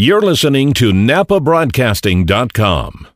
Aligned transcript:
You're 0.00 0.22
listening 0.22 0.72
to 0.74 0.92
NapaBroadcasting.com. 0.92 3.08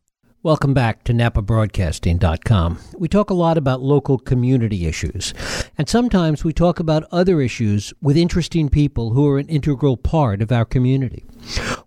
Welcome 0.43 0.75
back 0.75 1.05
to 1.05 1.15
NapaBroadcasting.com. 1.15 2.79
We 2.99 3.09
talk 3.09 3.31
a 3.31 3.35
lot 3.35 3.57
about 3.57 3.81
local 3.81 4.19
community 4.19 4.87
issues, 4.87 5.33
and 5.79 5.89
sometimes 5.89 6.45
we 6.45 6.53
talk 6.53 6.79
about 6.79 7.09
other 7.11 7.41
issues 7.41 7.95
with 8.03 8.19
interesting 8.19 8.69
people 8.69 9.15
who 9.15 9.27
are 9.29 9.39
an 9.39 9.49
integral 9.49 9.97
part 9.97 10.43
of 10.43 10.53
our 10.53 10.67
community. 10.67 11.25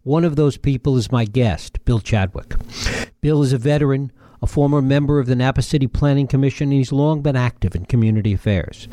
One 0.02 0.23
of 0.23 0.36
those 0.36 0.57
people 0.57 0.98
is 0.98 1.11
my 1.11 1.25
guest, 1.25 1.86
Bill 1.86 2.00
Chadwick. 2.00 2.55
Bill 3.21 3.43
is 3.43 3.54
a 3.54 3.59
veteran 3.59 4.11
a 4.42 4.48
former 4.48 4.82
member 4.82 5.20
of 5.20 5.28
the 5.28 5.36
Napa 5.36 5.62
City 5.62 5.88
Planning 5.88 6.28
Commission, 6.28 6.70
and 6.70 6.74
he's 6.74 6.92
long 6.92 7.22
been 7.22 7.36
active 7.36 7.76
in 7.76 7.86
community 7.86 8.34
affairs. 8.34 8.88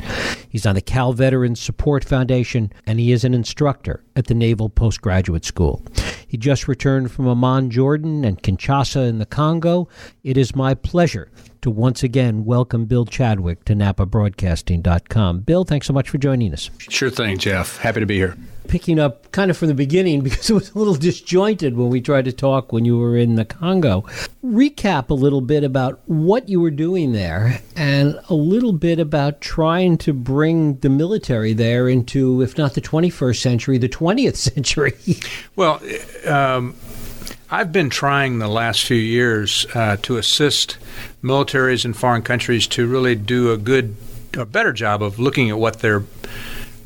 He's 0.49 0.65
on 0.65 0.75
the 0.75 0.81
Cal 0.81 1.13
Veterans 1.13 1.59
Support 1.59 2.03
Foundation, 2.03 2.71
and 2.85 2.99
he 2.99 3.11
is 3.11 3.23
an 3.23 3.33
instructor 3.33 4.03
at 4.15 4.27
the 4.27 4.33
Naval 4.33 4.69
Postgraduate 4.69 5.45
School. 5.45 5.83
He 6.27 6.37
just 6.37 6.67
returned 6.67 7.11
from 7.11 7.27
Amman, 7.27 7.69
Jordan, 7.69 8.25
and 8.25 8.41
Kinshasa 8.41 9.07
in 9.07 9.19
the 9.19 9.25
Congo. 9.25 9.87
It 10.23 10.37
is 10.37 10.55
my 10.55 10.73
pleasure 10.73 11.31
to 11.61 11.69
once 11.69 12.03
again 12.03 12.45
welcome 12.45 12.85
Bill 12.85 13.05
Chadwick 13.05 13.65
to 13.65 13.73
NapaBroadcasting.com. 13.73 15.41
Bill, 15.41 15.63
thanks 15.63 15.87
so 15.87 15.93
much 15.93 16.09
for 16.09 16.17
joining 16.17 16.53
us. 16.53 16.69
Sure 16.77 17.09
thing, 17.09 17.37
Jeff. 17.37 17.77
Happy 17.77 17.99
to 17.99 18.05
be 18.05 18.17
here 18.17 18.35
picking 18.67 18.99
up 18.99 19.31
kind 19.31 19.51
of 19.51 19.57
from 19.57 19.67
the 19.67 19.73
beginning 19.73 20.21
because 20.23 20.49
it 20.49 20.53
was 20.53 20.71
a 20.71 20.77
little 20.77 20.95
disjointed 20.95 21.75
when 21.75 21.89
we 21.89 22.01
tried 22.01 22.25
to 22.25 22.31
talk 22.31 22.71
when 22.71 22.85
you 22.85 22.97
were 22.97 23.17
in 23.17 23.35
the 23.35 23.45
Congo. 23.45 24.01
Recap 24.43 25.09
a 25.09 25.13
little 25.13 25.41
bit 25.41 25.63
about 25.63 26.01
what 26.05 26.49
you 26.49 26.61
were 26.61 26.71
doing 26.71 27.11
there 27.11 27.61
and 27.75 28.19
a 28.29 28.33
little 28.33 28.73
bit 28.73 28.99
about 28.99 29.41
trying 29.41 29.97
to 29.99 30.13
bring 30.13 30.77
the 30.79 30.89
military 30.89 31.53
there 31.53 31.89
into, 31.89 32.41
if 32.41 32.57
not 32.57 32.73
the 32.73 32.81
21st 32.81 33.37
century, 33.41 33.77
the 33.77 33.89
20th 33.89 34.35
century. 34.53 34.93
well, 35.55 35.81
um, 36.25 36.75
I've 37.49 37.71
been 37.71 37.89
trying 37.89 38.39
the 38.39 38.47
last 38.47 38.83
few 38.85 38.97
years 38.97 39.67
uh, 39.75 39.97
to 40.01 40.17
assist 40.17 40.77
militaries 41.23 41.85
in 41.85 41.93
foreign 41.93 42.23
countries 42.23 42.65
to 42.67 42.87
really 42.87 43.15
do 43.15 43.51
a 43.51 43.57
good, 43.57 43.95
a 44.33 44.45
better 44.45 44.73
job 44.73 45.03
of 45.03 45.19
looking 45.19 45.49
at 45.49 45.59
what 45.59 45.79
their 45.79 46.03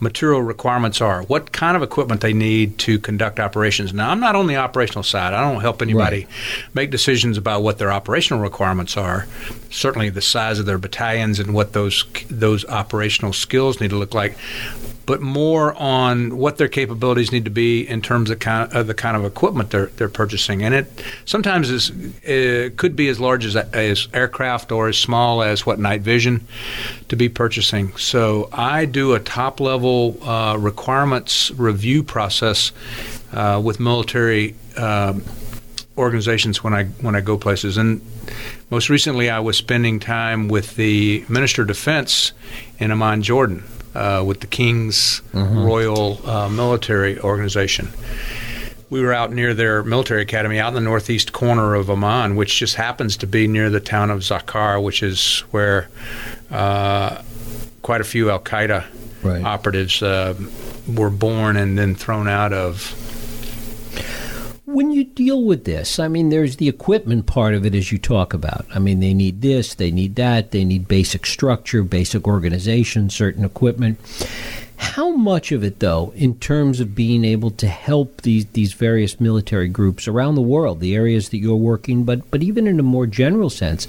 material 0.01 0.41
requirements 0.41 1.01
are, 1.01 1.23
what 1.23 1.51
kind 1.51 1.75
of 1.75 1.83
equipment 1.83 2.21
they 2.21 2.33
need 2.33 2.77
to 2.79 2.99
conduct 2.99 3.39
operations. 3.39 3.93
Now, 3.93 4.09
I'm 4.09 4.19
not 4.19 4.35
on 4.35 4.47
the 4.47 4.55
operational 4.55 5.03
side. 5.03 5.33
I 5.33 5.41
don't 5.41 5.61
help 5.61 5.81
anybody 5.81 6.25
right. 6.25 6.27
make 6.73 6.91
decisions 6.91 7.37
about 7.37 7.63
what 7.63 7.77
their 7.77 7.91
operational 7.91 8.41
requirements 8.41 8.97
are. 8.97 9.27
Certainly, 9.69 10.11
the 10.11 10.21
size 10.21 10.59
of 10.59 10.65
their 10.65 10.77
battalions 10.77 11.39
and 11.39 11.53
what 11.53 11.73
those 11.73 12.05
those 12.29 12.65
operational 12.65 13.33
skills 13.33 13.79
need 13.79 13.89
to 13.89 13.97
look 13.97 14.13
like 14.13 14.37
but 15.09 15.21
more 15.21 15.73
on 15.73 16.37
what 16.37 16.57
their 16.57 16.67
capabilities 16.67 17.31
need 17.31 17.43
to 17.43 17.49
be 17.49 17.81
in 17.81 17.99
terms 17.99 18.29
of, 18.29 18.37
kind 18.37 18.71
of, 18.73 18.85
the 18.85 18.93
kind 18.93 19.17
of 19.17 19.25
equipment 19.25 19.71
they're 19.71 19.87
they're 19.87 20.07
purchasing. 20.07 20.61
And 20.61 20.75
it 20.75 21.03
sometimes 21.25 21.71
is 21.71 21.91
it 22.21 22.77
could 22.77 22.95
be 22.95 23.07
as 23.09 23.19
large 23.19 23.43
as 23.43 23.55
as 23.55 24.07
aircraft 24.13 24.71
or 24.71 24.87
as 24.87 24.99
small 24.99 25.41
as 25.41 25.65
what 25.65 25.79
night 25.79 26.01
vision 26.01 26.47
to 27.07 27.15
be 27.15 27.27
purchasing. 27.27 27.97
So 27.97 28.49
I 28.53 28.85
do 28.85 29.15
a 29.15 29.19
top 29.19 29.59
level 29.59 30.15
uh, 30.21 30.57
requirements 30.59 31.49
review 31.57 32.03
process 32.03 32.71
uh, 33.33 33.59
with 33.63 33.79
military. 33.79 34.53
Um, 34.77 35.23
organizations 35.97 36.63
when 36.63 36.73
I 36.73 36.85
when 37.01 37.13
I 37.13 37.19
go 37.19 37.37
places. 37.37 37.77
And 37.77 38.01
most 38.69 38.89
recently, 38.89 39.29
I 39.29 39.39
was 39.41 39.57
spending 39.57 39.99
time 39.99 40.47
with 40.47 40.77
the 40.77 41.25
Minister 41.27 41.63
of 41.63 41.67
Defense 41.67 42.31
in 42.77 42.89
Amman, 42.91 43.21
Jordan, 43.21 43.65
uh, 43.95 44.23
with 44.25 44.41
the 44.41 44.47
King's 44.47 45.21
mm-hmm. 45.33 45.63
Royal 45.63 46.25
uh, 46.27 46.49
Military 46.49 47.19
Organization. 47.19 47.89
We 48.89 49.01
were 49.01 49.13
out 49.13 49.31
near 49.31 49.53
their 49.53 49.83
military 49.83 50.23
academy 50.23 50.59
out 50.59 50.69
in 50.69 50.73
the 50.73 50.81
northeast 50.81 51.31
corner 51.31 51.75
of 51.75 51.89
Amman, 51.89 52.35
which 52.35 52.57
just 52.57 52.75
happens 52.75 53.17
to 53.17 53.27
be 53.27 53.47
near 53.47 53.69
the 53.69 53.79
town 53.79 54.09
of 54.09 54.21
Zakar, 54.21 54.83
which 54.83 55.03
is 55.03 55.41
where 55.51 55.89
uh, 56.49 57.21
quite 57.83 58.01
a 58.01 58.03
few 58.03 58.31
Al 58.31 58.39
Qaeda 58.39 58.85
right. 59.21 59.43
operatives 59.43 60.01
uh, 60.01 60.33
were 60.87 61.11
born 61.11 61.55
and 61.55 61.77
then 61.77 61.93
thrown 61.93 62.27
out 62.27 62.51
of 62.51 62.95
when 64.73 64.91
you 64.91 65.03
deal 65.03 65.43
with 65.43 65.65
this, 65.65 65.99
I 65.99 66.07
mean, 66.07 66.29
there's 66.29 66.57
the 66.57 66.69
equipment 66.69 67.25
part 67.25 67.53
of 67.53 67.65
it 67.65 67.73
as 67.73 67.91
you 67.91 67.97
talk 67.97 68.33
about. 68.33 68.65
I 68.73 68.79
mean, 68.79 68.99
they 68.99 69.13
need 69.13 69.41
this, 69.41 69.73
they 69.73 69.89
need 69.89 70.15
that, 70.15 70.51
they 70.51 70.63
need 70.63 70.87
basic 70.87 71.25
structure, 71.25 71.83
basic 71.83 72.27
organization, 72.27 73.09
certain 73.09 73.43
equipment. 73.43 73.99
How 74.77 75.09
much 75.09 75.51
of 75.51 75.63
it, 75.63 75.79
though, 75.79 76.13
in 76.15 76.39
terms 76.39 76.79
of 76.79 76.95
being 76.95 77.25
able 77.25 77.51
to 77.51 77.67
help 77.67 78.21
these, 78.21 78.45
these 78.47 78.73
various 78.73 79.19
military 79.19 79.67
groups 79.67 80.07
around 80.07 80.35
the 80.35 80.41
world, 80.41 80.79
the 80.79 80.95
areas 80.95 81.29
that 81.29 81.37
you're 81.37 81.55
working, 81.55 82.03
but, 82.03 82.29
but 82.31 82.43
even 82.43 82.67
in 82.67 82.79
a 82.79 82.83
more 82.83 83.07
general 83.07 83.49
sense, 83.49 83.87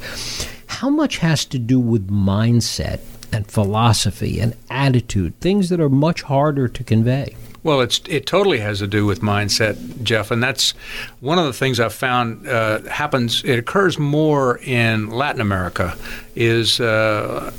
how 0.66 0.88
much 0.90 1.18
has 1.18 1.44
to 1.44 1.58
do 1.58 1.78
with 1.78 2.10
mindset 2.10 3.00
and 3.32 3.46
philosophy 3.46 4.40
and 4.40 4.56
attitude, 4.68 5.38
things 5.40 5.68
that 5.68 5.78
are 5.78 5.88
much 5.88 6.22
harder 6.22 6.66
to 6.68 6.82
convey? 6.82 7.36
Well, 7.62 7.80
it's 7.82 8.00
it 8.08 8.26
totally 8.26 8.58
has 8.58 8.78
to 8.78 8.86
do 8.86 9.04
with 9.04 9.20
mindset, 9.20 10.02
Jeff, 10.02 10.30
and 10.30 10.42
that's 10.42 10.72
one 11.20 11.38
of 11.38 11.44
the 11.44 11.52
things 11.52 11.78
I've 11.78 11.92
found 11.92 12.48
uh, 12.48 12.82
happens. 12.82 13.44
It 13.44 13.58
occurs 13.58 13.98
more 13.98 14.58
in 14.58 15.10
Latin 15.10 15.40
America. 15.40 15.96
Is 16.34 16.80
uh, 16.80 17.52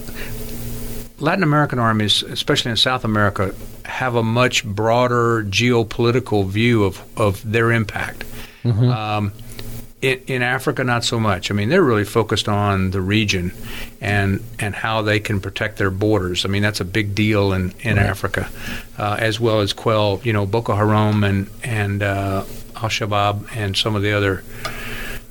Latin 1.20 1.44
American 1.44 1.78
armies, 1.78 2.24
especially 2.24 2.72
in 2.72 2.78
South 2.78 3.06
America, 3.06 3.54
have 3.86 4.16
a 4.16 4.24
much 4.24 4.66
broader 4.66 5.44
geopolitical 5.44 6.48
view 6.48 6.84
of 6.84 7.02
of 7.16 7.50
their 7.50 7.72
impact. 7.72 8.26
Mm-hmm. 8.64 8.90
Um, 8.90 9.34
in, 10.02 10.22
in, 10.28 10.42
Africa, 10.42 10.84
not 10.84 11.04
so 11.04 11.20
much. 11.20 11.52
I 11.52 11.54
mean, 11.54 11.70
they're 11.70 11.84
really 11.84 12.06
focused 12.06 12.48
on 12.48 12.92
the 12.92 13.02
region 13.02 13.54
and 14.00 14.44
and 14.60 14.74
how 14.74 15.02
they 15.02 15.20
can 15.20 15.40
protect 15.40 15.78
their 15.78 15.92
borders. 15.92 16.46
I 16.46 16.50
mean, 16.50 16.64
that's 16.64 16.80
a 16.80 16.86
big 16.86 17.16
deal 17.16 17.54
in 17.54 17.74
in 17.82 17.98
right. 17.98 18.06
Africa, 18.06 18.50
uh, 18.98 19.18
as 19.20 19.40
well 19.40 19.62
as 19.62 19.74
quell 19.74 20.22
you 20.24 20.34
know 20.34 20.46
Boko 20.46 20.76
Haram 20.76 21.24
and 21.24 21.50
and 21.64 22.02
uh, 22.04 22.44
Al 22.76 22.90
Shabaab 22.90 23.56
and 23.56 23.78
some 23.78 23.96
of 23.96 24.02
the 24.02 24.12
other 24.12 24.44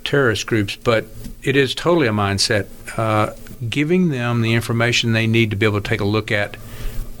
terrorist 0.03 0.47
groups. 0.47 0.75
But 0.75 1.05
it 1.43 1.55
is 1.55 1.75
totally 1.75 2.07
a 2.07 2.11
mindset. 2.11 2.67
Uh, 2.97 3.33
giving 3.69 4.09
them 4.09 4.41
the 4.41 4.53
information 4.53 5.13
they 5.13 5.27
need 5.27 5.51
to 5.51 5.55
be 5.55 5.65
able 5.65 5.81
to 5.81 5.87
take 5.87 6.01
a 6.01 6.05
look 6.05 6.31
at 6.31 6.57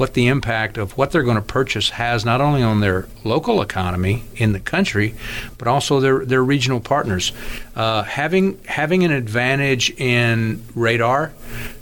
what 0.01 0.15
the 0.15 0.25
impact 0.25 0.79
of 0.79 0.97
what 0.97 1.11
they're 1.11 1.21
going 1.21 1.35
to 1.35 1.43
purchase 1.43 1.91
has 1.91 2.25
not 2.25 2.41
only 2.41 2.63
on 2.63 2.79
their 2.79 3.07
local 3.23 3.61
economy 3.61 4.23
in 4.35 4.51
the 4.51 4.59
country, 4.59 5.13
but 5.59 5.67
also 5.67 5.99
their, 5.99 6.25
their 6.25 6.43
regional 6.43 6.79
partners. 6.79 7.31
Uh, 7.75 8.01
having 8.01 8.59
having 8.65 9.03
an 9.03 9.11
advantage 9.11 9.91
in 9.91 10.59
radar 10.73 11.31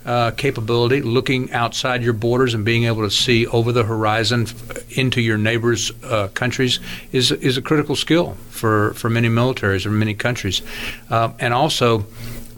uh, 0.06 0.32
capability, 0.32 1.02
looking 1.02 1.50
outside 1.54 2.04
your 2.04 2.12
borders 2.12 2.54
and 2.54 2.66
being 2.66 2.84
able 2.84 3.04
to 3.04 3.10
see 3.10 3.48
over 3.48 3.72
the 3.72 3.86
horizon 3.86 4.46
into 4.90 5.22
your 5.22 5.38
neighbors' 5.38 5.90
uh, 6.04 6.28
countries 6.34 6.82
is 7.14 7.32
is 7.32 7.56
a 7.56 7.62
critical 7.62 7.96
skill 7.96 8.34
for, 8.50 8.94
for 8.96 9.10
many 9.10 9.30
militaries 9.30 9.86
or 9.86 9.92
many 9.92 10.14
countries, 10.14 10.62
uh, 11.10 11.32
and 11.40 11.54
also 11.54 12.06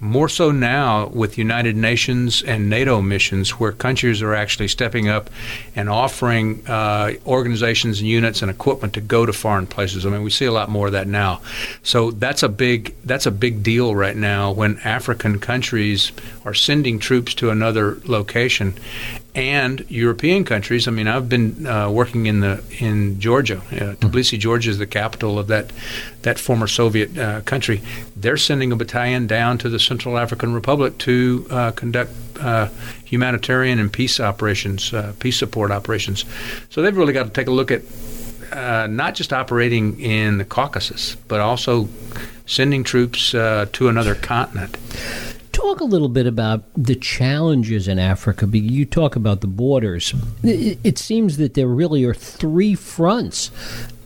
more 0.01 0.27
so 0.27 0.49
now 0.51 1.07
with 1.09 1.37
United 1.37 1.75
Nations 1.77 2.41
and 2.41 2.69
NATO 2.69 3.01
missions, 3.03 3.51
where 3.59 3.71
countries 3.71 4.23
are 4.23 4.33
actually 4.33 4.67
stepping 4.67 5.07
up 5.07 5.29
and 5.75 5.89
offering 5.89 6.67
uh, 6.67 7.13
organizations 7.27 7.99
and 7.99 8.09
units 8.09 8.41
and 8.41 8.49
equipment 8.49 8.93
to 8.95 9.01
go 9.01 9.27
to 9.27 9.31
foreign 9.31 9.67
places. 9.67 10.03
I 10.03 10.09
mean, 10.09 10.23
we 10.23 10.31
see 10.31 10.45
a 10.45 10.51
lot 10.51 10.69
more 10.69 10.87
of 10.87 10.93
that 10.93 11.07
now. 11.07 11.39
So 11.83 12.09
that's 12.09 12.41
a 12.41 12.49
big 12.49 12.95
that's 13.05 13.27
a 13.27 13.31
big 13.31 13.61
deal 13.61 13.95
right 13.95 14.17
now 14.17 14.51
when 14.51 14.79
African 14.79 15.39
countries 15.39 16.11
are 16.45 16.55
sending 16.55 16.97
troops 16.97 17.35
to 17.35 17.51
another 17.51 17.99
location, 18.05 18.73
and 19.33 19.85
European 19.89 20.43
countries. 20.43 20.87
I 20.87 20.91
mean, 20.91 21.07
I've 21.07 21.29
been 21.29 21.65
uh, 21.65 21.89
working 21.89 22.25
in 22.25 22.41
the 22.41 22.63
in 22.79 23.19
Georgia. 23.19 23.57
Uh, 23.57 23.95
Tbilisi, 23.95 24.37
Georgia, 24.37 24.69
is 24.69 24.77
the 24.77 24.87
capital 24.87 25.39
of 25.39 25.47
that 25.47 25.71
that 26.23 26.37
former 26.37 26.67
Soviet 26.67 27.17
uh, 27.17 27.41
country. 27.41 27.81
They're 28.15 28.37
sending 28.37 28.71
a 28.71 28.75
battalion 28.75 29.27
down 29.27 29.57
to 29.59 29.69
the 29.69 29.79
Central 29.79 30.17
African 30.17 30.53
Republic 30.53 30.97
to 30.99 31.47
uh, 31.49 31.71
conduct 31.71 32.11
uh, 32.39 32.67
humanitarian 33.05 33.79
and 33.79 33.91
peace 33.91 34.19
operations, 34.19 34.93
uh, 34.93 35.13
peace 35.19 35.37
support 35.37 35.71
operations. 35.71 36.25
So 36.69 36.81
they've 36.81 36.95
really 36.95 37.13
got 37.13 37.23
to 37.23 37.29
take 37.29 37.47
a 37.47 37.51
look 37.51 37.71
at. 37.71 37.83
not 38.89 39.15
just 39.15 39.31
operating 39.31 39.97
in 40.01 40.39
the 40.39 40.45
Caucasus, 40.45 41.15
but 41.29 41.39
also 41.39 41.87
sending 42.45 42.83
troops 42.83 43.31
to 43.31 43.87
another 43.87 44.15
continent 44.15 44.77
talk 45.61 45.79
a 45.79 45.85
little 45.85 46.09
bit 46.09 46.25
about 46.25 46.63
the 46.75 46.95
challenges 46.95 47.87
in 47.87 47.99
Africa. 47.99 48.47
You 48.47 48.85
talk 48.85 49.15
about 49.15 49.41
the 49.41 49.47
borders. 49.47 50.13
It 50.43 50.97
seems 50.97 51.37
that 51.37 51.53
there 51.53 51.67
really 51.67 52.03
are 52.03 52.13
three 52.13 52.75
fronts 52.75 53.51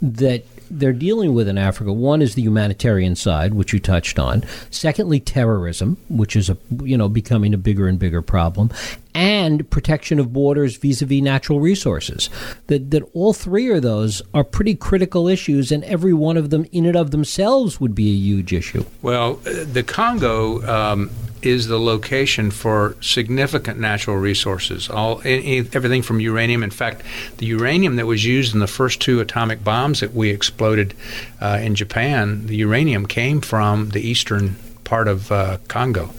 that 0.02 0.46
they're 0.70 0.94
dealing 0.94 1.34
with 1.34 1.48
in 1.48 1.58
Africa. 1.58 1.94
One 1.94 2.22
is 2.22 2.36
the 2.36 2.42
humanitarian 2.42 3.16
side, 3.16 3.54
which 3.54 3.72
you 3.72 3.80
touched 3.80 4.20
on. 4.20 4.44
Secondly, 4.70 5.20
terrorism, 5.20 5.98
which 6.10 6.36
is 6.36 6.50
a 6.50 6.58
you 6.84 6.98
know 6.98 7.08
becoming 7.08 7.54
a 7.54 7.58
bigger 7.58 7.88
and 7.88 8.00
bigger 8.00 8.22
problem, 8.22 8.72
and 9.14 9.70
protection 9.70 10.20
of 10.20 10.34
borders 10.34 10.76
vis-a-vis 10.78 11.22
natural 11.22 11.60
resources. 11.60 12.30
That 12.68 12.92
that 12.92 13.04
all 13.14 13.32
three 13.34 13.72
of 13.72 13.84
those 13.84 14.22
are 14.34 14.44
pretty 14.44 14.76
critical 14.76 15.28
issues, 15.28 15.72
and 15.72 15.84
every 15.84 16.14
one 16.14 16.36
of 16.36 16.50
them 16.50 16.66
in 16.72 16.86
and 16.86 16.96
of 16.96 17.12
themselves 17.12 17.80
would 17.80 17.96
be 17.96 18.10
a 18.10 18.16
huge 18.16 18.52
issue. 18.52 18.86
Well, 19.02 19.40
uh, 19.46 19.66
the 19.72 19.84
Congo. 19.84 20.66
Um, 20.68 21.12
is 21.46 21.68
the 21.68 21.80
location 21.80 22.52
for 22.52 22.96
significant 23.02 23.80
natural 23.80 24.18
resources. 24.18 24.90
All 24.90 25.22
everything 25.26 26.02
from 26.02 26.20
uranium. 26.20 26.64
In 26.64 26.72
fact, 26.72 27.02
the 27.38 27.46
uranium 27.46 27.96
that 27.98 28.06
was 28.06 28.26
used 28.26 28.54
in 28.54 28.60
the 28.60 28.68
first 28.68 29.02
two 29.02 29.20
atomic 29.20 29.64
bombs 29.64 30.00
that 30.00 30.14
we 30.14 30.30
exploded 30.30 30.94
uh, 31.42 31.60
in 31.62 31.76
Japan, 31.76 32.48
the 32.48 32.56
uranium 32.58 33.06
came 33.06 33.42
from 33.42 33.90
the 33.90 34.02
eastern 34.02 34.56
part 34.86 35.08
of 35.08 35.32
uh, 35.32 35.58
Congo. 35.68 36.12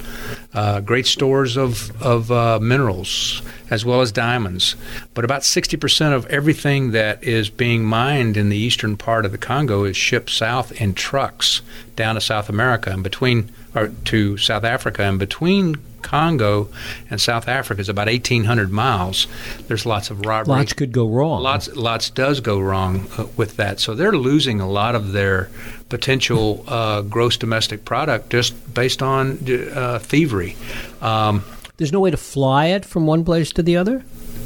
Uh, 0.53 0.81
great 0.81 1.07
stores 1.07 1.57
of, 1.57 1.91
of 2.03 2.31
uh, 2.31 2.59
minerals 2.61 3.41
as 3.71 3.85
well 3.85 4.01
as 4.01 4.13
diamonds. 4.13 4.77
But 5.15 5.25
about 5.25 5.43
60% 5.43 6.13
of 6.13 6.27
everything 6.27 6.91
that 6.91 7.23
is 7.25 7.49
being 7.49 7.85
mined 7.85 8.37
in 8.37 8.49
the 8.49 8.57
eastern 8.57 8.97
part 8.97 9.25
of 9.25 9.33
the 9.33 9.39
Congo 9.39 9.85
is 9.85 9.97
shipped 9.97 10.31
south 10.31 10.79
in 10.81 10.95
trucks 10.95 11.63
down 11.95 12.15
to 12.17 12.21
South 12.21 12.49
America. 12.49 12.91
And 12.91 13.03
between 13.03 13.51
or 13.77 13.89
to 14.07 14.37
South 14.39 14.65
Africa, 14.65 15.03
and 15.03 15.19
between 15.19 15.77
Congo 16.07 16.69
and 17.11 17.21
South 17.21 17.49
Africa 17.49 17.81
is 17.81 17.89
about 17.89 18.07
1,800 18.07 18.71
miles. 18.71 19.27
There's 19.67 19.85
lots 19.85 20.11
of 20.11 20.25
robbery. 20.25 20.57
Lots 20.57 20.73
could 20.73 20.93
go 20.93 21.09
wrong. 21.09 21.43
Lots, 21.43 21.75
lots 21.75 22.11
does 22.11 22.41
go 22.41 22.61
wrong 22.61 23.09
uh, 23.19 23.27
with 23.37 23.57
that. 23.57 23.81
So 23.81 23.95
they're 23.95 24.17
losing 24.17 24.61
a 24.61 24.69
lot 24.69 24.95
of 24.95 25.13
their 25.13 25.51
potential 25.89 26.65
uh, 26.69 27.03
gross 27.03 27.37
domestic 27.37 27.85
product 27.85 28.31
just 28.31 28.55
based 28.73 29.03
on 29.03 29.39
uh, 29.75 29.99
thievery. 29.99 30.57
Um, 31.03 31.45
There's 31.77 31.93
no 31.93 32.01
way 32.01 32.13
to 32.13 32.17
fly 32.17 32.67
it 32.67 32.85
from 32.85 33.07
one 33.07 33.25
place 33.25 33.53
to 33.53 33.63
the 33.63 33.77
other. 33.77 34.05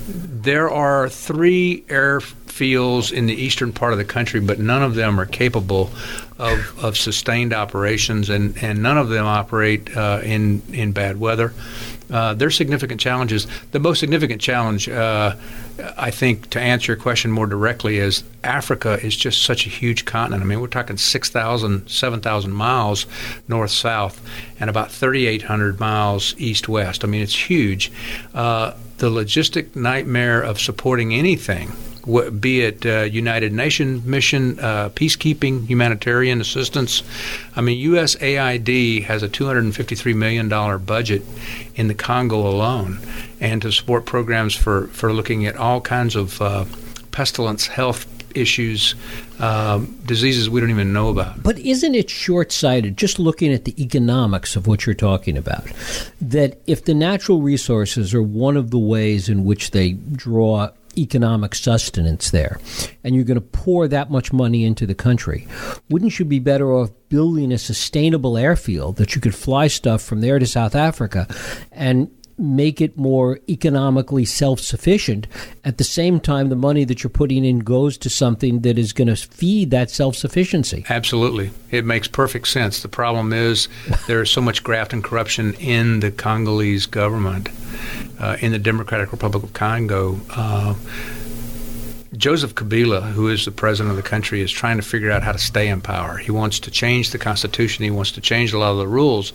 There 0.08 0.70
are 0.70 1.08
three 1.10 1.84
airfields 2.50 3.12
in 3.12 3.26
the 3.26 3.34
eastern 3.34 3.72
part 3.72 3.92
of 3.92 3.98
the 3.98 4.04
country, 4.04 4.40
but 4.40 4.58
none 4.58 4.82
of 4.82 4.94
them 4.94 5.20
are 5.20 5.26
capable 5.26 5.90
of, 6.38 6.84
of 6.84 6.96
sustained 6.96 7.52
operations, 7.52 8.30
and, 8.30 8.56
and 8.62 8.82
none 8.82 8.98
of 8.98 9.08
them 9.08 9.26
operate 9.26 9.94
uh, 9.96 10.20
in 10.22 10.62
in 10.72 10.92
bad 10.92 11.18
weather. 11.18 11.52
Uh, 12.10 12.34
there's 12.34 12.56
significant 12.56 13.00
challenges. 13.00 13.46
The 13.70 13.78
most 13.78 14.00
significant 14.00 14.40
challenge, 14.40 14.88
uh, 14.88 15.36
I 15.96 16.10
think, 16.10 16.50
to 16.50 16.60
answer 16.60 16.92
your 16.92 17.00
question 17.00 17.30
more 17.30 17.46
directly, 17.46 17.98
is 17.98 18.24
Africa 18.42 18.98
is 19.00 19.14
just 19.14 19.42
such 19.42 19.64
a 19.66 19.68
huge 19.68 20.06
continent. 20.06 20.42
I 20.42 20.46
mean, 20.46 20.60
we're 20.60 20.66
talking 20.66 20.96
6,000, 20.96 21.88
7,000 21.88 22.50
miles 22.50 23.06
north 23.46 23.70
south, 23.70 24.20
and 24.58 24.68
about 24.68 24.90
3,800 24.90 25.78
miles 25.78 26.34
east 26.36 26.68
west. 26.68 27.04
I 27.04 27.06
mean, 27.06 27.22
it's 27.22 27.48
huge. 27.48 27.92
Uh, 28.34 28.72
the 28.98 29.08
logistic 29.08 29.76
nightmare 29.76 30.42
of 30.42 30.60
supporting 30.60 31.14
anything 31.14 31.70
be 32.04 32.62
it 32.62 32.84
uh, 32.86 33.02
United 33.02 33.52
Nations 33.52 34.04
mission, 34.04 34.58
uh, 34.60 34.90
peacekeeping, 34.90 35.66
humanitarian 35.66 36.40
assistance. 36.40 37.02
I 37.56 37.60
mean, 37.60 37.84
USAID 37.90 39.04
has 39.04 39.22
a 39.22 39.28
$253 39.28 40.14
million 40.14 40.48
budget 40.84 41.22
in 41.74 41.88
the 41.88 41.94
Congo 41.94 42.46
alone, 42.46 42.98
and 43.40 43.62
to 43.62 43.72
support 43.72 44.06
programs 44.06 44.54
for, 44.54 44.88
for 44.88 45.12
looking 45.12 45.46
at 45.46 45.56
all 45.56 45.80
kinds 45.80 46.16
of 46.16 46.40
uh, 46.40 46.64
pestilence, 47.12 47.66
health 47.66 48.06
issues, 48.34 48.94
um, 49.38 49.98
diseases 50.06 50.48
we 50.48 50.60
don't 50.60 50.70
even 50.70 50.92
know 50.92 51.08
about. 51.08 51.42
But 51.42 51.58
isn't 51.58 51.94
it 51.94 52.10
short 52.10 52.52
sighted, 52.52 52.96
just 52.96 53.18
looking 53.18 53.52
at 53.52 53.64
the 53.64 53.82
economics 53.82 54.56
of 54.56 54.66
what 54.66 54.86
you're 54.86 54.94
talking 54.94 55.36
about, 55.36 55.66
that 56.20 56.60
if 56.66 56.84
the 56.84 56.94
natural 56.94 57.42
resources 57.42 58.14
are 58.14 58.22
one 58.22 58.56
of 58.56 58.70
the 58.70 58.78
ways 58.78 59.28
in 59.28 59.44
which 59.44 59.72
they 59.72 59.92
draw 59.92 60.70
economic 60.96 61.54
sustenance 61.54 62.30
there, 62.30 62.60
and 63.04 63.14
you're 63.14 63.24
going 63.24 63.36
to 63.36 63.40
pour 63.40 63.88
that 63.88 64.10
much 64.10 64.32
money 64.32 64.64
into 64.64 64.86
the 64.86 64.94
country, 64.94 65.46
wouldn't 65.88 66.18
you 66.18 66.24
be 66.24 66.38
better 66.38 66.72
off 66.72 66.90
building 67.08 67.52
a 67.52 67.58
sustainable 67.58 68.36
airfield 68.36 68.96
that 68.96 69.14
you 69.14 69.20
could 69.20 69.34
fly 69.34 69.66
stuff 69.66 70.02
from 70.02 70.20
there 70.20 70.38
to 70.38 70.46
South 70.46 70.74
Africa 70.74 71.26
and 71.72 72.10
make 72.40 72.80
it 72.80 72.96
more 72.96 73.38
economically 73.48 74.24
self 74.24 74.60
sufficient. 74.60 75.26
At 75.64 75.78
the 75.78 75.84
same 75.84 76.18
time, 76.20 76.48
the 76.48 76.56
money 76.56 76.84
that 76.84 77.02
you're 77.02 77.10
putting 77.10 77.44
in 77.44 77.60
goes 77.60 77.98
to 77.98 78.10
something 78.10 78.60
that 78.60 78.78
is 78.78 78.92
going 78.92 79.08
to 79.08 79.16
feed 79.16 79.70
that 79.70 79.90
self 79.90 80.16
sufficiency. 80.16 80.84
Absolutely. 80.88 81.50
It 81.70 81.84
makes 81.84 82.08
perfect 82.08 82.48
sense. 82.48 82.82
The 82.82 82.88
problem 82.88 83.32
is 83.32 83.68
there 84.06 84.22
is 84.22 84.30
so 84.30 84.40
much 84.40 84.64
graft 84.64 84.92
and 84.92 85.04
corruption 85.04 85.54
in 85.54 86.00
the 86.00 86.10
Congolese 86.10 86.86
government 86.86 87.48
uh, 88.18 88.36
in 88.40 88.52
the 88.52 88.58
Democratic 88.58 89.12
Republic 89.12 89.44
of 89.44 89.52
Congo. 89.52 90.20
Uh, 90.30 90.74
Joseph 92.16 92.56
Kabila, 92.56 93.12
who 93.12 93.28
is 93.28 93.44
the 93.44 93.52
president 93.52 93.90
of 93.90 93.96
the 93.96 94.08
country, 94.08 94.40
is 94.40 94.50
trying 94.50 94.78
to 94.78 94.82
figure 94.82 95.12
out 95.12 95.22
how 95.22 95.30
to 95.30 95.38
stay 95.38 95.68
in 95.68 95.80
power. 95.80 96.16
He 96.16 96.32
wants 96.32 96.58
to 96.60 96.70
change 96.70 97.10
the 97.10 97.18
constitution. 97.18 97.84
He 97.84 97.90
wants 97.90 98.10
to 98.12 98.20
change 98.20 98.52
a 98.52 98.58
lot 98.58 98.72
of 98.72 98.78
the 98.78 98.88
rules. 98.88 99.32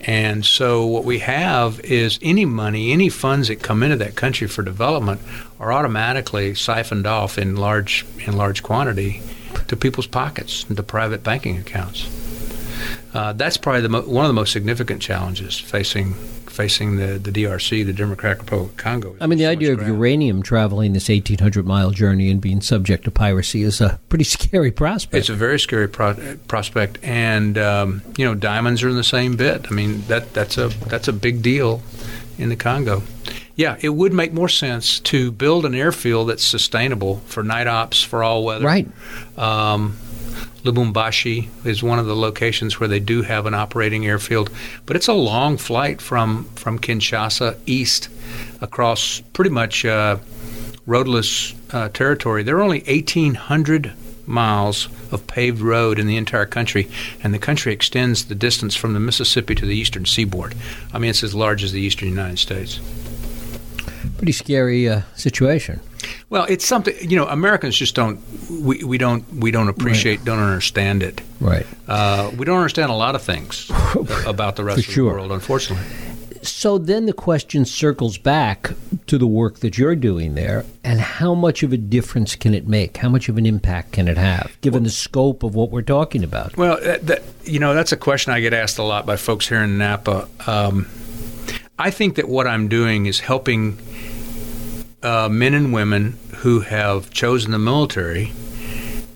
And 0.00 0.44
so, 0.44 0.84
what 0.84 1.04
we 1.04 1.20
have 1.20 1.78
is 1.80 2.18
any 2.20 2.44
money, 2.44 2.90
any 2.90 3.08
funds 3.08 3.46
that 3.48 3.62
come 3.62 3.84
into 3.84 3.96
that 3.96 4.16
country 4.16 4.48
for 4.48 4.62
development 4.62 5.20
are 5.60 5.72
automatically 5.72 6.56
siphoned 6.56 7.06
off 7.06 7.38
in 7.38 7.54
large 7.54 8.04
in 8.26 8.36
large 8.36 8.64
quantity 8.64 9.22
to 9.68 9.76
people's 9.76 10.08
pockets, 10.08 10.66
into 10.68 10.82
private 10.82 11.22
banking 11.22 11.56
accounts. 11.56 12.08
Uh, 13.14 13.32
that's 13.32 13.56
probably 13.56 13.86
mo- 13.88 14.02
one 14.02 14.24
of 14.24 14.28
the 14.28 14.34
most 14.34 14.52
significant 14.52 15.00
challenges 15.00 15.58
facing 15.58 16.14
facing 16.58 16.96
the, 16.96 17.20
the 17.20 17.30
DRC, 17.30 17.86
the 17.86 17.92
Democratic 17.92 18.40
Republic 18.40 18.72
of 18.72 18.76
Congo. 18.76 19.14
I 19.20 19.28
mean, 19.28 19.38
the 19.38 19.44
so 19.44 19.50
idea 19.50 19.72
of 19.74 19.86
uranium 19.86 20.42
traveling 20.42 20.92
this 20.92 21.08
1,800 21.08 21.64
mile 21.64 21.92
journey 21.92 22.32
and 22.32 22.40
being 22.40 22.60
subject 22.60 23.04
to 23.04 23.12
piracy 23.12 23.62
is 23.62 23.80
a 23.80 24.00
pretty 24.08 24.24
scary 24.36 24.72
prospect. 24.72 25.14
It's 25.14 25.28
a 25.28 25.36
very 25.36 25.60
scary 25.60 25.88
pro- 25.88 26.36
prospect, 26.48 26.98
and 27.04 27.56
um, 27.56 28.02
you 28.16 28.24
know, 28.24 28.34
diamonds 28.34 28.82
are 28.82 28.88
in 28.88 28.96
the 28.96 29.04
same 29.04 29.36
bit. 29.36 29.66
I 29.70 29.70
mean, 29.70 30.02
that 30.08 30.34
that's 30.34 30.58
a 30.58 30.66
that's 30.88 31.06
a 31.06 31.12
big 31.12 31.42
deal 31.42 31.80
in 32.38 32.48
the 32.48 32.56
Congo. 32.56 33.04
Yeah, 33.54 33.76
it 33.80 33.90
would 33.90 34.12
make 34.12 34.32
more 34.32 34.48
sense 34.48 34.98
to 35.00 35.30
build 35.30 35.64
an 35.64 35.76
airfield 35.76 36.28
that's 36.28 36.44
sustainable 36.44 37.18
for 37.26 37.44
night 37.44 37.68
ops 37.68 38.02
for 38.02 38.24
all 38.24 38.44
weather. 38.44 38.64
Right. 38.64 38.88
Um, 39.36 39.96
Lubumbashi 40.68 41.48
is 41.64 41.82
one 41.82 41.98
of 41.98 42.06
the 42.06 42.16
locations 42.16 42.78
where 42.78 42.88
they 42.88 43.00
do 43.00 43.22
have 43.22 43.46
an 43.46 43.54
operating 43.54 44.06
airfield, 44.06 44.50
but 44.84 44.96
it's 44.96 45.08
a 45.08 45.14
long 45.14 45.56
flight 45.56 46.02
from 46.02 46.44
from 46.56 46.78
Kinshasa 46.78 47.58
east 47.64 48.08
across 48.60 49.20
pretty 49.32 49.50
much 49.50 49.84
uh, 49.84 50.18
roadless 50.86 51.54
uh, 51.72 51.88
territory. 51.88 52.42
There 52.42 52.58
are 52.58 52.62
only 52.62 52.80
1,800 52.80 53.92
miles 54.26 54.88
of 55.10 55.26
paved 55.26 55.60
road 55.60 55.98
in 55.98 56.06
the 56.06 56.16
entire 56.16 56.46
country, 56.46 56.88
and 57.22 57.32
the 57.32 57.38
country 57.38 57.72
extends 57.72 58.26
the 58.26 58.34
distance 58.34 58.76
from 58.76 58.92
the 58.92 59.00
Mississippi 59.00 59.54
to 59.54 59.64
the 59.64 59.76
eastern 59.76 60.04
seaboard. 60.04 60.54
I 60.92 60.98
mean, 60.98 61.10
it's 61.10 61.22
as 61.22 61.34
large 61.34 61.64
as 61.64 61.72
the 61.72 61.80
eastern 61.80 62.08
United 62.08 62.38
States. 62.38 62.78
Pretty 64.18 64.32
scary 64.32 64.88
uh, 64.88 65.02
situation. 65.14 65.80
Well, 66.30 66.44
it's 66.44 66.66
something 66.66 66.94
you 67.00 67.16
know. 67.16 67.26
Americans 67.26 67.76
just 67.76 67.94
don't 67.94 68.20
we, 68.50 68.84
we 68.84 68.98
don't 68.98 69.26
we 69.34 69.50
don't 69.50 69.68
appreciate, 69.68 70.18
right. 70.18 70.26
don't 70.26 70.38
understand 70.40 71.02
it. 71.02 71.22
Right. 71.40 71.66
Uh, 71.86 72.30
we 72.36 72.44
don't 72.44 72.58
understand 72.58 72.90
a 72.90 72.94
lot 72.94 73.14
of 73.14 73.22
things 73.22 73.70
about 74.26 74.56
the 74.56 74.64
rest 74.64 74.86
of 74.86 74.94
the 74.94 75.02
world, 75.02 75.32
unfortunately. 75.32 75.86
So 76.42 76.78
then 76.78 77.06
the 77.06 77.12
question 77.12 77.64
circles 77.64 78.16
back 78.16 78.70
to 79.06 79.18
the 79.18 79.26
work 79.26 79.60
that 79.60 79.76
you're 79.78 79.96
doing 79.96 80.34
there, 80.34 80.64
and 80.84 81.00
how 81.00 81.34
much 81.34 81.62
of 81.62 81.72
a 81.72 81.76
difference 81.76 82.36
can 82.36 82.54
it 82.54 82.66
make? 82.66 82.98
How 82.98 83.08
much 83.08 83.28
of 83.28 83.38
an 83.38 83.46
impact 83.46 83.92
can 83.92 84.06
it 84.06 84.16
have, 84.16 84.56
given 84.60 84.82
well, 84.82 84.84
the 84.84 84.90
scope 84.90 85.42
of 85.42 85.54
what 85.54 85.70
we're 85.70 85.82
talking 85.82 86.22
about? 86.22 86.56
Well, 86.56 86.78
that, 86.82 87.06
that, 87.06 87.22
you 87.44 87.58
know, 87.58 87.74
that's 87.74 87.92
a 87.92 87.96
question 87.96 88.32
I 88.32 88.40
get 88.40 88.52
asked 88.52 88.78
a 88.78 88.82
lot 88.82 89.04
by 89.04 89.16
folks 89.16 89.48
here 89.48 89.62
in 89.62 89.78
Napa. 89.78 90.28
Um, 90.46 90.86
I 91.78 91.90
think 91.90 92.16
that 92.16 92.28
what 92.28 92.46
I'm 92.46 92.68
doing 92.68 93.06
is 93.06 93.20
helping 93.20 93.78
uh, 95.02 95.28
men 95.28 95.54
and 95.54 95.72
women 95.72 96.18
who 96.38 96.60
have 96.60 97.10
chosen 97.10 97.52
the 97.52 97.58
military 97.58 98.32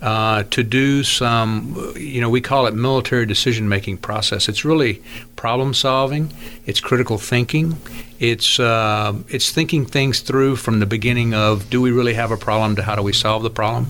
uh, 0.02 0.42
to 0.50 0.64
do 0.64 1.04
some, 1.04 1.94
you 1.96 2.20
know, 2.20 2.28
we 2.28 2.40
call 2.40 2.66
it 2.66 2.74
military 2.74 3.24
decision 3.24 3.68
making 3.68 3.96
process. 3.96 4.48
It's 4.48 4.64
really 4.64 5.00
problem 5.36 5.74
solving, 5.74 6.32
it's 6.66 6.80
critical 6.80 7.18
thinking, 7.18 7.76
it's 8.18 8.58
uh, 8.58 9.14
it's 9.28 9.52
thinking 9.52 9.86
things 9.86 10.20
through 10.20 10.56
from 10.56 10.80
the 10.80 10.86
beginning 10.86 11.34
of 11.34 11.70
do 11.70 11.80
we 11.80 11.92
really 11.92 12.14
have 12.14 12.32
a 12.32 12.36
problem 12.36 12.74
to 12.76 12.82
how 12.82 12.96
do 12.96 13.02
we 13.02 13.12
solve 13.12 13.44
the 13.44 13.50
problem. 13.50 13.86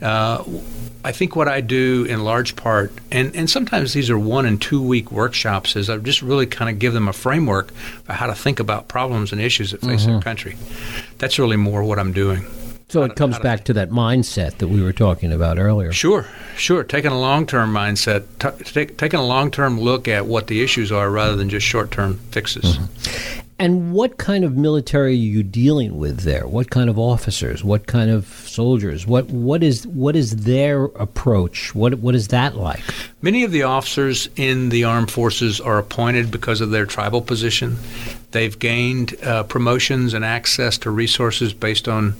Uh, 0.00 0.44
I 1.02 1.12
think 1.12 1.34
what 1.34 1.48
I 1.48 1.60
do 1.60 2.04
in 2.04 2.24
large 2.24 2.56
part, 2.56 2.92
and, 3.10 3.34
and 3.34 3.48
sometimes 3.48 3.94
these 3.94 4.10
are 4.10 4.18
one 4.18 4.44
and 4.44 4.60
two 4.60 4.82
week 4.82 5.10
workshops, 5.10 5.74
is 5.76 5.88
I 5.88 5.96
just 5.96 6.20
really 6.20 6.46
kind 6.46 6.70
of 6.70 6.78
give 6.78 6.92
them 6.92 7.08
a 7.08 7.12
framework 7.12 7.72
for 7.72 8.12
how 8.12 8.26
to 8.26 8.34
think 8.34 8.60
about 8.60 8.88
problems 8.88 9.32
and 9.32 9.40
issues 9.40 9.70
that 9.70 9.80
face 9.80 10.02
mm-hmm. 10.02 10.12
their 10.12 10.20
country. 10.20 10.56
That's 11.18 11.38
really 11.38 11.56
more 11.56 11.82
what 11.82 11.98
I'm 11.98 12.12
doing. 12.12 12.44
So 12.88 13.04
it 13.04 13.14
comes 13.14 13.38
back 13.38 13.64
to 13.66 13.72
that 13.74 13.90
mindset 13.90 14.58
that 14.58 14.66
we 14.66 14.82
were 14.82 14.92
talking 14.92 15.32
about 15.32 15.60
earlier. 15.60 15.92
Sure, 15.92 16.26
sure. 16.56 16.82
Taking 16.82 17.12
a 17.12 17.20
long 17.20 17.46
term 17.46 17.72
mindset, 17.72 18.24
t- 18.40 18.64
take, 18.64 18.98
taking 18.98 19.20
a 19.20 19.24
long 19.24 19.52
term 19.52 19.80
look 19.80 20.08
at 20.08 20.26
what 20.26 20.48
the 20.48 20.60
issues 20.60 20.90
are 20.90 21.08
rather 21.08 21.36
than 21.36 21.48
just 21.48 21.64
short 21.64 21.92
term 21.92 22.14
fixes. 22.32 22.78
Mm-hmm. 22.78 23.40
And 23.60 23.92
what 23.92 24.16
kind 24.16 24.42
of 24.42 24.56
military 24.56 25.10
are 25.10 25.14
you 25.14 25.42
dealing 25.42 25.98
with 25.98 26.20
there? 26.20 26.46
What 26.46 26.70
kind 26.70 26.88
of 26.88 26.98
officers? 26.98 27.62
What 27.62 27.86
kind 27.86 28.10
of 28.10 28.24
soldiers? 28.46 29.06
What 29.06 29.26
what 29.26 29.62
is 29.62 29.86
what 29.86 30.16
is 30.16 30.34
their 30.44 30.84
approach? 30.84 31.74
What 31.74 31.98
what 31.98 32.14
is 32.14 32.28
that 32.28 32.56
like? 32.56 32.80
Many 33.20 33.44
of 33.44 33.52
the 33.52 33.64
officers 33.64 34.30
in 34.34 34.70
the 34.70 34.84
armed 34.84 35.10
forces 35.10 35.60
are 35.60 35.76
appointed 35.76 36.30
because 36.30 36.62
of 36.62 36.70
their 36.70 36.86
tribal 36.86 37.20
position. 37.20 37.76
They've 38.30 38.58
gained 38.58 39.22
uh, 39.22 39.42
promotions 39.42 40.14
and 40.14 40.24
access 40.24 40.78
to 40.78 40.90
resources 40.90 41.52
based 41.52 41.86
on 41.86 42.14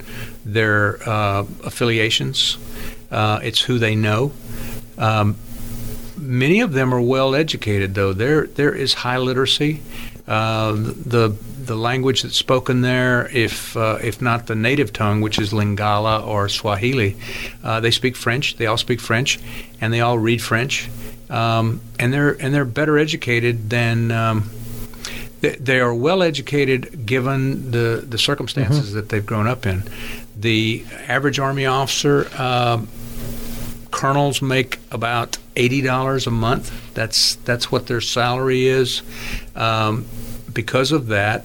their 0.45 0.99
uh, 1.09 1.47
affiliations. 1.65 2.59
Uh, 3.11 3.41
it's 3.43 3.63
who 3.63 3.79
they 3.79 3.97
know. 3.97 4.33
Um, 4.99 5.37
many 6.19 6.61
of 6.61 6.73
them 6.73 6.95
are 6.95 7.01
well 7.01 7.35
educated, 7.35 7.95
though. 7.95 8.13
There 8.13 8.47
there 8.47 8.75
is 8.75 8.93
high 8.93 9.17
literacy. 9.17 9.81
Uh, 10.31 10.75
the 10.75 11.37
the 11.65 11.75
language 11.75 12.23
that's 12.23 12.37
spoken 12.37 12.83
there, 12.83 13.29
if 13.33 13.77
uh, 13.77 13.99
if 14.01 14.23
not 14.23 14.47
the 14.47 14.55
native 14.55 14.93
tongue, 14.93 15.21
which 15.21 15.41
is 15.41 15.53
Lingala 15.53 16.25
or 16.25 16.49
Swahili, 16.49 17.17
uh, 17.65 17.81
they 17.81 17.91
speak 17.91 18.15
French. 18.15 18.57
They 18.57 18.67
all 18.67 18.77
speak 18.77 19.01
French, 19.01 19.41
and 19.81 19.93
they 19.93 20.01
all 20.01 20.21
read 20.21 20.41
French, 20.41 20.89
um, 21.31 21.81
and 21.99 22.13
they're 22.13 22.41
and 22.41 22.55
they're 22.55 22.65
better 22.65 22.97
educated 22.97 23.71
than. 23.71 24.13
Um, 24.13 24.51
they, 25.41 25.57
they 25.57 25.81
are 25.81 25.93
well 25.93 26.23
educated 26.23 27.07
given 27.07 27.73
the 27.73 28.05
the 28.09 28.19
circumstances 28.19 28.87
mm-hmm. 28.87 28.97
that 28.97 29.09
they've 29.09 29.27
grown 29.27 29.49
up 29.49 29.67
in. 29.67 29.83
The 30.37 30.85
average 31.09 31.41
Army 31.41 31.67
officer 31.67 32.29
uh, 32.39 32.85
colonels 33.91 34.41
make 34.41 34.79
about 34.93 35.39
eighty 35.57 35.81
dollars 35.81 36.29
a 36.29 36.31
month. 36.31 36.95
That's 36.95 37.35
that's 37.37 37.73
what 37.73 37.89
their 37.89 38.01
salary 38.01 38.67
is. 38.67 39.03
Um, 39.57 40.07
because 40.53 40.93
of 40.93 41.09
that, 41.09 41.45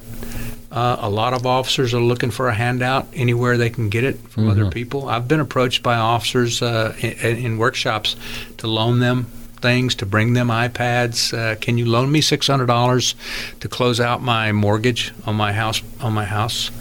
uh, 0.72 0.98
a 1.00 1.10
lot 1.10 1.34
of 1.34 1.46
officers 1.46 1.94
are 1.94 2.02
looking 2.02 2.32
for 2.32 2.50
a 2.50 2.54
handout 2.54 3.08
anywhere 3.14 3.58
they 3.58 3.70
can 3.70 3.90
get 3.90 4.04
it 4.04 4.18
from 4.18 4.44
mm-hmm. 4.44 4.52
other 4.52 4.70
people. 4.70 5.08
I've 5.08 5.28
been 5.28 5.40
approached 5.40 5.82
by 5.84 5.96
officers 5.96 6.62
uh, 6.62 6.94
in, 7.00 7.38
in, 7.38 7.58
workshops 7.58 8.18
to 8.58 8.68
loan 8.68 9.00
them 9.00 9.26
things, 9.62 9.96
to 9.96 10.06
bring 10.06 10.34
them 10.34 10.50
iPads. 10.50 11.34
Uh, 11.34 11.56
can 11.56 11.78
you 11.78 11.86
loan 11.86 12.12
me 12.12 12.20
six 12.20 12.48
hundred 12.48 12.66
dollars 12.66 13.16
to 13.62 13.70
close 13.70 14.02
out 14.02 14.22
my 14.22 14.52
mortgage 14.52 15.14
on 15.26 15.36
my 15.36 15.54
house? 15.54 15.82
On 16.02 16.14
my 16.14 16.26
house. 16.26 16.72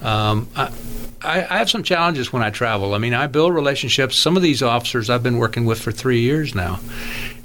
Um, 0.00 0.48
I, 0.56 0.70
I, 1.22 1.58
have 1.58 1.70
some 1.70 1.82
challenges 1.82 2.32
when 2.32 2.42
I 2.42 2.50
travel. 2.50 2.94
I 2.94 2.98
mean, 2.98 3.14
I 3.14 3.26
build 3.26 3.54
relationships. 3.54 4.16
Some 4.16 4.36
of 4.36 4.42
these 4.42 4.62
officers 4.62 5.10
I've 5.10 5.22
been 5.22 5.38
working 5.38 5.66
with 5.66 5.80
for 5.80 5.92
three 5.92 6.20
years 6.20 6.54
now, 6.54 6.80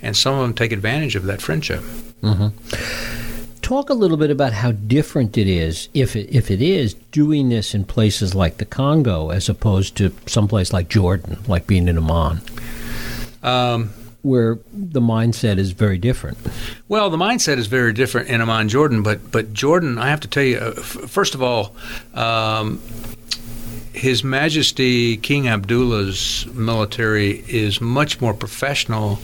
and 0.01 0.15
some 0.15 0.33
of 0.35 0.41
them 0.41 0.53
take 0.53 0.71
advantage 0.71 1.15
of 1.15 1.25
that 1.25 1.41
friendship. 1.41 1.81
Mm-hmm. 2.21 3.26
Talk 3.67 3.89
a 3.89 3.93
little 3.93 4.15
bit 4.15 4.31
about 4.31 4.53
how 4.53 4.71
different 4.71 5.37
it 5.37 5.45
is, 5.45 5.89
if 5.93 6.15
it, 6.15 6.33
if 6.33 6.49
it 6.49 6.61
is, 6.61 6.93
doing 6.93 7.49
this 7.49 7.75
in 7.75 7.83
places 7.83 8.33
like 8.33 8.59
the 8.59 8.65
Congo 8.65 9.29
as 9.29 9.49
opposed 9.49 9.97
to 9.97 10.13
someplace 10.25 10.71
like 10.71 10.87
Jordan, 10.87 11.37
like 11.49 11.67
being 11.67 11.89
in 11.89 11.97
Amman. 11.97 12.39
Um, 13.43 13.89
where 14.21 14.57
the 14.71 15.01
mindset 15.01 15.57
is 15.57 15.71
very 15.71 15.97
different. 15.97 16.37
Well, 16.87 17.09
the 17.09 17.17
mindset 17.17 17.57
is 17.57 17.67
very 17.67 17.91
different 17.91 18.29
in 18.29 18.39
Amman, 18.39 18.69
Jordan, 18.69 19.03
but 19.03 19.31
but 19.31 19.51
Jordan, 19.51 19.97
I 19.97 20.07
have 20.07 20.21
to 20.21 20.29
tell 20.29 20.43
you, 20.43 20.59
uh, 20.59 20.73
f- 20.77 21.09
first 21.09 21.35
of 21.35 21.43
all, 21.43 21.75
um, 22.13 22.81
his 23.91 24.23
Majesty 24.23 25.17
King 25.17 25.49
Abdullah's 25.49 26.45
military 26.53 27.43
is 27.49 27.81
much 27.81 28.21
more 28.21 28.33
professional 28.33 29.19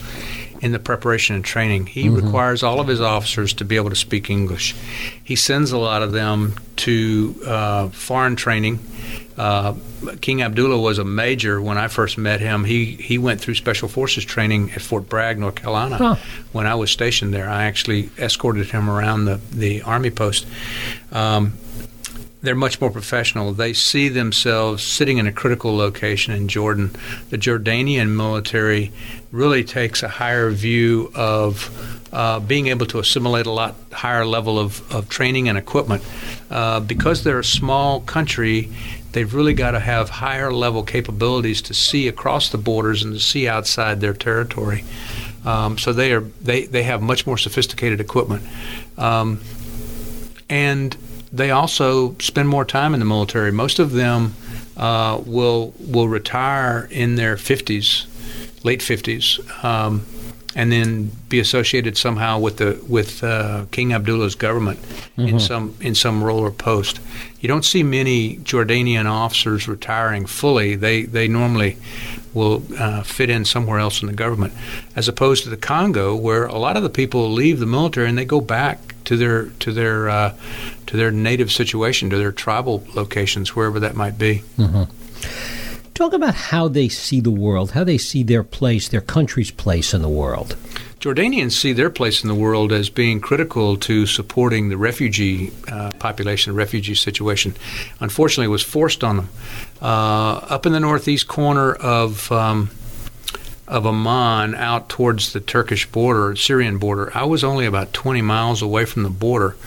in 0.63 0.71
the 0.71 0.79
preparation 0.79 1.35
and 1.35 1.43
training. 1.43 1.85
He 1.87 2.05
mm-hmm. 2.05 2.25
requires 2.25 2.63
all 2.63 2.79
of 2.79 2.87
his 2.87 3.01
officers 3.01 3.53
to 3.55 3.65
be 3.65 3.75
able 3.75 3.89
to 3.89 3.97
speak 3.97 4.29
English. 4.29 4.73
He 5.21 5.35
sends 5.35 5.73
a 5.73 5.77
lot 5.77 6.01
of 6.01 6.13
them 6.13 6.55
to 6.77 7.35
uh, 7.45 7.89
foreign 7.89 8.37
training. 8.37 8.79
Uh, 9.37 9.73
King 10.21 10.41
Abdullah 10.41 10.79
was 10.79 10.99
a 10.99 11.03
major 11.03 11.61
when 11.61 11.77
I 11.77 11.89
first 11.89 12.17
met 12.17 12.39
him. 12.39 12.63
He 12.63 12.85
he 12.85 13.17
went 13.17 13.41
through 13.41 13.55
Special 13.55 13.89
Forces 13.89 14.23
training 14.23 14.71
at 14.71 14.81
Fort 14.81 15.09
Bragg, 15.09 15.37
North 15.37 15.55
Carolina. 15.55 15.97
Huh. 15.97 16.15
When 16.53 16.65
I 16.65 16.75
was 16.75 16.91
stationed 16.91 17.33
there, 17.33 17.49
I 17.49 17.65
actually 17.65 18.09
escorted 18.17 18.69
him 18.69 18.89
around 18.89 19.25
the 19.25 19.41
the 19.51 19.81
army 19.81 20.11
post. 20.11 20.47
Um, 21.11 21.53
they're 22.43 22.55
much 22.55 22.81
more 22.81 22.91
professional. 22.91 23.53
They 23.53 23.71
see 23.71 24.09
themselves 24.09 24.83
sitting 24.83 25.17
in 25.17 25.27
a 25.27 25.31
critical 25.31 25.75
location 25.75 26.33
in 26.33 26.49
Jordan. 26.49 26.91
The 27.29 27.37
Jordanian 27.37 28.09
military 28.09 28.91
really 29.31 29.63
takes 29.63 30.03
a 30.03 30.09
higher 30.09 30.51
view 30.51 31.09
of 31.15 31.71
uh, 32.11 32.41
being 32.41 32.67
able 32.67 32.85
to 32.87 32.99
assimilate 32.99 33.45
a 33.45 33.51
lot 33.51 33.75
higher 33.93 34.25
level 34.25 34.59
of, 34.59 34.93
of 34.93 35.07
training 35.07 35.47
and 35.47 35.57
equipment. 35.57 36.03
Uh, 36.51 36.81
because 36.81 37.23
they're 37.23 37.39
a 37.39 37.45
small 37.45 38.01
country, 38.01 38.69
they've 39.13 39.33
really 39.33 39.53
got 39.53 39.71
to 39.71 39.79
have 39.79 40.09
higher 40.09 40.51
level 40.51 40.83
capabilities 40.83 41.61
to 41.61 41.73
see 41.73 42.09
across 42.09 42.49
the 42.49 42.57
borders 42.57 43.03
and 43.03 43.13
to 43.13 43.19
see 43.21 43.47
outside 43.47 44.01
their 44.01 44.13
territory. 44.13 44.83
Um, 45.45 45.77
so 45.77 45.93
they 45.93 46.11
are 46.11 46.21
they, 46.41 46.65
they 46.65 46.83
have 46.83 47.01
much 47.01 47.25
more 47.25 47.37
sophisticated 47.37 48.01
equipment. 48.01 48.43
Um, 48.97 49.39
and 50.49 50.95
they 51.33 51.49
also 51.49 52.15
spend 52.19 52.47
more 52.47 52.63
time 52.63 52.93
in 52.93 52.99
the 52.99 53.05
military. 53.05 53.51
Most 53.51 53.79
of 53.79 53.91
them 53.91 54.35
uh, 54.77 55.19
will 55.25 55.73
will 55.79 56.07
retire 56.07 56.87
in 56.91 57.15
their 57.15 57.35
50s, 57.35 58.05
late 58.63 58.81
50s, 58.81 59.63
um, 59.63 60.05
and 60.55 60.71
then 60.71 61.11
be 61.29 61.39
associated 61.39 61.97
somehow 61.97 62.37
with 62.37 62.57
the 62.57 62.79
with 62.87 63.23
uh, 63.23 63.65
King 63.71 63.93
Abdullah's 63.93 64.35
government 64.35 64.79
mm-hmm. 64.79 65.21
in 65.27 65.39
some 65.39 65.75
in 65.81 65.95
some 65.95 66.23
role 66.23 66.39
or 66.39 66.51
post. 66.51 66.99
You 67.39 67.47
don't 67.47 67.65
see 67.65 67.81
many 67.81 68.37
Jordanian 68.37 69.09
officers 69.09 69.67
retiring 69.67 70.27
fully. 70.27 70.75
They 70.75 71.03
they 71.03 71.27
normally 71.27 71.77
will 72.33 72.63
uh, 72.77 73.03
fit 73.03 73.29
in 73.29 73.45
somewhere 73.45 73.79
else 73.79 74.01
in 74.01 74.07
the 74.07 74.13
government, 74.13 74.53
as 74.95 75.07
opposed 75.07 75.43
to 75.43 75.49
the 75.49 75.57
Congo, 75.57 76.15
where 76.15 76.45
a 76.45 76.57
lot 76.57 76.77
of 76.77 76.83
the 76.83 76.89
people 76.89 77.31
leave 77.31 77.59
the 77.59 77.65
military 77.65 78.09
and 78.09 78.17
they 78.17 78.25
go 78.25 78.41
back 78.41 78.79
to 79.05 79.17
their 79.17 79.45
to 79.59 79.71
their 79.71 80.09
uh, 80.09 80.35
to 80.87 80.97
their 80.97 81.11
native 81.11 81.51
situation, 81.51 82.09
to 82.09 82.17
their 82.17 82.31
tribal 82.31 82.83
locations, 82.95 83.55
wherever 83.55 83.79
that 83.79 83.95
might 83.95 84.17
be. 84.17 84.43
Mm-hmm. 84.57 84.83
Talk 85.93 86.13
about 86.13 86.33
how 86.33 86.67
they 86.67 86.89
see 86.89 87.19
the 87.19 87.31
world, 87.31 87.71
how 87.71 87.83
they 87.83 87.99
see 87.99 88.23
their 88.23 88.43
place, 88.43 88.87
their 88.87 89.01
country's 89.01 89.51
place 89.51 89.93
in 89.93 90.01
the 90.01 90.09
world. 90.09 90.55
Jordanians 91.03 91.51
see 91.51 91.73
their 91.73 91.89
place 91.89 92.23
in 92.23 92.29
the 92.29 92.35
world 92.35 92.71
as 92.71 92.89
being 92.89 93.19
critical 93.19 93.75
to 93.75 94.05
supporting 94.05 94.69
the 94.69 94.77
refugee 94.77 95.51
uh, 95.67 95.91
population, 95.99 96.53
the 96.53 96.57
refugee 96.57 96.95
situation. 96.95 97.57
Unfortunately, 97.99 98.45
it 98.45 98.47
was 98.47 98.63
forced 98.63 99.03
on 99.03 99.17
them. 99.17 99.29
Uh, 99.81 100.35
up 100.47 100.65
in 100.65 100.71
the 100.71 100.79
northeast 100.79 101.27
corner 101.27 101.73
of 101.73 102.31
um, 102.31 102.69
of 103.67 103.85
Amman, 103.85 104.55
out 104.55 104.87
towards 104.87 105.33
the 105.33 105.41
Turkish 105.41 105.85
border, 105.91 106.37
Syrian 106.37 106.77
border, 106.77 107.11
I 107.13 107.25
was 107.25 107.43
only 107.43 107.65
about 107.65 107.91
20 107.91 108.21
miles 108.21 108.61
away 108.61 108.85
from 108.85 109.03
the 109.03 109.09
border, 109.09 109.57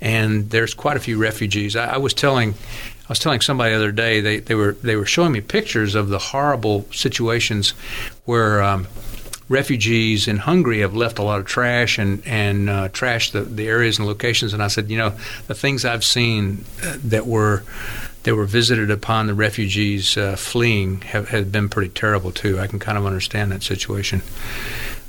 and 0.00 0.50
there's 0.50 0.74
quite 0.74 0.96
a 0.96 1.00
few 1.00 1.18
refugees. 1.18 1.74
I, 1.74 1.94
I 1.94 1.96
was 1.96 2.14
telling 2.14 2.52
I 2.52 3.08
was 3.08 3.18
telling 3.18 3.40
somebody 3.40 3.72
the 3.72 3.78
other 3.78 3.90
day 3.90 4.20
they, 4.20 4.38
they 4.38 4.54
were 4.54 4.74
they 4.74 4.94
were 4.94 5.06
showing 5.06 5.32
me 5.32 5.40
pictures 5.40 5.96
of 5.96 6.08
the 6.08 6.20
horrible 6.20 6.86
situations 6.92 7.70
where 8.26 8.62
um, 8.62 8.86
refugees 9.48 10.26
in 10.26 10.38
Hungary 10.38 10.80
have 10.80 10.94
left 10.94 11.18
a 11.18 11.22
lot 11.22 11.40
of 11.40 11.46
trash 11.46 11.98
and 11.98 12.22
and 12.26 12.70
uh, 12.70 12.88
trashed 12.88 13.32
the, 13.32 13.42
the 13.42 13.68
areas 13.68 13.98
and 13.98 14.06
locations. 14.06 14.54
And 14.54 14.62
I 14.62 14.68
said, 14.68 14.90
you 14.90 14.98
know, 14.98 15.10
the 15.46 15.54
things 15.54 15.84
I've 15.84 16.04
seen 16.04 16.64
uh, 16.82 16.96
that 17.04 17.26
were 17.26 17.62
that 18.22 18.34
were 18.34 18.46
visited 18.46 18.90
upon 18.90 19.26
the 19.26 19.34
refugees 19.34 20.16
uh, 20.16 20.34
fleeing 20.34 21.02
have, 21.02 21.28
have 21.28 21.52
been 21.52 21.68
pretty 21.68 21.90
terrible 21.90 22.32
too. 22.32 22.58
I 22.58 22.66
can 22.66 22.78
kind 22.78 22.96
of 22.96 23.04
understand 23.04 23.52
that 23.52 23.62
situation. 23.62 24.22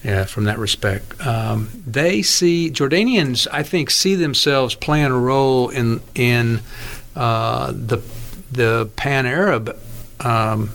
Yeah, 0.03 0.25
from 0.25 0.43
that 0.43 0.59
respect, 0.59 1.19
um, 1.25 1.69
they 1.87 2.21
see 2.21 2.69
Jordanians. 2.69 3.47
I 3.51 3.63
think 3.63 3.89
see 3.89 4.13
themselves 4.13 4.75
playing 4.75 5.07
a 5.07 5.17
role 5.17 5.69
in 5.69 6.01
in 6.13 6.61
uh, 7.15 7.71
the 7.71 8.03
the 8.51 8.89
pan 8.95 9.25
Arab 9.25 9.75
um, 10.21 10.71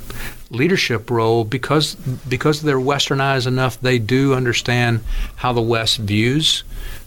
leadership 0.50 1.10
role 1.10 1.44
because 1.44 1.94
because 1.94 2.62
they're 2.62 2.78
westernized 2.78 3.46
enough. 3.46 3.80
They 3.80 3.98
do 3.98 4.34
understand 4.34 5.00
how 5.36 5.52
the 5.52 5.62
West 5.62 5.98
views 5.98 6.64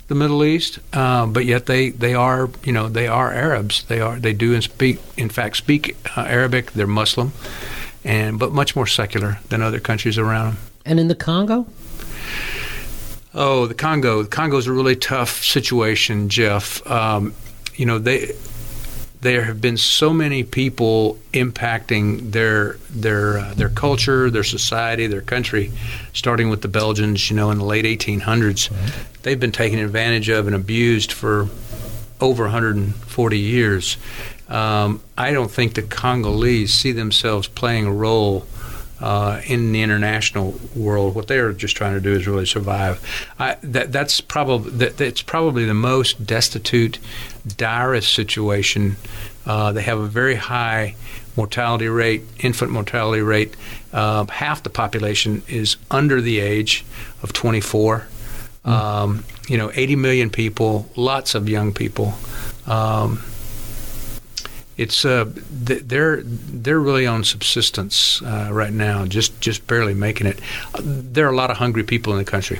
the 0.08 0.16
Middle 0.16 0.44
East, 0.44 0.80
uh, 0.92 1.26
but 1.26 1.46
yet 1.46 1.66
they, 1.66 1.90
they 1.90 2.14
are 2.14 2.50
you 2.64 2.72
know 2.72 2.90
they 2.90 3.08
are 3.08 3.32
Arabs. 3.32 3.84
They 3.84 4.00
are 4.00 4.20
they 4.20 4.34
do 4.34 4.54
and 4.54 4.64
speak 4.64 5.00
in 5.18 5.30
fact 5.30 5.58
speak 5.58 5.96
uh, 6.16 6.22
Arabic. 6.22 6.72
They're 6.74 6.88
Muslim, 6.88 7.32
and 8.04 8.38
but 8.38 8.52
much 8.52 8.76
more 8.76 8.88
secular 8.88 9.40
than 9.50 9.62
other 9.62 9.80
countries 9.80 10.18
around 10.18 10.54
them. 10.54 10.58
And 10.86 11.00
in 11.00 11.08
the 11.08 11.16
Congo. 11.16 11.66
Oh, 13.34 13.66
the 13.66 13.74
Congo. 13.74 14.24
The 14.24 14.30
Congo 14.30 14.58
is 14.58 14.68
a 14.68 14.74
really 14.74 14.96
tough 14.96 15.44
situation, 15.44 16.30
Jeff. 16.30 16.86
Um, 16.90 17.34
you 17.76 17.86
know 17.86 17.98
they 17.98 18.34
there 19.24 19.44
have 19.44 19.62
been 19.62 19.78
so 19.78 20.14
many 20.14 20.44
people 20.44 21.18
impacting 21.32 22.32
their 22.32 22.74
their 22.90 23.40
uh, 23.40 23.54
their 23.54 23.70
culture, 23.70 24.30
their 24.30 24.44
society, 24.44 25.08
their 25.08 25.22
country, 25.22 25.72
starting 26.14 26.50
with 26.50 26.62
the 26.62 26.68
Belgians, 26.68 27.30
you 27.30 27.36
know, 27.36 27.50
in 27.50 27.58
the 27.58 27.64
late 27.64 27.86
1800s. 27.86 28.70
Right. 28.70 28.94
They've 29.24 29.40
been 29.40 29.54
taken 29.54 29.80
advantage 29.80 30.30
of 30.30 30.46
and 30.46 30.56
abused 30.56 31.14
for 31.14 31.48
over 32.20 32.44
140 32.44 33.40
years. 33.40 33.98
Um, 34.50 35.02
I 35.18 35.32
don't 35.32 35.50
think 35.50 35.74
the 35.74 35.82
Congolese 35.82 36.74
see 36.74 36.92
themselves 36.92 37.48
playing 37.48 37.86
a 37.86 37.92
role 37.92 38.46
uh, 39.00 39.42
in 39.46 39.72
the 39.72 39.82
international 39.82 40.60
world. 40.76 41.16
What 41.16 41.28
they're 41.28 41.54
just 41.54 41.76
trying 41.76 41.94
to 41.96 42.02
do 42.02 42.14
is 42.14 42.28
really 42.28 42.46
survive. 42.46 43.02
I, 43.40 43.58
that, 43.64 43.92
that's 43.92 44.22
probably 44.22 44.72
that, 44.72 44.98
that's 44.98 45.22
probably 45.22 45.66
the 45.66 45.74
most 45.74 46.26
destitute, 46.26 47.00
direst 47.58 48.14
situation. 48.14 48.96
Uh, 49.46 49.72
they 49.74 49.82
have 49.82 50.00
a 50.00 50.08
very 50.08 50.36
high 50.36 50.96
mortality 51.36 51.88
rate, 51.88 52.24
infant 52.40 52.72
mortality 52.72 53.22
rate. 53.22 53.56
Uh, 53.92 54.26
half 54.26 54.64
the 54.64 54.70
population 54.70 55.42
is 55.48 55.78
under 55.92 56.22
the 56.22 56.40
age 56.40 56.86
of 57.22 57.34
24. 57.34 58.08
Mm. 58.66 58.70
Um, 58.72 59.26
you 59.48 59.58
know, 59.58 59.72
80 59.74 59.98
million 59.98 60.30
people, 60.30 60.90
lots 60.96 61.36
of 61.36 61.50
young 61.50 61.74
people. 61.74 62.14
Um, 62.66 63.22
it's 64.78 65.06
uh, 65.06 65.26
they're 65.36 66.22
they're 66.24 66.80
really 66.80 67.06
on 67.06 67.24
subsistence 67.24 68.22
uh, 68.24 68.50
right 68.52 68.74
now, 68.74 69.06
just 69.06 69.40
just 69.40 69.68
barely 69.68 69.94
making 69.94 70.28
it. 70.28 70.40
There 70.82 71.28
are 71.28 71.32
a 71.32 71.36
lot 71.36 71.52
of 71.52 71.58
hungry 71.58 71.84
people 71.84 72.14
in 72.14 72.20
the 72.20 72.30
country. 72.30 72.60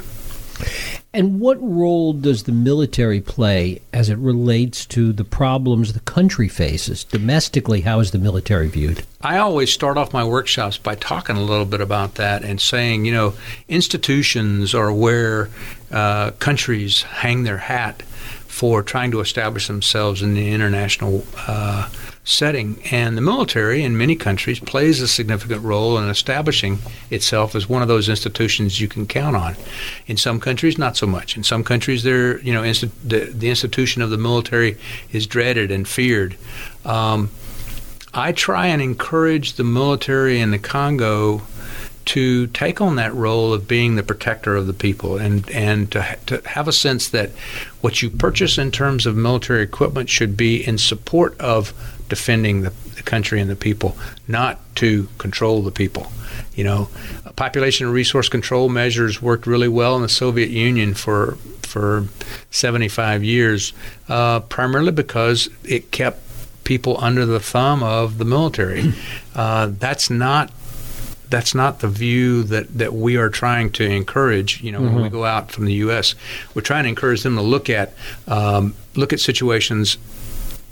And 1.16 1.40
what 1.40 1.62
role 1.62 2.14
does 2.14 2.44
the 2.44 2.52
military 2.52 3.22
play 3.22 3.82
as 3.92 4.10
it 4.10 4.18
relates 4.18 4.84
to 4.88 5.14
the 5.14 5.24
problems 5.24 5.94
the 5.94 6.00
country 6.00 6.48
faces 6.48 7.04
domestically? 7.04 7.82
How 7.82 8.00
is 8.00 8.12
the 8.12 8.18
military 8.18 8.68
viewed? 8.68 9.04
I 9.22 9.38
always 9.38 9.72
start 9.72 9.98
off 9.98 10.12
my 10.12 10.24
workshops 10.24 10.80
by 10.80 10.96
talking 10.96 11.38
a 11.38 11.44
little 11.44 11.66
bit 11.66 11.82
about 11.82 12.16
that 12.16 12.44
and 12.44 12.60
saying, 12.60 13.06
you 13.06 13.14
know, 13.14 13.36
institutions 13.68 14.74
are 14.74 14.92
where 14.92 15.50
uh, 15.92 16.32
countries 16.32 17.04
hang 17.04 17.44
their 17.44 17.60
hat 17.60 18.02
for 18.54 18.84
trying 18.84 19.10
to 19.10 19.20
establish 19.20 19.66
themselves 19.66 20.22
in 20.22 20.36
the 20.36 20.52
international 20.52 21.26
uh, 21.48 21.90
setting. 22.24 22.80
And 22.92 23.18
the 23.18 23.22
military 23.22 23.82
in 23.82 23.98
many 23.98 24.16
countries 24.16 24.60
plays 24.60 25.02
a 25.02 25.08
significant 25.08 25.64
role 25.64 25.98
in 25.98 26.08
establishing 26.08 26.78
itself 27.10 27.56
as 27.56 27.68
one 27.68 27.82
of 27.82 27.88
those 27.88 28.10
institutions 28.10 28.80
you 28.80 28.88
can 28.88 29.08
count 29.08 29.36
on. 29.36 29.56
In 30.06 30.18
some 30.18 30.40
countries, 30.40 30.78
not 30.78 30.96
so 30.96 31.08
much. 31.08 31.36
In 31.36 31.44
some 31.44 31.64
countries, 31.64 32.06
you 32.06 32.54
know, 32.54 32.62
the, 32.62 33.32
the, 33.34 33.50
institution 33.50 34.04
of 34.04 34.12
the 34.12 34.20
military 34.20 34.78
is 35.12 35.26
dreaded 35.26 35.72
and 35.72 35.88
feared. 35.88 36.38
Um, 36.86 37.32
I 38.14 38.34
try 38.34 38.68
and 38.68 38.84
encourage 38.84 39.54
the 39.54 39.64
military 39.64 40.40
in 40.40 40.52
the 40.52 40.60
Congo 40.60 41.42
to 42.06 42.48
take 42.48 42.82
on 42.82 42.96
that 42.96 43.14
role 43.14 43.54
of 43.54 43.68
being 43.68 43.96
the 43.96 44.04
protector 44.04 44.56
of 44.56 44.68
the 44.68 44.74
people 44.74 45.18
and, 45.18 45.50
and 45.52 45.92
to, 45.92 46.18
to 46.26 46.42
have 46.50 46.68
a 46.68 46.74
sense 46.74 47.10
that 47.10 47.30
what 47.82 48.02
you 48.02 48.10
purchase 48.10 48.58
in 48.58 48.72
terms 48.72 49.06
of 49.06 49.16
military 49.16 49.64
equipment 49.64 50.10
should 50.10 50.36
be 50.36 50.66
in 50.66 50.78
support 50.78 51.40
of 51.40 51.74
defending 52.10 52.62
the, 52.62 52.70
the 52.96 53.04
country 53.04 53.40
and 53.40 53.50
the 53.50 53.56
people, 53.56 53.98
not 54.28 54.60
to 54.76 55.08
control 55.18 55.62
the 55.62 55.72
people. 55.72 56.12
You 56.56 56.64
know, 56.64 56.90
population 57.36 57.88
and 57.88 57.94
resource 57.96 58.30
control 58.30 58.70
measures 58.70 59.22
worked 59.22 59.48
really 59.48 59.68
well 59.68 59.96
in 59.96 60.02
the 60.02 60.10
Soviet 60.10 60.50
Union 60.50 60.94
for 60.94 61.38
for 61.62 62.06
75 62.52 63.24
years, 63.24 63.74
uh, 64.08 64.42
primarily 64.42 64.92
because 64.92 65.50
it 65.64 65.90
kept 65.90 66.20
people 66.64 66.98
under 67.04 67.26
the 67.26 67.40
thumb 67.40 67.82
of 67.82 68.20
the 68.20 68.26
military. 68.26 68.94
Uh, 69.36 69.72
that's 69.80 70.12
not 70.12 70.52
that's 71.34 71.56
not 71.56 71.80
the 71.80 71.88
view 71.88 72.44
that, 72.44 72.78
that 72.78 72.94
we 72.94 73.18
are 73.18 73.28
trying 73.28 73.72
to 73.72 73.84
encourage. 73.84 74.62
You 74.62 74.72
know, 74.72 74.78
mm-hmm. 74.78 74.86
when 74.86 74.96
we 74.96 75.02
mm-hmm. 75.10 75.18
go 75.18 75.26
out 75.26 75.52
from 75.52 75.66
the 75.66 75.74
U.S., 75.86 76.14
we're 76.54 76.62
trying 76.62 76.84
to 76.84 76.90
encourage 76.90 77.24
them 77.24 77.36
to 77.38 77.42
look 77.42 77.72
at 77.72 77.94
um, 78.28 78.76
look 78.94 79.12
at 79.14 79.20
situations 79.20 79.98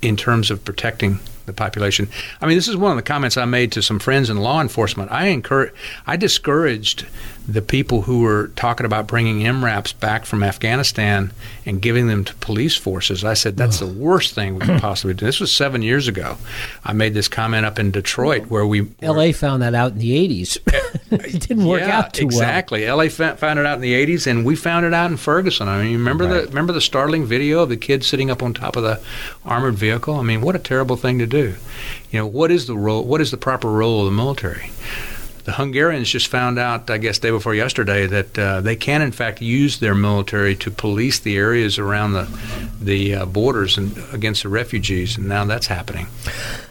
in 0.04 0.16
terms 0.16 0.52
of 0.52 0.64
protecting 0.64 1.20
the 1.56 1.62
population. 1.62 2.08
I 2.42 2.48
mean, 2.48 2.58
this 2.58 2.68
is 2.68 2.78
one 2.78 2.92
of 2.92 2.98
the 2.98 3.04
comments 3.04 3.38
I 3.38 3.46
made 3.46 3.72
to 3.74 3.82
some 3.82 4.00
friends 4.00 4.30
in 4.30 4.38
law 4.38 4.62
enforcement. 4.62 5.12
I 5.12 5.28
encourage, 5.28 5.74
I 6.08 6.18
discouraged 6.18 7.06
the 7.48 7.62
people 7.62 8.04
who 8.04 8.22
were 8.22 8.50
talking 8.56 8.86
about 8.86 9.08
bringing 9.08 9.40
MRAPs 9.40 10.00
back 10.00 10.26
from 10.26 10.44
Afghanistan 10.44 11.32
and 11.66 11.82
giving 11.82 12.08
them 12.08 12.24
to 12.24 12.36
police 12.36 12.78
forces. 12.78 13.24
I 13.24 13.34
said 13.34 13.58
that's 13.58 13.80
the 13.80 13.88
worst 13.88 14.36
thing 14.36 14.56
we 14.56 14.62
could 14.62 14.80
possibly 14.82 15.14
do. 15.14 15.26
This 15.26 15.40
was 15.40 15.52
seven 15.52 15.82
years 15.82 16.08
ago. 16.08 16.38
I 16.84 16.94
made 16.94 17.14
this 17.14 17.28
comment 17.28 17.66
up 17.66 17.80
in 17.80 17.92
Detroit 17.92 18.46
where 18.48 18.66
we 18.66 18.92
L.A. 19.02 19.32
found 19.32 19.64
that 19.64 19.74
out 19.74 19.94
in 19.94 19.98
the 19.98 20.12
'80s. 20.28 20.60
it 21.12 21.42
didn't 21.48 21.66
work 21.66 21.82
yeah, 21.82 22.00
out 22.00 22.14
too 22.14 22.26
exactly. 22.26 22.86
well. 22.86 23.00
Exactly. 23.00 23.26
L.A. 23.26 23.36
found 23.38 23.60
it 23.60 23.66
out 23.66 23.76
in 23.76 23.82
the 23.82 23.94
'80s, 23.94 24.28
and 24.28 24.46
we 24.46 24.56
found 24.56 24.86
it 24.86 24.94
out 24.94 25.10
in 25.10 25.18
Ferguson. 25.18 25.68
I 25.68 25.82
mean, 25.82 25.94
remember 25.94 26.26
right. 26.26 26.44
the 26.44 26.48
remember 26.48 26.74
the 26.74 26.82
startling 26.82 27.26
video 27.26 27.64
of 27.64 27.70
the 27.70 27.78
kid 27.78 28.04
sitting 28.04 28.30
up 28.30 28.44
on 28.44 28.54
top 28.54 28.76
of 28.76 28.84
the 28.84 29.02
armored 29.46 29.76
vehicle? 29.76 30.16
I 30.16 30.24
mean, 30.24 30.42
what 30.42 30.56
a 30.56 30.60
terrible 30.60 30.96
thing 30.96 31.18
to 31.20 31.28
do. 31.28 31.41
You 31.50 32.20
know, 32.20 32.28
what 32.28 32.52
is 32.52 32.68
the 32.68 32.78
role? 32.78 33.04
What 33.04 33.22
is 33.22 33.32
the 33.32 33.38
proper 33.38 33.72
role 33.72 34.00
of 34.02 34.06
the 34.06 34.12
military? 34.12 34.72
The 35.44 35.54
Hungarians 35.54 36.10
just 36.10 36.28
found 36.28 36.60
out, 36.60 36.90
I 36.92 37.00
guess, 37.00 37.18
day 37.18 37.32
before 37.32 37.56
yesterday, 37.56 38.06
that 38.06 38.38
uh, 38.38 38.62
they 38.62 38.76
can, 38.76 39.02
in 39.02 39.12
fact, 39.12 39.42
use 39.42 39.80
their 39.80 39.96
military 39.96 40.56
to 40.58 40.70
police 40.70 41.18
the 41.20 41.36
areas 41.36 41.80
around 41.80 42.14
the 42.14 42.28
the 42.80 43.16
uh, 43.16 43.26
borders 43.26 43.78
and 43.78 43.98
against 44.14 44.44
the 44.44 44.50
refugees, 44.50 45.18
and 45.18 45.28
now 45.28 45.44
that's 45.46 45.68
happening. 45.68 46.08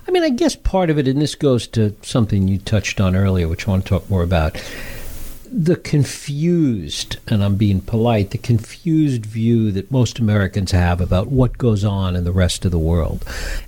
I 0.07 0.13
mean, 0.13 0.23
I 0.23 0.31
guess 0.31 0.55
part 0.57 0.91
of 0.91 0.99
it, 0.99 1.09
and 1.09 1.21
this 1.21 1.35
goes 1.35 1.67
to 1.69 1.97
something 2.03 2.49
you 2.49 2.59
touched 2.59 3.01
on 3.01 3.17
earlier, 3.17 3.49
which 3.49 3.67
I 3.67 3.73
want 3.73 3.85
to 3.85 3.89
talk 3.89 4.09
more 4.09 4.23
about. 4.23 4.57
The 5.53 5.75
confused, 5.75 7.17
and 7.27 7.43
I'm 7.43 7.57
being 7.57 7.81
polite, 7.81 8.31
the 8.31 8.39
confused 8.39 9.27
view 9.27 9.73
that 9.73 9.91
most 9.91 10.21
Americans 10.21 10.71
have 10.71 11.01
about 11.01 11.27
what 11.27 11.59
goes 11.59 11.85
on 11.85 12.15
in 12.15 12.23
the 12.23 12.31
rest 12.31 12.65
of 12.65 12.71
the 12.71 12.79
world. 12.79 13.25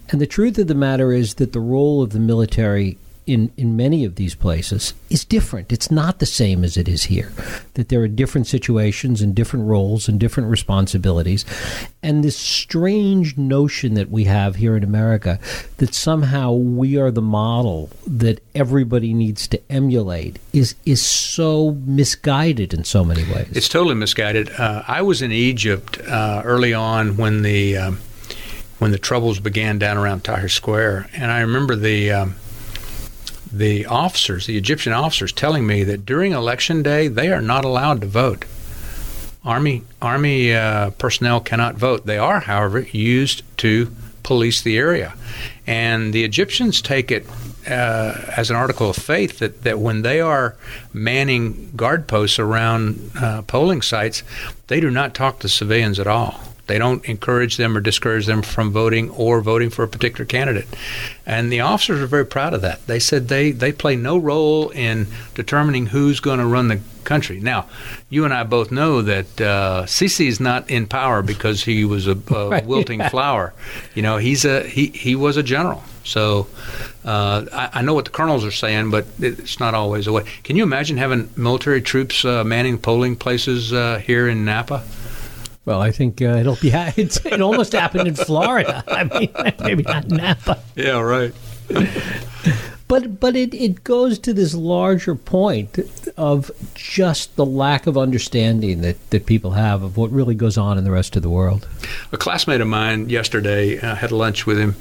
And 0.09 0.21
the 0.21 0.27
truth 0.27 0.59
of 0.59 0.69
the 0.69 0.77
matter 0.77 1.13
is 1.13 1.35
that 1.35 1.53
the 1.53 1.61
role 1.61 2.01
of 2.01 2.11
the 2.11 2.21
military 2.21 2.99
in, 3.27 3.53
in 3.57 3.77
many 3.77 4.05
of 4.05 4.17
these 4.17 4.35
places 4.35 4.95
is 5.09 5.25
different. 5.25 5.73
It's 5.73 5.91
not 5.91 6.19
the 6.19 6.27
same 6.27 6.65
as 6.65 6.77
it 6.77 6.89
is 6.89 7.05
here. 7.05 7.33
That 7.75 7.89
there 7.89 8.01
are 8.01 8.09
different 8.09 8.47
situations 8.47 9.23
and 9.23 9.35
different 9.35 9.67
roles 9.67 10.09
and 10.09 10.19
different 10.19 10.51
responsibilities. 10.51 11.45
And 12.03 12.25
this 12.25 12.37
strange 12.37 13.39
notion 13.39 13.95
that 13.95 14.11
we 14.11 14.25
have 14.25 14.57
here 14.57 14.77
in 14.77 14.83
America 14.83 15.39
that 15.77 15.95
somehow 15.95 16.53
we 16.53 16.99
are 16.99 17.11
the 17.11 17.23
model 17.23 17.91
that 18.07 18.43
everybody 18.55 19.15
needs 19.15 19.47
to 19.49 19.61
emulate 19.71 20.39
is 20.53 20.75
is 20.85 21.01
so 21.01 21.73
misguided 21.87 22.75
in 22.75 22.85
so 22.85 23.05
many 23.05 23.23
ways. 23.33 23.49
It's 23.53 23.69
totally 23.69 23.95
misguided. 23.95 24.51
Uh, 24.59 24.83
I 24.89 25.03
was 25.03 25.23
in 25.23 25.31
Egypt 25.33 26.01
uh, 26.01 26.43
early 26.45 26.75
on 26.75 27.17
when 27.17 27.43
the 27.43 27.77
um, 27.77 27.99
when 28.79 28.91
the 28.91 28.99
troubles 28.99 29.39
began 29.39 29.79
down 29.79 29.97
around 29.97 30.25
Tahrir 30.25 30.51
Square, 30.51 31.09
and 31.13 31.31
I 31.31 31.41
remember 31.43 31.77
the 31.77 32.11
um, 32.11 32.35
the 33.53 33.87
officers, 33.87 34.47
the 34.47 34.57
Egyptian 34.57 34.93
officers, 34.93 35.33
telling 35.33 35.67
me 35.67 35.85
that 35.85 36.07
during 36.07 36.33
election 36.33 36.83
day 36.83 37.09
they 37.09 37.31
are 37.33 37.43
not 37.43 37.65
allowed 37.65 38.01
to 38.01 38.07
vote. 38.07 38.45
Army 39.45 39.83
army 40.01 40.55
uh, 40.55 40.91
personnel 40.91 41.41
cannot 41.41 41.75
vote. 41.75 42.07
They 42.07 42.19
are, 42.19 42.41
however, 42.41 42.81
used 42.81 43.43
to 43.59 43.91
police 44.23 44.63
the 44.63 44.79
area, 44.79 45.15
and 45.67 46.13
the 46.13 46.25
Egyptians 46.25 46.81
take 46.81 47.11
it 47.11 47.27
uh, 47.67 48.33
as 48.37 48.51
an 48.51 48.57
article 48.57 48.91
of 48.91 48.97
faith 48.97 49.39
that, 49.39 49.63
that 49.63 49.79
when 49.79 50.03
they 50.03 50.21
are 50.21 50.57
manning 50.93 51.71
guard 51.77 52.07
posts 52.07 52.39
around 52.39 53.11
uh, 53.21 53.43
polling 53.43 53.83
sites, 53.83 54.23
they 54.67 54.81
do 54.81 54.91
not 54.91 55.15
talk 55.15 55.39
to 55.41 55.49
civilians 55.49 55.99
at 56.01 56.07
all. 56.07 56.41
They 56.67 56.79
don't 56.79 57.05
encourage 57.05 57.57
them 57.57 57.77
or 57.77 57.81
discourage 57.81 58.27
them 58.27 58.43
from 58.43 58.71
voting 58.71 59.11
or 59.11 59.41
voting 59.41 59.71
for 59.71 59.83
a 59.83 59.89
particular 59.89 60.25
candidate. 60.25 60.69
And 61.27 61.53
the 61.53 61.61
officers 61.61 62.01
are 62.01 62.07
very 62.07 62.27
proud 62.27 62.55
of 62.55 62.63
that. 62.63 62.87
They 62.87 62.99
said 62.99 63.29
they, 63.29 63.51
they 63.51 63.73
play 63.73 63.97
no 63.97 64.17
role 64.17 64.71
in 64.71 65.09
determining 65.35 65.87
who's 65.87 66.21
going 66.21 66.39
to 66.39 66.47
run 66.47 66.69
the 66.69 66.81
country. 67.05 67.41
Now, 67.41 67.67
you 68.09 68.25
and 68.25 68.33
I 68.33 68.45
both 68.45 68.71
know 68.71 69.03
that 69.03 69.41
uh, 69.41 69.85
Sisi 69.87 70.29
is 70.29 70.41
not 70.41 70.71
in 70.71 70.87
power 70.87 71.23
because 71.23 71.65
he 71.65 71.85
was 71.85 72.07
a, 72.07 72.17
a 72.33 72.63
wilting 72.65 73.01
yeah. 73.01 73.09
flower. 73.09 73.53
You 73.95 74.03
know, 74.03 74.19
he's 74.19 74.45
a 74.45 74.63
he, 74.63 74.87
he 74.89 75.17
was 75.17 75.37
a 75.37 75.43
general. 75.43 75.83
So 76.05 76.47
uh, 77.05 77.47
I, 77.53 77.71
I, 77.75 77.83
know 77.83 77.95
what 77.95 78.07
the 78.07 78.11
colonels 78.11 78.45
are 78.45 78.51
saying, 78.51 78.91
but 78.91 79.07
it's 79.21 79.61
not 79.61 79.75
always 79.75 80.07
the 80.07 80.13
way. 80.13 80.25
Can 80.43 80.57
you 80.57 80.65
imagine 80.65 80.97
having 80.97 81.31
military 81.37 81.81
troops 81.81 82.25
uh, 82.25 82.43
manning 82.43 82.79
polling 82.79 83.15
places 83.17 83.73
uh, 83.73 83.99
here 83.99 84.29
in 84.29 84.45
Napa? 84.45 84.83
Well, 85.65 85.81
I 85.81 85.93
think 85.93 86.21
uh, 86.21 86.37
it'll 86.37 86.57
be. 86.57 86.73
It's, 86.97 87.25
it 87.25 87.41
almost 87.41 87.73
happened 87.73 88.09
in 88.09 88.15
Florida. 88.15 88.85
I 88.89 89.05
mean, 89.05 89.31
maybe 89.61 89.83
not 89.83 90.09
Napa. 90.09 90.59
Yeah, 90.75 91.01
right. 91.01 91.33
But 92.89 93.21
but 93.21 93.37
it, 93.37 93.55
it 93.55 93.85
goes 93.85 94.19
to 94.19 94.35
this 94.35 94.55
larger 94.55 95.15
point 95.15 95.79
of 96.19 96.51
just 96.75 97.35
the 97.37 97.47
lack 97.47 97.87
of 97.87 97.97
understanding 97.97 98.83
that, 98.83 99.11
that 99.11 99.25
people 99.25 99.53
have 99.53 99.83
of 99.83 99.97
what 99.97 100.11
really 100.11 100.35
goes 100.35 100.59
on 100.59 100.77
in 100.77 100.85
the 100.85 100.91
rest 100.91 101.17
of 101.17 101.23
the 101.23 101.31
world. 101.31 101.67
A 102.13 102.19
classmate 102.19 102.61
of 102.61 102.69
mine 102.69 103.09
yesterday 103.09 103.79
uh, 103.79 103.95
had 103.95 104.13
lunch 104.13 104.45
with 104.45 104.59
him, 104.59 104.77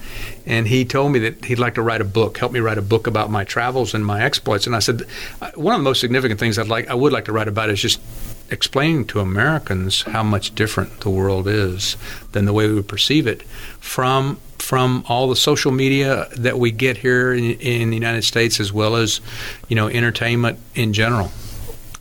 and 0.45 0.67
he 0.67 0.83
told 0.83 1.13
me 1.13 1.19
that 1.19 1.45
he'd 1.45 1.59
like 1.59 1.75
to 1.75 1.81
write 1.81 2.01
a 2.01 2.05
book, 2.05 2.37
help 2.37 2.51
me 2.51 2.59
write 2.59 2.77
a 2.77 2.81
book 2.81 3.07
about 3.07 3.31
my 3.31 3.45
travels 3.45 3.93
and 3.93 4.05
my 4.05 4.21
exploits. 4.21 4.67
And 4.67 4.75
I 4.75 4.79
said, 4.79 5.03
uh, 5.41 5.51
one 5.55 5.73
of 5.73 5.79
the 5.79 5.85
most 5.85 6.01
significant 6.01 6.37
things 6.37 6.59
I'd 6.59 6.67
like, 6.67 6.89
I 6.89 6.95
would 6.95 7.13
like 7.13 7.25
to 7.25 7.31
write 7.31 7.47
about 7.47 7.69
is 7.69 7.79
just 7.79 8.01
explaining 8.51 9.05
to 9.05 9.19
Americans 9.19 10.03
how 10.03 10.23
much 10.23 10.53
different 10.53 10.99
the 10.99 11.09
world 11.09 11.47
is 11.47 11.97
than 12.33 12.45
the 12.45 12.53
way 12.53 12.69
we 12.69 12.81
perceive 12.81 13.27
it 13.27 13.43
from 13.79 14.37
from 14.59 15.03
all 15.09 15.27
the 15.27 15.35
social 15.35 15.71
media 15.71 16.27
that 16.37 16.59
we 16.59 16.71
get 16.71 16.97
here 16.97 17.33
in, 17.33 17.43
in 17.59 17.89
the 17.89 17.95
United 17.95 18.23
States, 18.23 18.59
as 18.59 18.71
well 18.71 18.95
as 18.95 19.21
you 19.67 19.75
know 19.75 19.87
entertainment 19.87 20.59
in 20.75 20.93
general. 20.93 21.31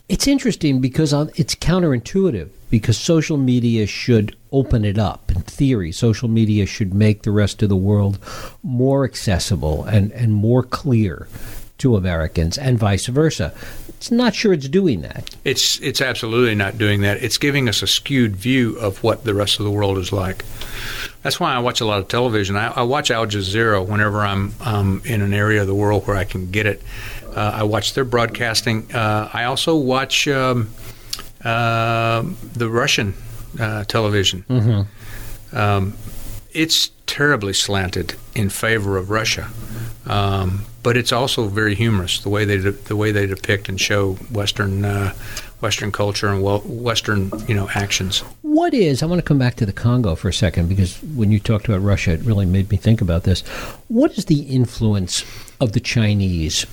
It's 0.07 0.27
interesting 0.27 0.81
because 0.81 1.13
it's 1.13 1.55
counterintuitive 1.55 2.49
because 2.69 2.97
social 2.97 3.37
media 3.37 3.87
should 3.87 4.35
open 4.51 4.83
it 4.83 4.97
up. 4.97 5.31
In 5.31 5.41
theory, 5.41 5.91
social 5.91 6.27
media 6.27 6.65
should 6.65 6.93
make 6.93 7.21
the 7.21 7.31
rest 7.31 7.63
of 7.63 7.69
the 7.69 7.75
world 7.77 8.19
more 8.61 9.05
accessible 9.05 9.83
and, 9.85 10.11
and 10.11 10.33
more 10.33 10.63
clear 10.63 11.27
to 11.77 11.95
Americans 11.95 12.57
and 12.57 12.77
vice 12.77 13.07
versa. 13.07 13.53
It's 14.01 14.09
not 14.09 14.33
sure 14.33 14.51
it's 14.51 14.67
doing 14.67 15.01
that. 15.01 15.29
It's 15.43 15.79
it's 15.79 16.01
absolutely 16.01 16.55
not 16.55 16.79
doing 16.79 17.01
that. 17.01 17.21
It's 17.21 17.37
giving 17.37 17.69
us 17.69 17.83
a 17.83 17.87
skewed 17.87 18.35
view 18.35 18.75
of 18.79 19.03
what 19.03 19.25
the 19.25 19.35
rest 19.35 19.59
of 19.59 19.63
the 19.63 19.69
world 19.69 19.99
is 19.99 20.11
like. 20.11 20.43
That's 21.21 21.39
why 21.39 21.53
I 21.53 21.59
watch 21.59 21.81
a 21.81 21.85
lot 21.85 21.99
of 21.99 22.07
television. 22.07 22.55
I, 22.55 22.69
I 22.69 22.81
watch 22.81 23.11
Al 23.11 23.27
Jazeera 23.27 23.85
whenever 23.85 24.21
I'm 24.21 24.55
um, 24.61 25.03
in 25.05 25.21
an 25.21 25.35
area 25.35 25.61
of 25.61 25.67
the 25.67 25.75
world 25.75 26.07
where 26.07 26.17
I 26.17 26.23
can 26.23 26.49
get 26.49 26.65
it. 26.65 26.81
Uh, 27.27 27.51
I 27.57 27.61
watch 27.61 27.93
their 27.93 28.03
broadcasting. 28.03 28.91
Uh, 28.91 29.29
I 29.31 29.43
also 29.43 29.75
watch 29.75 30.27
um, 30.27 30.71
uh, 31.45 32.23
the 32.53 32.71
Russian 32.71 33.13
uh, 33.59 33.83
television. 33.83 34.45
Mm-hmm. 34.49 35.55
Um, 35.55 35.93
it's 36.49 36.89
terribly 37.05 37.53
slanted 37.53 38.15
in 38.33 38.49
favor 38.49 38.97
of 38.97 39.11
Russia, 39.11 39.47
um, 40.07 40.65
but 40.83 40.97
it's 40.97 41.11
also 41.11 41.47
very 41.47 41.75
humorous 41.75 42.19
the 42.19 42.29
way 42.29 42.45
they 42.45 42.57
de- 42.57 42.71
the 42.71 42.95
way 42.95 43.11
they 43.11 43.27
depict 43.27 43.69
and 43.69 43.79
show 43.79 44.13
Western 44.31 44.85
uh, 44.85 45.13
Western 45.61 45.91
culture 45.91 46.27
and 46.27 46.41
Western 46.43 47.31
you 47.47 47.55
know 47.55 47.69
actions. 47.73 48.19
What 48.41 48.73
is? 48.73 49.03
I 49.03 49.05
want 49.05 49.19
to 49.19 49.23
come 49.23 49.39
back 49.39 49.55
to 49.55 49.65
the 49.65 49.73
Congo 49.73 50.15
for 50.15 50.29
a 50.29 50.33
second 50.33 50.67
because 50.69 51.01
when 51.03 51.31
you 51.31 51.39
talked 51.39 51.67
about 51.67 51.81
Russia, 51.81 52.11
it 52.11 52.21
really 52.21 52.45
made 52.45 52.69
me 52.69 52.77
think 52.77 53.01
about 53.01 53.23
this. 53.23 53.41
What 53.87 54.17
is 54.17 54.25
the 54.25 54.41
influence 54.41 55.23
of 55.59 55.73
the 55.73 55.79
Chinese 55.79 56.65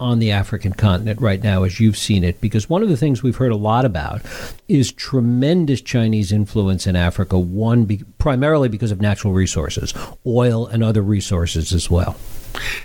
on 0.00 0.18
the 0.18 0.32
African 0.32 0.72
continent 0.72 1.20
right 1.20 1.40
now 1.42 1.62
as 1.62 1.78
you've 1.78 1.96
seen 1.96 2.24
it? 2.24 2.40
Because 2.40 2.68
one 2.68 2.82
of 2.82 2.88
the 2.88 2.96
things 2.96 3.22
we've 3.22 3.36
heard 3.36 3.52
a 3.52 3.56
lot 3.56 3.84
about 3.84 4.22
is 4.68 4.92
tremendous 4.92 5.80
Chinese 5.80 6.32
influence 6.32 6.86
in 6.88 6.96
Africa, 6.96 7.38
one 7.38 7.84
be, 7.84 8.02
primarily 8.18 8.68
because 8.68 8.90
of 8.90 9.00
natural 9.00 9.32
resources, 9.32 9.94
oil 10.26 10.66
and 10.66 10.82
other 10.82 11.02
resources 11.02 11.72
as 11.72 11.88
well. 11.88 12.16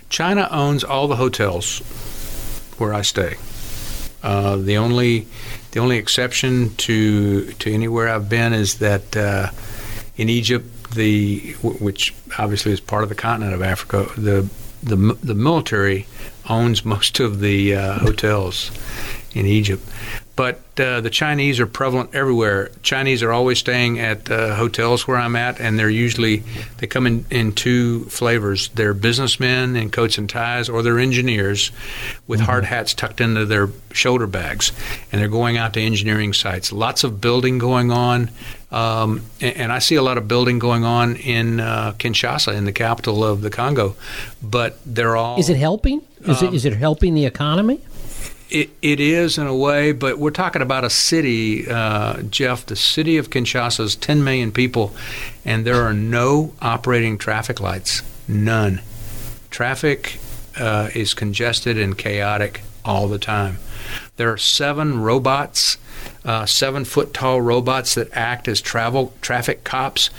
China 0.10 0.48
owns 0.52 0.84
all 0.84 1.08
the 1.08 1.16
hotels 1.16 1.80
where 2.78 2.94
I 2.94 3.02
stay. 3.02 3.36
Uh, 4.22 4.58
the 4.58 4.78
only 4.78 5.28
the 5.72 5.80
only 5.80 5.98
exception 5.98 6.76
to 6.76 7.52
to 7.54 7.72
anywhere 7.72 8.10
I've 8.10 8.30
been 8.30 8.54
is 8.54 8.80
that 8.80 9.16
uh, 9.16 9.52
in 10.18 10.30
Egypt, 10.30 10.92
the 10.92 11.54
which 11.62 12.14
obviously 12.38 12.72
is 12.72 12.80
part 12.80 13.04
of 13.04 13.10
the 13.10 13.16
continent 13.16 13.54
of 13.54 13.62
Africa, 13.62 14.08
the 14.18 14.50
the 14.84 14.96
the 15.24 15.36
military 15.36 16.08
owns 16.50 16.84
most 16.84 17.20
of 17.20 17.40
the 17.40 17.76
uh, 17.76 18.00
hotels 18.00 18.72
in 19.34 19.46
Egypt. 19.46 19.84
But 20.40 20.62
uh, 20.80 21.02
the 21.02 21.10
Chinese 21.10 21.60
are 21.60 21.68
prevalent 21.68 22.16
everywhere. 22.16 22.72
Chinese 22.82 23.22
are 23.24 23.34
always 23.34 23.60
staying 23.60 24.00
at 24.00 24.32
uh, 24.32 24.56
hotels 24.56 25.06
where 25.06 25.18
I'm 25.18 25.36
at, 25.36 25.60
and 25.60 25.78
they're 25.78 25.90
usually 25.90 26.44
they 26.78 26.88
come 26.88 27.06
in, 27.06 27.26
in 27.30 27.52
two 27.52 28.06
flavors. 28.06 28.70
They're 28.70 28.94
businessmen 28.94 29.76
in 29.76 29.90
coats 29.90 30.18
and 30.18 30.30
ties, 30.30 30.70
or 30.70 30.82
they're 30.82 30.98
engineers 30.98 31.74
with 32.26 32.40
mm-hmm. 32.40 32.46
hard 32.46 32.64
hats 32.64 32.94
tucked 32.94 33.20
into 33.20 33.46
their 33.46 33.68
shoulder 33.92 34.28
bags, 34.28 34.72
and 35.12 35.20
they're 35.20 35.28
going 35.28 35.58
out 35.58 35.74
to 35.74 35.82
engineering 35.82 36.32
sites. 36.32 36.72
Lots 36.72 37.04
of 37.04 37.20
building 37.20 37.58
going 37.58 37.92
on, 37.92 38.32
um, 38.72 39.24
and, 39.42 39.58
and, 39.58 39.72
I 39.74 39.80
see 39.80 39.96
a 39.96 40.02
lot 40.02 40.18
of 40.18 40.30
building 40.30 40.58
going 40.58 40.86
on 40.86 41.18
in 41.18 41.60
uh, 41.60 41.96
Kinshasa, 41.98 42.56
in 42.56 42.64
the 42.64 42.72
capital 42.72 43.26
of 43.26 43.42
the 43.42 43.50
Congo. 43.50 43.98
But 44.42 44.80
they're 44.86 45.18
all. 45.18 45.38
Is 45.38 45.50
it 45.50 45.58
helping? 45.58 46.02
Is 46.22 46.42
um, 46.42 46.48
it 46.48 46.54
is 46.54 46.64
it 46.64 46.78
helping 46.78 47.14
the 47.14 47.26
economy? 47.26 47.82
It, 48.50 48.72
it 48.82 49.00
is 49.00 49.38
in 49.38 49.46
a 49.46 49.56
way, 49.56 49.92
but 49.92 50.18
we're 50.18 50.32
talking 50.32 50.64
about 50.64 50.84
a 50.84 50.90
city, 50.90 51.70
uh, 51.70 52.24
Jeff. 52.24 52.66
The 52.66 52.76
city 52.76 53.18
of 53.18 53.30
Kinshasa 53.30 53.82
is 53.82 53.96
10 53.96 54.24
million 54.24 54.52
people, 54.52 54.94
and 55.46 55.66
there 55.66 55.84
are 55.84 55.94
no 55.94 56.54
operating 56.62 57.20
traffic 57.20 57.60
lights. 57.60 58.02
None. 58.28 58.82
Traffic 59.52 60.20
uh, 60.58 60.90
is 60.96 61.14
congested 61.14 61.78
and 61.78 61.98
chaotic 61.98 62.62
all 62.84 63.08
the 63.08 63.20
time. 63.20 63.58
There 64.18 64.32
are 64.32 64.38
seven 64.38 65.00
robots, 65.00 65.78
uh, 66.26 66.46
seven 66.46 66.86
foot 66.86 67.14
tall 67.14 67.42
robots 67.42 67.96
that 67.96 68.10
act 68.14 68.48
as 68.48 68.62
travel 68.62 69.14
traffic 69.22 69.64
cops. 69.64 70.10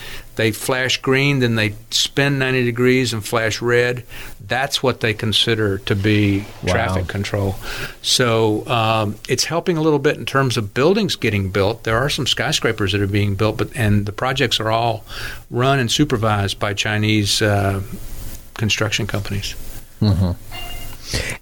They 0.40 0.52
flash 0.52 0.96
green, 1.02 1.40
then 1.40 1.56
they 1.56 1.74
spin 1.90 2.38
90 2.38 2.64
degrees 2.64 3.12
and 3.12 3.22
flash 3.22 3.60
red. 3.60 4.04
That's 4.40 4.82
what 4.82 5.00
they 5.00 5.12
consider 5.12 5.76
to 5.80 5.94
be 5.94 6.46
wow. 6.62 6.72
traffic 6.72 7.08
control. 7.08 7.56
So 8.00 8.66
um, 8.66 9.16
it's 9.28 9.44
helping 9.44 9.76
a 9.76 9.82
little 9.82 9.98
bit 9.98 10.16
in 10.16 10.24
terms 10.24 10.56
of 10.56 10.72
buildings 10.72 11.14
getting 11.14 11.50
built. 11.50 11.84
There 11.84 11.98
are 11.98 12.08
some 12.08 12.26
skyscrapers 12.26 12.92
that 12.92 13.02
are 13.02 13.06
being 13.06 13.34
built, 13.34 13.58
but 13.58 13.76
and 13.76 14.06
the 14.06 14.12
projects 14.12 14.58
are 14.60 14.70
all 14.70 15.04
run 15.50 15.78
and 15.78 15.92
supervised 15.92 16.58
by 16.58 16.72
Chinese 16.72 17.42
uh, 17.42 17.82
construction 18.54 19.06
companies. 19.06 19.54
Mm-hmm. 20.00 20.49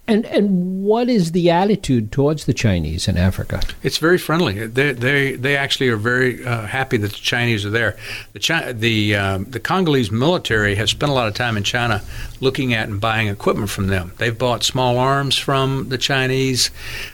And 0.06 0.24
and 0.26 0.82
what 0.82 1.08
is 1.08 1.32
the 1.32 1.50
attitude 1.50 2.12
towards 2.12 2.46
the 2.46 2.54
Chinese 2.54 3.08
in 3.08 3.18
Africa? 3.18 3.60
It's 3.82 3.98
very 3.98 4.18
friendly. 4.18 4.66
They 4.66 4.92
they, 4.92 5.32
they 5.32 5.56
actually 5.56 5.88
are 5.88 5.96
very 5.96 6.44
uh, 6.44 6.66
happy 6.66 6.96
that 6.96 7.10
the 7.12 7.18
Chinese 7.18 7.66
are 7.66 7.70
there. 7.70 7.96
The 8.32 8.38
China, 8.38 8.72
the 8.72 9.16
um, 9.16 9.44
the 9.44 9.60
Congolese 9.60 10.10
military 10.10 10.74
has 10.76 10.90
spent 10.90 11.10
a 11.10 11.14
lot 11.14 11.28
of 11.28 11.34
time 11.34 11.56
in 11.56 11.62
China 11.62 12.02
looking 12.40 12.72
at 12.72 12.88
and 12.88 13.00
buying 13.00 13.28
equipment 13.28 13.70
from 13.70 13.88
them. 13.88 14.12
They've 14.18 14.36
bought 14.36 14.64
small 14.64 14.98
arms 14.98 15.36
from 15.36 15.88
the 15.88 15.98
Chinese. 15.98 16.70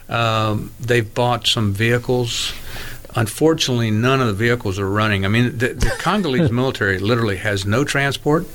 Um, 0.09 0.73
they've 0.81 1.13
bought 1.15 1.47
some 1.47 1.73
vehicles. 1.73 2.53
Unfortunately, 3.17 3.91
none 3.91 4.21
of 4.21 4.27
the 4.27 4.33
vehicles 4.33 4.79
are 4.79 4.89
running. 4.89 5.25
I 5.25 5.29
mean, 5.29 5.57
the, 5.57 5.69
the 5.69 5.91
Congolese 5.99 6.51
military 6.51 6.99
literally 6.99 7.37
has 7.37 7.65
no 7.65 7.85
transport. 7.85 8.47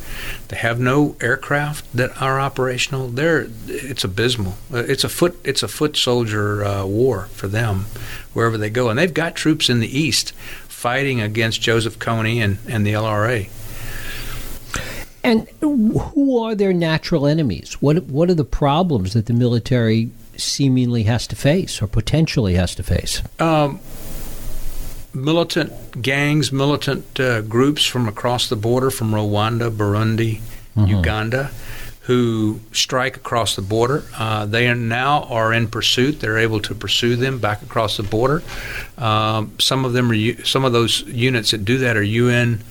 They 0.49 0.57
have 0.57 0.79
no 0.79 1.15
aircraft 1.21 1.85
that 1.95 2.21
are 2.21 2.39
operational. 2.39 3.07
They're, 3.07 3.47
it's 3.67 4.03
abysmal. 4.03 4.55
Uh, 4.71 4.79
it's 4.79 5.03
a 5.03 5.09
foot 5.09 5.39
it's 5.43 5.63
a 5.63 5.67
foot 5.67 5.95
soldier 5.95 6.63
uh, 6.63 6.85
war 6.85 7.29
for 7.31 7.47
them 7.47 7.85
wherever 8.33 8.57
they 8.57 8.69
go, 8.69 8.89
and 8.89 8.99
they've 8.99 9.13
got 9.13 9.35
troops 9.35 9.69
in 9.69 9.79
the 9.79 9.97
east 9.97 10.31
fighting 10.67 11.21
against 11.21 11.61
Joseph 11.61 11.99
Kony 11.99 12.37
and, 12.37 12.57
and 12.67 12.85
the 12.85 12.93
LRA. 12.93 13.49
And 15.23 15.49
who 15.59 16.39
are 16.39 16.55
their 16.55 16.71
natural 16.73 17.27
enemies? 17.27 17.73
What 17.81 18.03
what 18.05 18.29
are 18.29 18.33
the 18.35 18.45
problems 18.45 19.13
that 19.13 19.25
the 19.25 19.33
military 19.33 20.09
seemingly 20.37 21.03
has 21.03 21.27
to 21.27 21.35
face 21.35 21.81
or 21.81 21.87
potentially 21.87 22.55
has 22.55 22.73
to 22.75 22.83
face? 22.83 23.21
Um, 23.39 23.79
militant 25.13 26.01
gangs, 26.01 26.51
militant 26.51 27.19
uh, 27.19 27.41
groups 27.41 27.85
from 27.85 28.07
across 28.07 28.49
the 28.49 28.55
border, 28.55 28.91
from 28.91 29.11
Rwanda, 29.11 29.69
Burundi, 29.71 30.41
mm-hmm. 30.75 30.85
Uganda, 30.85 31.51
who 32.01 32.59
strike 32.71 33.15
across 33.17 33.55
the 33.55 33.61
border. 33.61 34.03
Uh, 34.17 34.45
they 34.45 34.67
are 34.67 34.75
now 34.75 35.23
are 35.25 35.53
in 35.53 35.67
pursuit. 35.67 36.19
They're 36.19 36.39
able 36.39 36.59
to 36.61 36.73
pursue 36.73 37.15
them 37.15 37.39
back 37.39 37.61
across 37.61 37.97
the 37.97 38.03
border. 38.03 38.41
Um, 38.97 39.53
some 39.59 39.85
of 39.85 39.93
them 39.93 40.11
are 40.11 40.45
some 40.45 40.65
of 40.65 40.73
those 40.73 41.01
units 41.03 41.51
that 41.51 41.65
do 41.65 41.77
that 41.79 41.95
are 41.97 42.03
UN 42.03 42.63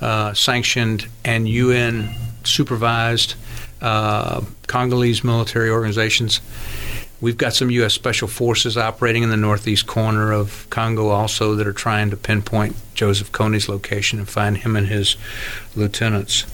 uh, 0.00 0.32
sanctioned 0.34 1.08
and 1.24 1.48
UN 1.48 2.14
supervised 2.44 3.34
uh, 3.80 4.42
Congolese 4.66 5.24
military 5.24 5.70
organizations. 5.70 6.40
We've 7.20 7.36
got 7.36 7.54
some 7.54 7.70
U.S. 7.70 7.94
Special 7.94 8.28
Forces 8.28 8.76
operating 8.76 9.22
in 9.22 9.30
the 9.30 9.36
northeast 9.36 9.86
corner 9.86 10.32
of 10.32 10.66
Congo 10.70 11.08
also 11.08 11.54
that 11.54 11.66
are 11.66 11.72
trying 11.72 12.10
to 12.10 12.16
pinpoint 12.16 12.76
Joseph 12.94 13.32
Kony's 13.32 13.68
location 13.68 14.18
and 14.18 14.28
find 14.28 14.58
him 14.58 14.76
and 14.76 14.88
his 14.88 15.16
lieutenants. 15.74 16.44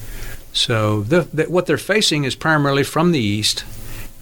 So 0.52 1.02
the, 1.02 1.22
the, 1.32 1.44
what 1.44 1.66
they're 1.66 1.78
facing 1.78 2.24
is 2.24 2.34
primarily 2.34 2.82
from 2.82 3.12
the 3.12 3.20
east, 3.20 3.64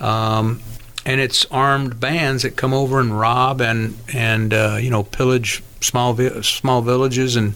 um, 0.00 0.60
and 1.04 1.20
it's 1.20 1.46
armed 1.46 2.00
bands 2.00 2.42
that 2.42 2.56
come 2.56 2.74
over 2.74 3.00
and 3.00 3.18
rob 3.18 3.60
and 3.60 3.96
and 4.12 4.52
uh, 4.52 4.76
you 4.80 4.90
know 4.90 5.02
pillage 5.02 5.62
small 5.80 6.12
vi- 6.12 6.42
small 6.42 6.82
villages 6.82 7.36
and 7.36 7.54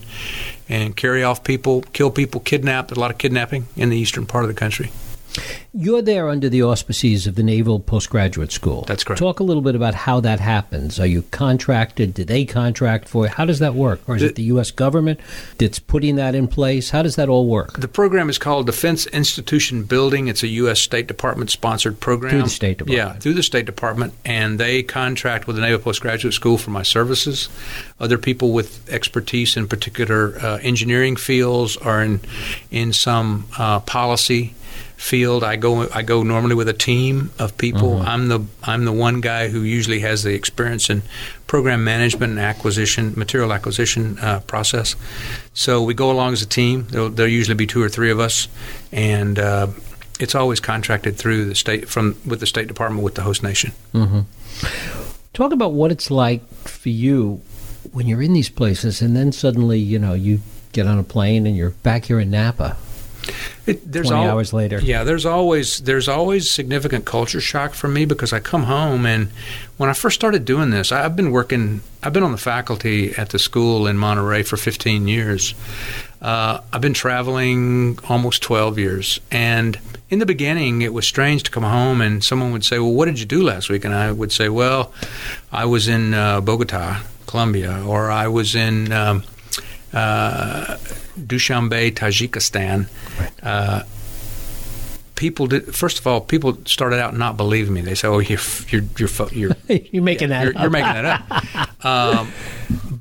and 0.68 0.96
carry 0.96 1.22
off 1.22 1.44
people, 1.44 1.82
kill 1.92 2.10
people, 2.10 2.40
kidnap. 2.40 2.90
a 2.92 2.94
lot 2.98 3.10
of 3.10 3.18
kidnapping 3.18 3.66
in 3.76 3.90
the 3.90 3.96
eastern 3.96 4.24
part 4.26 4.44
of 4.44 4.48
the 4.48 4.54
country. 4.54 4.90
You're 5.74 6.02
there 6.02 6.28
under 6.28 6.48
the 6.48 6.62
auspices 6.62 7.26
of 7.26 7.34
the 7.34 7.42
Naval 7.42 7.80
Postgraduate 7.80 8.52
School. 8.52 8.82
That's 8.86 9.04
correct. 9.04 9.18
Talk 9.18 9.40
a 9.40 9.42
little 9.42 9.62
bit 9.62 9.74
about 9.74 9.94
how 9.94 10.20
that 10.20 10.38
happens. 10.40 11.00
Are 11.00 11.06
you 11.06 11.22
contracted? 11.30 12.12
Do 12.14 12.24
they 12.24 12.44
contract 12.44 13.08
for 13.08 13.24
it? 13.26 13.32
How 13.32 13.44
does 13.46 13.58
that 13.60 13.74
work? 13.74 14.00
Or 14.06 14.16
is 14.16 14.22
The- 14.22 14.28
it 14.28 14.34
the 14.34 14.42
U.S. 14.44 14.70
government 14.70 15.20
that's 15.58 15.78
putting 15.78 16.16
that 16.16 16.34
in 16.34 16.46
place? 16.48 16.90
How 16.90 17.02
does 17.02 17.16
that 17.16 17.28
all 17.28 17.46
work? 17.46 17.80
The 17.80 17.88
program 17.88 18.28
is 18.28 18.36
called 18.38 18.66
Defense 18.66 19.06
Institution 19.06 19.84
Building. 19.84 20.28
It's 20.28 20.42
a 20.42 20.48
U.S. 20.48 20.80
State 20.80 21.06
Department 21.06 21.50
sponsored 21.50 22.00
program. 22.00 22.30
Through 22.32 22.42
the 22.42 22.48
State 22.50 22.78
Department. 22.78 22.96
Yeah, 23.14 23.18
through 23.18 23.34
the 23.34 23.42
State 23.42 23.64
Department. 23.66 24.12
And 24.24 24.60
they 24.60 24.82
contract 24.82 25.46
with 25.46 25.56
the 25.56 25.62
Naval 25.62 25.78
Postgraduate 25.78 26.34
School 26.34 26.58
for 26.58 26.70
my 26.70 26.82
services. 26.82 27.48
Other 27.98 28.18
people 28.18 28.52
with 28.52 28.88
expertise 28.90 29.56
in 29.56 29.68
particular 29.68 30.36
uh, 30.40 30.58
engineering 30.62 31.16
fields 31.16 31.76
or 31.78 32.02
in, 32.02 32.20
in 32.70 32.92
some 32.92 33.46
uh, 33.58 33.80
policy 33.80 34.54
field. 35.02 35.42
I 35.42 35.56
go 35.56 35.88
I 35.90 36.02
go 36.02 36.22
normally 36.22 36.54
with 36.54 36.68
a 36.68 36.72
team 36.72 37.32
of 37.38 37.58
people. 37.58 38.00
I'm 38.00 38.28
the 38.28 38.40
I'm 38.62 38.84
the 38.84 38.92
one 38.92 39.20
guy 39.20 39.48
who 39.48 39.62
usually 39.62 39.98
has 40.00 40.22
the 40.22 40.32
experience 40.32 40.88
in 40.88 41.02
program 41.48 41.82
management 41.82 42.30
and 42.30 42.40
acquisition, 42.40 43.12
material 43.16 43.52
acquisition 43.52 44.18
uh, 44.20 44.40
process. 44.40 44.94
So 45.54 45.82
we 45.82 45.92
go 45.92 46.10
along 46.10 46.34
as 46.34 46.42
a 46.42 46.46
team. 46.46 46.86
There'll, 46.88 47.10
there'll 47.10 47.32
usually 47.32 47.56
be 47.56 47.66
two 47.66 47.82
or 47.82 47.88
three 47.88 48.12
of 48.12 48.20
us, 48.20 48.46
and 48.92 49.38
uh, 49.40 49.66
it's 50.20 50.36
always 50.36 50.60
contracted 50.60 51.16
through 51.16 51.46
the 51.46 51.56
state 51.56 51.88
from 51.88 52.16
with 52.24 52.38
the 52.38 52.46
State 52.46 52.68
Department 52.68 53.02
with 53.02 53.16
the 53.16 53.22
host 53.22 53.42
nation. 53.42 53.72
Talk 55.32 55.52
about 55.52 55.72
what 55.72 55.90
it's 55.90 56.10
like 56.12 56.46
for 56.64 56.90
you 56.90 57.40
when 57.90 58.06
you're 58.06 58.22
in 58.22 58.34
these 58.34 58.50
places 58.50 59.02
and 59.02 59.16
then 59.16 59.32
suddenly, 59.32 59.80
you 59.80 59.98
know, 59.98 60.14
you 60.14 60.40
get 60.72 60.86
on 60.86 60.98
a 60.98 61.02
plane 61.02 61.44
and 61.46 61.56
you're 61.56 61.70
back 61.70 62.04
here 62.04 62.20
in 62.20 62.30
Napa 62.30 62.76
It, 63.66 63.90
there's 63.90 64.08
20 64.08 64.24
al- 64.24 64.30
hours 64.32 64.52
later. 64.52 64.80
Yeah, 64.80 65.04
there's 65.04 65.24
always 65.24 65.78
there's 65.78 66.08
always 66.08 66.50
significant 66.50 67.04
culture 67.04 67.40
shock 67.40 67.74
for 67.74 67.86
me 67.88 68.04
because 68.04 68.32
I 68.32 68.40
come 68.40 68.64
home 68.64 69.06
and 69.06 69.28
when 69.76 69.88
I 69.88 69.92
first 69.92 70.14
started 70.16 70.44
doing 70.44 70.70
this, 70.70 70.90
I- 70.92 71.04
I've 71.04 71.14
been 71.16 71.30
working. 71.30 71.80
I've 72.02 72.12
been 72.12 72.24
on 72.24 72.32
the 72.32 72.38
faculty 72.38 73.14
at 73.16 73.28
the 73.28 73.38
school 73.38 73.86
in 73.86 73.96
Monterey 73.96 74.42
for 74.42 74.56
15 74.56 75.06
years. 75.06 75.54
Uh, 76.20 76.60
I've 76.72 76.80
been 76.80 76.94
traveling 76.94 77.98
almost 78.08 78.42
12 78.42 78.78
years, 78.78 79.20
and 79.30 79.78
in 80.08 80.18
the 80.20 80.26
beginning, 80.26 80.82
it 80.82 80.92
was 80.92 81.06
strange 81.06 81.42
to 81.44 81.50
come 81.50 81.64
home 81.64 82.00
and 82.00 82.22
someone 82.22 82.52
would 82.52 82.64
say, 82.64 82.78
"Well, 82.78 82.92
what 82.92 83.06
did 83.06 83.18
you 83.20 83.26
do 83.26 83.42
last 83.42 83.68
week?" 83.70 83.84
And 83.84 83.94
I 83.94 84.10
would 84.12 84.30
say, 84.32 84.48
"Well, 84.48 84.92
I 85.52 85.64
was 85.64 85.88
in 85.88 86.14
uh, 86.14 86.40
Bogota, 86.40 87.02
Colombia, 87.26 87.82
or 87.86 88.10
I 88.10 88.26
was 88.28 88.54
in." 88.54 88.92
Um, 88.92 89.22
uh, 89.92 90.76
Dushanbe, 91.18 91.92
Tajikistan. 91.92 92.88
Uh, 93.42 93.82
people 95.14 95.46
did. 95.46 95.74
First 95.74 95.98
of 95.98 96.06
all, 96.06 96.20
people 96.20 96.58
started 96.64 97.00
out 97.00 97.16
not 97.16 97.36
believing 97.36 97.74
me. 97.74 97.80
They 97.80 97.94
say, 97.94 98.08
"Oh, 98.08 98.18
you're 98.18 98.40
you're 98.68 98.82
you're 98.98 99.08
you're, 99.32 99.50
you're 99.68 100.02
making 100.02 100.30
that 100.30 100.44
you're, 100.44 100.56
up. 100.56 100.62
you're 100.62 100.70
making 100.70 100.92
that 100.92 101.04
up." 101.04 101.84
um, 101.84 102.32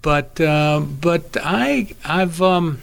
but 0.01 0.39
uh, 0.39 0.81
but 0.81 1.37
I 1.41 1.93
I've 2.05 2.41
um, 2.41 2.79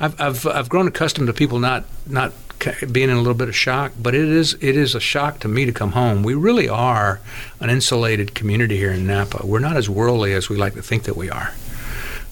I've, 0.00 0.20
I've 0.20 0.46
I've 0.46 0.68
grown 0.68 0.88
accustomed 0.88 1.26
to 1.26 1.32
people 1.32 1.58
not 1.58 1.84
not 2.06 2.32
being 2.90 3.08
in 3.08 3.16
a 3.16 3.18
little 3.18 3.34
bit 3.34 3.48
of 3.48 3.56
shock. 3.56 3.92
But 4.00 4.14
it 4.14 4.28
is 4.28 4.54
it 4.60 4.76
is 4.76 4.94
a 4.94 5.00
shock 5.00 5.40
to 5.40 5.48
me 5.48 5.64
to 5.64 5.72
come 5.72 5.92
home. 5.92 6.22
We 6.22 6.34
really 6.34 6.68
are 6.68 7.20
an 7.60 7.70
insulated 7.70 8.34
community 8.34 8.76
here 8.76 8.92
in 8.92 9.06
Napa. 9.06 9.46
We're 9.46 9.58
not 9.58 9.76
as 9.76 9.88
worldly 9.88 10.32
as 10.32 10.48
we 10.48 10.56
like 10.56 10.74
to 10.74 10.82
think 10.82 11.04
that 11.04 11.16
we 11.16 11.30
are. 11.30 11.54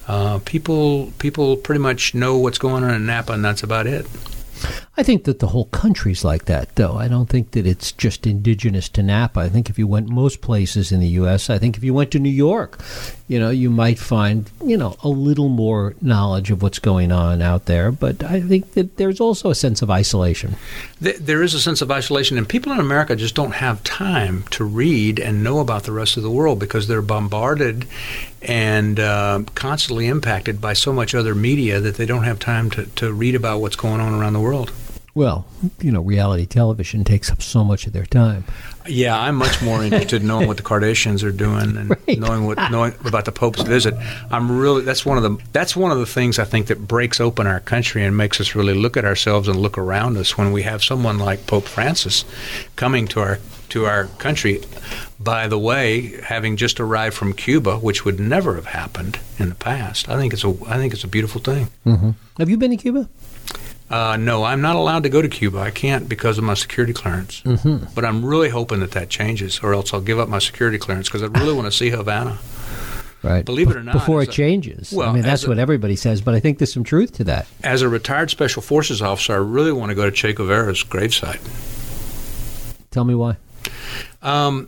Uh, 0.07 0.39
people 0.45 1.11
people 1.19 1.57
pretty 1.57 1.79
much 1.79 2.15
know 2.15 2.37
what's 2.37 2.57
going 2.57 2.83
on 2.83 2.93
in 2.93 3.05
Napa, 3.05 3.33
and 3.33 3.43
that's 3.43 3.63
about 3.63 3.87
it. 3.87 4.07
I 4.99 5.03
think 5.03 5.25
that 5.25 5.39
the 5.39 5.47
whole 5.47 5.65
country's 5.65 6.23
like 6.23 6.45
that, 6.45 6.75
though. 6.75 6.97
I 6.97 7.07
don't 7.07 7.29
think 7.29 7.51
that 7.51 7.67
it's 7.67 7.91
just 7.91 8.25
indigenous 8.25 8.89
to 8.89 9.03
Napa. 9.03 9.41
I 9.41 9.49
think 9.49 9.69
if 9.69 9.77
you 9.77 9.85
went 9.85 10.09
most 10.09 10.41
places 10.41 10.91
in 10.91 10.99
the 10.99 11.07
U.S., 11.09 11.51
I 11.51 11.59
think 11.59 11.77
if 11.77 11.83
you 11.83 11.93
went 11.93 12.09
to 12.11 12.19
New 12.19 12.31
York, 12.31 12.79
you 13.27 13.39
know, 13.39 13.51
you 13.51 13.69
might 13.69 13.99
find, 13.99 14.49
you 14.63 14.75
know, 14.75 14.95
a 15.03 15.09
little 15.09 15.49
more 15.49 15.93
knowledge 16.01 16.49
of 16.49 16.63
what's 16.63 16.79
going 16.79 17.11
on 17.11 17.43
out 17.43 17.65
there. 17.65 17.91
But 17.91 18.23
I 18.23 18.41
think 18.41 18.73
that 18.73 18.97
there's 18.97 19.19
also 19.19 19.51
a 19.51 19.55
sense 19.55 19.83
of 19.83 19.91
isolation. 19.91 20.55
There 20.99 21.43
is 21.43 21.53
a 21.53 21.59
sense 21.59 21.83
of 21.83 21.91
isolation, 21.91 22.37
and 22.39 22.49
people 22.49 22.71
in 22.71 22.79
America 22.79 23.15
just 23.15 23.35
don't 23.35 23.53
have 23.53 23.83
time 23.83 24.45
to 24.51 24.63
read 24.63 25.19
and 25.19 25.43
know 25.43 25.59
about 25.59 25.83
the 25.83 25.91
rest 25.91 26.17
of 26.17 26.23
the 26.23 26.31
world 26.31 26.59
because 26.59 26.87
they're 26.87 27.03
bombarded 27.03 27.85
and 28.41 28.99
uh, 28.99 29.43
constantly 29.55 30.07
impacted 30.07 30.61
by 30.61 30.73
so 30.73 30.93
much 30.93 31.15
other 31.15 31.35
media 31.35 31.79
that 31.79 31.95
they 31.95 32.05
don't 32.05 32.23
have 32.23 32.39
time 32.39 32.69
to, 32.71 32.85
to 32.85 33.11
read 33.13 33.35
about 33.35 33.61
what's 33.61 33.75
going 33.75 33.99
on 33.99 34.13
around 34.13 34.33
the 34.33 34.39
world. 34.39 34.71
Well, 35.17 35.47
you 35.81 35.91
know, 35.91 36.01
reality 36.01 36.45
television 36.45 37.03
takes 37.03 37.31
up 37.31 37.41
so 37.41 37.63
much 37.63 37.87
of 37.87 37.93
their 37.93 38.05
time. 38.05 38.43
Yeah, 38.87 39.19
I'm 39.19 39.35
much 39.35 39.61
more 39.61 39.83
interested 39.83 40.21
in 40.21 40.27
knowing 40.27 40.47
what 40.47 40.57
the 40.57 40.63
Kardashians 40.63 41.23
are 41.23 41.31
doing 41.31 41.77
and 41.77 41.89
Right. 42.07 42.19
knowing 42.19 42.45
what 42.45 42.57
knowing 42.71 42.93
about 43.05 43.25
the 43.25 43.31
Pope's 43.31 43.61
visit. 43.61 43.93
I'm 44.31 44.57
really 44.59 44.81
that's 44.83 45.05
one 45.05 45.17
of 45.17 45.23
the 45.23 45.37
that's 45.51 45.75
one 45.75 45.91
of 45.91 45.97
the 45.99 46.05
things 46.05 46.39
I 46.39 46.45
think 46.45 46.67
that 46.67 46.87
breaks 46.87 47.19
open 47.19 47.47
our 47.47 47.59
country 47.59 48.03
and 48.05 48.15
makes 48.15 48.39
us 48.39 48.55
really 48.55 48.73
look 48.73 48.97
at 48.97 49.05
ourselves 49.05 49.47
and 49.47 49.57
look 49.59 49.77
around 49.77 50.17
us 50.17 50.37
when 50.37 50.51
we 50.51 50.63
have 50.63 50.83
someone 50.83 51.19
like 51.19 51.47
Pope 51.47 51.65
Francis 51.65 52.23
coming 52.75 53.07
to 53.09 53.19
our 53.19 53.39
to 53.69 53.85
our 53.85 54.05
country. 54.19 54.61
By 55.19 55.47
the 55.47 55.57
way, 55.59 56.21
having 56.23 56.55
just 56.55 56.79
arrived 56.79 57.15
from 57.15 57.33
Cuba, 57.33 57.77
which 57.79 58.05
would 58.05 58.19
never 58.19 58.55
have 58.55 58.67
happened 58.67 59.19
in 59.39 59.49
the 59.49 59.55
past, 59.55 60.07
I 60.07 60.15
think 60.17 60.31
it's 60.33 60.43
a 60.45 60.55
I 60.67 60.77
think 60.77 60.93
it's 60.93 61.03
a 61.03 61.07
beautiful 61.07 61.41
thing. 61.41 61.67
Mm-hmm. 61.85 62.11
Have 62.37 62.49
you 62.49 62.57
been 62.57 62.71
to 62.71 62.77
Cuba? 62.77 63.09
Uh, 63.89 64.17
no, 64.17 64.43
I'm 64.43 64.59
not 64.61 64.75
allowed 64.75 65.03
to 65.03 65.09
go 65.09 65.21
to 65.21 65.29
Cuba. 65.29 65.59
I 65.59 65.71
can't 65.71 66.09
because 66.09 66.37
of 66.37 66.43
my 66.43 66.55
security 66.55 66.91
clearance. 66.93 67.41
Mm-hmm. 67.41 67.93
But 67.95 68.03
I'm 68.03 68.25
really 68.25 68.49
hoping 68.49 68.81
that 68.81 68.91
that 68.91 69.09
changes, 69.09 69.59
or 69.63 69.73
else 69.73 69.93
I'll 69.93 70.01
give 70.01 70.19
up 70.19 70.27
my 70.27 70.39
security 70.39 70.77
clearance 70.77 71.07
because 71.07 71.23
I 71.23 71.27
really 71.27 71.53
want 71.53 71.67
to 71.67 71.71
see 71.71 71.89
Havana. 71.89 72.37
Right. 73.23 73.43
Believe 73.45 73.69
it 73.69 73.75
or 73.77 73.83
not, 73.83 73.93
Before 73.93 74.21
it 74.21 74.29
a- 74.29 74.31
changes. 74.31 74.91
Well, 74.91 75.09
I 75.09 75.13
mean, 75.13 75.23
that's 75.23 75.45
a- 75.45 75.49
what 75.49 75.57
everybody 75.57 75.95
says, 75.95 76.21
but 76.21 76.33
I 76.35 76.39
think 76.39 76.59
there's 76.59 76.71
some 76.73 76.83
truth 76.83 77.13
to 77.13 77.23
that. 77.25 77.47
As 77.63 77.81
a 77.81 77.89
retired 77.89 78.29
special 78.29 78.61
forces 78.61 79.01
officer, 79.01 79.33
I 79.33 79.37
really 79.37 79.71
want 79.71 79.89
to 79.89 79.95
go 79.95 80.05
to 80.05 80.11
Che 80.11 80.33
Guevara's 80.33 80.83
gravesite. 80.83 81.39
Tell 82.91 83.05
me 83.05 83.15
why. 83.15 83.37
Um, 84.21 84.67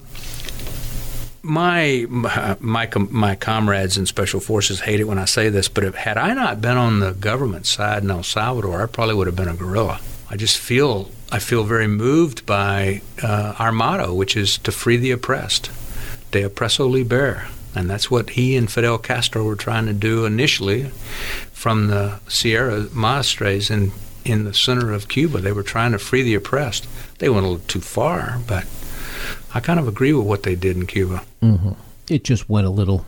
my 1.41 2.05
my 2.09 2.89
my, 3.09 3.35
comrades 3.35 3.97
in 3.97 4.05
special 4.05 4.39
forces 4.39 4.81
hate 4.81 4.99
it 4.99 5.05
when 5.05 5.17
I 5.17 5.25
say 5.25 5.49
this, 5.49 5.69
but 5.69 5.83
if, 5.83 5.95
had 5.95 6.17
I 6.17 6.33
not 6.33 6.61
been 6.61 6.77
on 6.77 6.99
the 6.99 7.13
government 7.13 7.65
side 7.65 8.03
in 8.03 8.11
El 8.11 8.23
Salvador, 8.23 8.83
I 8.83 8.85
probably 8.87 9.15
would 9.15 9.27
have 9.27 9.35
been 9.35 9.47
a 9.47 9.55
guerrilla. 9.55 9.99
I 10.29 10.35
just 10.35 10.57
feel 10.57 11.11
I 11.31 11.39
feel 11.39 11.63
very 11.63 11.87
moved 11.87 12.45
by 12.45 13.01
uh, 13.23 13.55
our 13.59 13.71
motto, 13.71 14.13
which 14.13 14.35
is 14.35 14.57
to 14.59 14.71
free 14.71 14.97
the 14.97 15.11
oppressed, 15.11 15.71
de 16.31 16.43
oppresso 16.43 16.89
liber, 16.89 17.47
and 17.75 17.89
that's 17.89 18.11
what 18.11 18.31
he 18.31 18.55
and 18.55 18.71
Fidel 18.71 18.97
Castro 18.97 19.43
were 19.43 19.55
trying 19.55 19.85
to 19.85 19.93
do 19.93 20.25
initially 20.25 20.91
from 21.53 21.87
the 21.87 22.19
Sierra 22.27 22.87
Madres 22.93 23.69
in 23.69 23.91
in 24.25 24.43
the 24.43 24.53
center 24.53 24.91
of 24.91 25.07
Cuba. 25.07 25.39
They 25.39 25.51
were 25.51 25.63
trying 25.63 25.93
to 25.93 25.99
free 25.99 26.23
the 26.23 26.35
oppressed. 26.35 26.87
They 27.19 27.29
went 27.29 27.45
a 27.45 27.49
little 27.49 27.65
too 27.67 27.81
far, 27.81 28.39
but 28.47 28.65
I 29.53 29.59
kind 29.59 29.79
of 29.79 29.87
agree 29.87 30.13
with 30.13 30.25
what 30.27 30.43
they 30.43 30.55
did 30.55 30.75
in 30.77 30.85
Cuba. 30.85 31.23
Mm-hmm. 31.41 31.71
It 32.09 32.23
just 32.23 32.49
went 32.49 32.67
a 32.67 32.69
little 32.69 33.05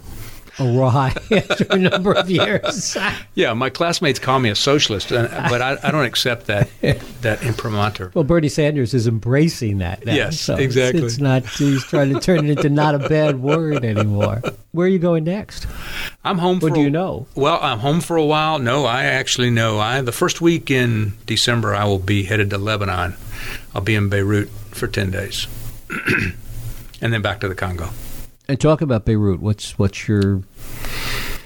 awry 0.60 1.16
after 1.32 1.66
a 1.70 1.78
number 1.78 2.12
of 2.14 2.30
years. 2.30 2.96
Yeah, 3.36 3.54
my 3.54 3.70
classmates 3.70 4.20
call 4.20 4.40
me 4.40 4.50
a 4.50 4.56
socialist, 4.56 5.12
and- 5.12 5.30
but 5.50 5.62
I, 5.62 5.78
I 5.82 5.92
don't 5.92 6.04
accept 6.06 6.48
that 6.48 6.70
that 7.22 7.42
imprimatur. 7.44 8.12
Well, 8.14 8.24
Bernie 8.24 8.50
Sanders 8.50 8.94
is 8.94 9.08
embracing 9.08 9.80
that. 9.80 10.06
Now, 10.06 10.14
Yes, 10.14 10.40
so 10.40 10.56
exactly. 10.58 11.04
It's, 11.04 11.20
not. 11.20 11.46
He's 11.46 11.84
trying 11.86 12.14
to 12.14 12.20
turn 12.20 12.46
it 12.46 12.58
into 12.58 12.70
not 12.70 12.96
a 12.96 13.00
bad 13.08 13.40
word 13.42 13.86
anymore. 13.86 14.42
Where 14.72 14.86
are 14.88 14.90
you 14.90 15.00
going 15.00 15.24
next? 15.24 15.68
I'm 16.24 16.38
home 16.38 16.60
for 16.60 16.68
What 16.68 16.76
do 16.76 16.82
you 16.82 16.90
know? 16.90 17.28
Well, 17.36 17.60
I'm 17.62 17.80
home 17.80 18.02
for 18.02 18.18
a 18.18 18.26
while. 18.26 18.60
No, 18.60 18.86
I 18.86 19.06
actually 19.06 19.50
know. 19.52 19.80
I 19.80 20.02
the 20.02 20.12
first 20.12 20.42
week 20.42 20.70
in 20.70 21.14
December, 21.26 21.74
I 21.74 21.86
will 21.86 22.00
be 22.00 22.24
headed 22.24 22.50
to 22.52 22.58
Lebanon. 22.58 23.16
I'll 23.74 23.82
be 23.82 23.96
in 23.96 24.10
Beirut 24.10 24.50
for 24.72 24.88
ten 24.88 25.12
days, 25.12 25.48
and 27.02 27.14
then 27.14 27.22
back 27.22 27.40
to 27.42 27.48
the 27.48 27.56
Congo. 27.56 27.90
And 28.48 28.60
talk 28.60 28.82
about 28.82 29.06
Beirut. 29.06 29.40
What's 29.40 29.78
what's 29.78 30.08
your 30.08 30.44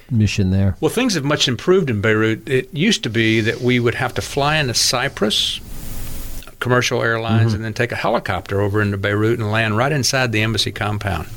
mission 0.10 0.52
there? 0.52 0.76
Well, 0.82 0.90
things 0.90 1.16
have 1.16 1.24
much 1.24 1.48
improved 1.48 1.90
in 1.90 2.02
Beirut. 2.02 2.48
It 2.48 2.74
used 2.74 3.04
to 3.04 3.10
be 3.10 3.42
that 3.42 3.62
we 3.62 3.80
would 3.80 3.96
have 3.96 4.14
to 4.16 4.22
fly 4.22 4.58
into 4.58 4.74
Cyprus, 4.74 5.60
commercial 6.60 7.02
airlines, 7.02 7.54
and 7.54 7.64
then 7.64 7.74
take 7.74 7.92
a 7.92 7.96
helicopter 7.96 8.62
over 8.62 8.82
into 8.82 8.98
Beirut 8.98 9.40
and 9.40 9.52
land 9.52 9.78
right 9.78 9.92
inside 9.92 10.32
the 10.32 10.42
embassy 10.42 10.72
compound. 10.72 11.28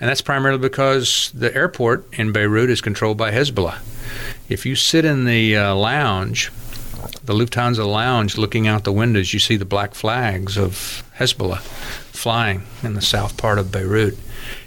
And 0.00 0.08
that's 0.10 0.20
primarily 0.20 0.58
because 0.58 1.30
the 1.32 1.54
airport 1.54 2.06
in 2.18 2.32
Beirut 2.32 2.68
is 2.68 2.80
controlled 2.80 3.16
by 3.16 3.30
Hezbollah. 3.30 3.78
If 4.48 4.66
you 4.66 4.74
sit 4.74 5.04
in 5.04 5.24
the 5.24 5.56
uh, 5.56 5.74
lounge, 5.74 6.52
the 7.24 7.32
Lufthansa 7.32 7.90
lounge, 7.90 8.36
looking 8.36 8.66
out 8.66 8.84
the 8.84 8.92
windows, 8.92 9.32
you 9.32 9.40
see 9.40 9.56
the 9.56 9.64
black 9.64 9.94
flags 9.94 10.58
of 10.58 11.04
Hezbollah 11.16 11.62
flying 12.24 12.62
in 12.82 12.94
the 12.94 13.02
south 13.02 13.36
part 13.36 13.58
of 13.58 13.70
Beirut. 13.70 14.16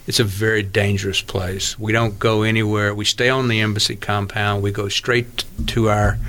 It's 0.05 0.19
a 0.19 0.23
very 0.23 0.61
dangerous 0.61 1.23
place. 1.23 1.77
We 1.79 1.91
don't 1.91 2.19
go 2.19 2.43
anywhere. 2.43 2.93
We 2.93 3.03
stay 3.03 3.29
on 3.29 3.47
the 3.47 3.61
embassy 3.61 3.95
compound. 3.95 4.61
We 4.61 4.69
go 4.69 4.89
straight 4.89 5.43
to 5.65 5.89
our 5.89 6.19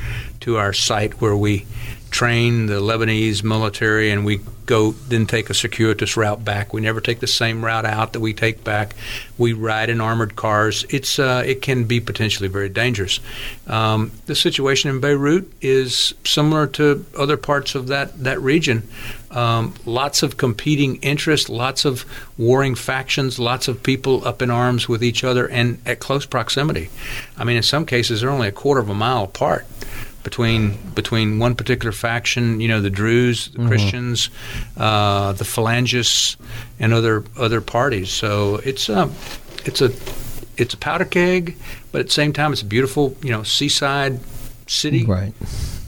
to 0.40 0.56
our 0.56 0.72
site 0.72 1.20
where 1.20 1.36
we 1.36 1.66
train 2.10 2.66
the 2.66 2.80
Lebanese 2.80 3.42
military, 3.42 4.10
and 4.10 4.24
we 4.24 4.40
go 4.66 4.92
then 4.92 5.26
take 5.26 5.48
a 5.48 5.54
circuitous 5.54 6.16
route 6.16 6.44
back. 6.44 6.72
We 6.72 6.80
never 6.80 7.00
take 7.00 7.20
the 7.20 7.26
same 7.26 7.64
route 7.64 7.86
out 7.86 8.12
that 8.12 8.20
we 8.20 8.34
take 8.34 8.62
back. 8.64 8.94
We 9.38 9.52
ride 9.52 9.88
in 9.88 10.00
armored 10.00 10.36
cars. 10.36 10.84
It's 10.90 11.18
uh, 11.18 11.42
it 11.46 11.62
can 11.62 11.84
be 11.84 12.00
potentially 12.00 12.48
very 12.48 12.68
dangerous. 12.68 13.20
Um, 13.66 14.12
the 14.26 14.34
situation 14.34 14.90
in 14.90 15.00
Beirut 15.00 15.50
is 15.60 16.14
similar 16.24 16.66
to 16.68 17.04
other 17.16 17.36
parts 17.36 17.74
of 17.74 17.88
that 17.88 18.22
that 18.24 18.40
region. 18.40 18.88
Um, 19.30 19.74
lots 19.84 20.22
of 20.22 20.38
competing 20.38 20.96
interests, 20.96 21.50
lots 21.50 21.84
of 21.84 22.06
warring 22.38 22.74
factions, 22.74 23.38
lots 23.38 23.68
of 23.68 23.82
people 23.82 24.26
up 24.26 24.40
in 24.40 24.50
arms 24.50 24.88
with 24.88 25.04
each 25.04 25.22
other, 25.22 25.46
and 25.48 25.78
at 25.84 26.00
close 26.00 26.24
proximity. 26.24 26.88
I 27.36 27.44
mean, 27.44 27.56
in 27.56 27.62
some 27.62 27.84
cases, 27.84 28.20
they're 28.20 28.30
only 28.30 28.48
a 28.48 28.52
quarter 28.52 28.80
of 28.80 28.88
a 28.88 28.94
mile 28.94 29.24
apart 29.24 29.66
between 30.22 30.76
between 30.94 31.38
one 31.38 31.54
particular 31.54 31.92
faction, 31.92 32.60
you 32.60 32.68
know, 32.68 32.80
the 32.80 32.90
Druze, 32.90 33.48
the 33.48 33.58
mm-hmm. 33.58 33.68
Christians, 33.68 34.30
uh, 34.76 35.32
the 35.32 35.44
Phalangists, 35.44 36.36
and 36.78 36.92
other 36.92 37.24
other 37.36 37.60
parties. 37.60 38.10
So 38.10 38.56
it's 38.56 38.88
a 38.88 39.10
it's 39.64 39.80
a 39.80 39.92
it's 40.56 40.74
a 40.74 40.76
powder 40.76 41.04
keg, 41.04 41.56
but 41.92 42.00
at 42.00 42.06
the 42.06 42.12
same 42.12 42.32
time, 42.32 42.52
it's 42.52 42.62
a 42.62 42.66
beautiful, 42.66 43.16
you 43.22 43.30
know, 43.30 43.42
seaside 43.42 44.20
city. 44.66 45.04
Right. 45.04 45.32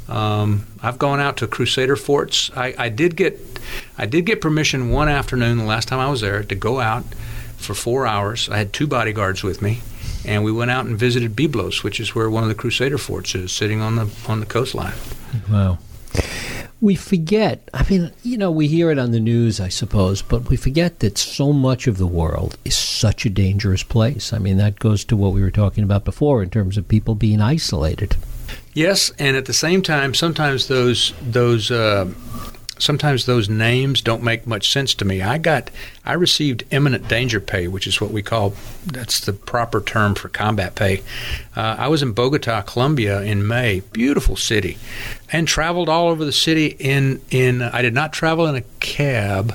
Um, 0.09 0.67
I've 0.83 0.99
gone 0.99 1.21
out 1.21 1.37
to 1.39 1.47
Crusader 1.47 1.97
forts. 1.97 2.51
I, 2.57 2.75
I 2.77 2.89
did 2.89 3.17
get 3.17 3.39
I 3.99 4.07
did 4.07 4.27
get 4.27 4.41
permission 4.41 4.91
one 4.91 5.09
afternoon 5.09 5.59
the 5.59 5.65
last 5.65 5.89
time 5.89 5.99
I 5.99 6.11
was 6.11 6.21
there 6.21 6.43
to 6.43 6.55
go 6.55 6.81
out 6.81 7.05
for 7.57 7.75
four 7.75 8.07
hours. 8.07 8.49
I 8.49 8.59
had 8.59 8.73
two 8.73 8.87
bodyguards 8.87 9.43
with 9.43 9.61
me 9.61 9.81
and 10.25 10.45
we 10.45 10.53
went 10.53 10.71
out 10.71 10.87
and 10.87 10.99
visited 10.99 11.37
Byblos, 11.37 11.83
which 11.83 12.01
is 12.01 12.15
where 12.15 12.31
one 12.31 12.43
of 12.43 12.49
the 12.49 12.55
Crusader 12.55 12.99
forts 12.99 13.35
is, 13.35 13.53
sitting 13.53 13.81
on 13.81 13.97
the 13.97 14.09
on 14.29 14.41
the 14.41 14.47
coastline. 14.47 14.95
Wow. 15.51 15.79
We 16.81 16.95
forget. 16.95 17.69
I 17.75 17.87
mean, 17.91 18.11
you 18.23 18.39
know, 18.39 18.51
we 18.51 18.67
hear 18.67 18.91
it 18.91 18.99
on 18.99 19.11
the 19.11 19.21
news, 19.21 19.61
I 19.61 19.69
suppose, 19.69 20.23
but 20.23 20.49
we 20.49 20.57
forget 20.57 21.01
that 21.01 21.19
so 21.19 21.53
much 21.53 21.87
of 21.87 21.99
the 21.99 22.07
world 22.07 22.57
is 22.65 22.75
such 22.75 23.27
a 23.27 23.31
dangerous 23.31 23.83
place. 23.83 24.33
I 24.33 24.39
mean, 24.39 24.57
that 24.57 24.79
goes 24.79 25.05
to 25.07 25.17
what 25.17 25.33
we 25.33 25.43
were 25.43 25.51
talking 25.51 25.85
about 25.85 26.07
before 26.07 26.43
in 26.43 26.49
terms 26.49 26.79
of 26.79 26.89
people 26.89 27.15
being 27.15 27.43
isolated. 27.43 28.17
Yes, 28.73 29.13
and 29.19 29.37
at 29.37 29.45
the 29.45 29.53
same 29.53 29.83
time, 29.83 30.15
sometimes 30.15 30.69
those 30.69 31.13
those 31.21 31.71
uh, 31.71 32.07
sometimes 32.81 33.27
those 33.27 33.49
names 33.49 34.01
don't 34.01 34.23
make 34.23 34.47
much 34.47 34.71
sense 34.71 34.95
to 34.95 35.05
me. 35.05 35.23
I 35.23 35.39
got 35.39 35.71
I 36.05 36.15
received 36.15 36.65
imminent 36.71 37.09
danger 37.09 37.41
pay, 37.41 37.69
which 37.69 37.87
is 37.87 38.01
what 38.01 38.11
we 38.11 38.23
call 38.23 38.55
that's 38.85 39.21
the 39.21 39.33
proper 39.33 39.81
term 39.81 40.15
for 40.15 40.29
combat 40.29 40.75
pay. 40.75 41.03
Uh, 41.57 41.77
I 41.79 41.89
was 41.89 42.03
in 42.03 42.13
Bogota, 42.13 42.63
Colombia 42.63 43.23
in 43.23 43.47
May, 43.47 43.81
beautiful 43.93 44.37
city, 44.37 44.79
and 45.31 45.47
traveled 45.47 45.89
all 45.89 46.09
over 46.09 46.25
the 46.25 46.33
city 46.33 46.77
in 46.79 47.21
in 47.31 47.63
I 47.63 47.83
did 47.83 47.95
not 47.95 48.13
travel 48.13 48.47
in 48.47 48.57
a 48.57 48.65
cab, 48.81 49.55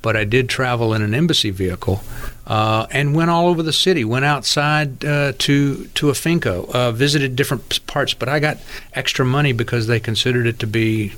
but 0.00 0.16
I 0.16 0.24
did 0.24 0.48
travel 0.48 0.94
in 0.94 1.02
an 1.02 1.14
embassy 1.14 1.50
vehicle. 1.50 2.02
Uh, 2.44 2.88
and 2.90 3.14
went 3.14 3.30
all 3.30 3.46
over 3.46 3.62
the 3.62 3.72
city. 3.72 4.04
Went 4.04 4.24
outside 4.24 5.04
uh, 5.04 5.32
to 5.38 5.86
to 5.94 6.10
a 6.10 6.14
finca, 6.14 6.64
uh, 6.74 6.90
visited 6.90 7.36
different 7.36 7.86
parts. 7.86 8.14
But 8.14 8.28
I 8.28 8.40
got 8.40 8.58
extra 8.94 9.24
money 9.24 9.52
because 9.52 9.86
they 9.86 10.00
considered 10.00 10.48
it 10.48 10.58
to 10.58 10.66
be 10.66 11.12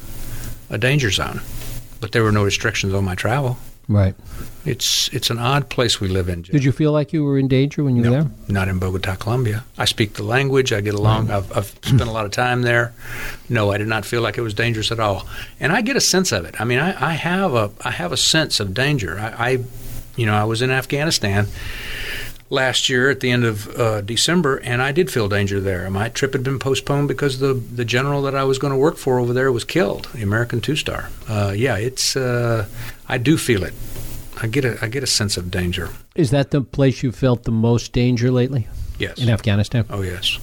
a 0.70 0.78
danger 0.78 1.10
zone, 1.10 1.40
but 2.00 2.12
there 2.12 2.22
were 2.22 2.32
no 2.32 2.44
restrictions 2.44 2.94
on 2.94 3.04
my 3.04 3.14
travel. 3.14 3.58
Right. 3.86 4.14
It's 4.64 5.08
it's 5.12 5.28
an 5.28 5.38
odd 5.38 5.68
place 5.68 6.00
we 6.00 6.08
live 6.08 6.30
in. 6.30 6.42
Jim. 6.42 6.52
Did 6.54 6.64
you 6.64 6.72
feel 6.72 6.90
like 6.90 7.12
you 7.12 7.22
were 7.22 7.36
in 7.36 7.48
danger 7.48 7.84
when 7.84 7.96
you 7.96 8.02
no, 8.02 8.10
were 8.10 8.22
there? 8.22 8.30
Not 8.48 8.68
in 8.68 8.78
Bogota, 8.78 9.14
Colombia. 9.16 9.64
I 9.76 9.84
speak 9.84 10.14
the 10.14 10.22
language. 10.22 10.72
I 10.72 10.80
get 10.80 10.94
along. 10.94 11.30
I've, 11.30 11.54
I've 11.54 11.66
spent 11.82 12.00
a 12.00 12.10
lot 12.10 12.24
of 12.24 12.30
time 12.30 12.62
there. 12.62 12.94
No, 13.50 13.72
I 13.72 13.78
did 13.78 13.88
not 13.88 14.06
feel 14.06 14.22
like 14.22 14.38
it 14.38 14.40
was 14.40 14.54
dangerous 14.54 14.90
at 14.90 15.00
all. 15.00 15.26
And 15.60 15.70
I 15.70 15.82
get 15.82 15.96
a 15.96 16.00
sense 16.00 16.32
of 16.32 16.46
it. 16.46 16.58
I 16.58 16.64
mean, 16.64 16.78
I, 16.78 17.10
I 17.10 17.12
have 17.12 17.52
a 17.54 17.70
I 17.82 17.90
have 17.90 18.10
a 18.10 18.16
sense 18.16 18.58
of 18.58 18.72
danger. 18.72 19.18
I, 19.18 19.50
I 19.50 19.64
you 20.16 20.24
know, 20.24 20.34
I 20.34 20.44
was 20.44 20.62
in 20.62 20.70
Afghanistan 20.70 21.48
last 22.54 22.88
year 22.88 23.10
at 23.10 23.20
the 23.20 23.30
end 23.30 23.44
of 23.44 23.68
uh, 23.78 24.00
December, 24.00 24.56
and 24.56 24.80
I 24.80 24.92
did 24.92 25.10
feel 25.10 25.28
danger 25.28 25.60
there. 25.60 25.90
My 25.90 26.08
trip 26.08 26.32
had 26.32 26.42
been 26.42 26.58
postponed 26.58 27.08
because 27.08 27.40
the 27.40 27.52
the 27.52 27.84
general 27.84 28.22
that 28.22 28.34
I 28.34 28.44
was 28.44 28.58
going 28.58 28.72
to 28.72 28.78
work 28.78 28.96
for 28.96 29.18
over 29.18 29.34
there 29.34 29.52
was 29.52 29.64
killed, 29.64 30.08
the 30.14 30.22
American 30.22 30.60
two 30.60 30.76
star. 30.76 31.10
Uh, 31.28 31.52
yeah, 31.54 31.76
it's 31.76 32.16
uh, 32.16 32.66
I 33.08 33.18
do 33.18 33.36
feel 33.36 33.64
it. 33.64 33.74
I 34.40 34.46
get 34.46 34.64
a 34.64 34.78
I 34.80 34.88
get 34.88 35.02
a 35.02 35.06
sense 35.06 35.36
of 35.36 35.50
danger. 35.50 35.90
Is 36.14 36.30
that 36.30 36.50
the 36.50 36.62
place 36.62 37.02
you 37.02 37.12
felt 37.12 37.42
the 37.42 37.52
most 37.52 37.92
danger 37.92 38.30
lately? 38.30 38.68
Yes. 38.98 39.18
In 39.18 39.28
Afghanistan? 39.28 39.84
Oh, 39.90 40.02
yes. 40.02 40.38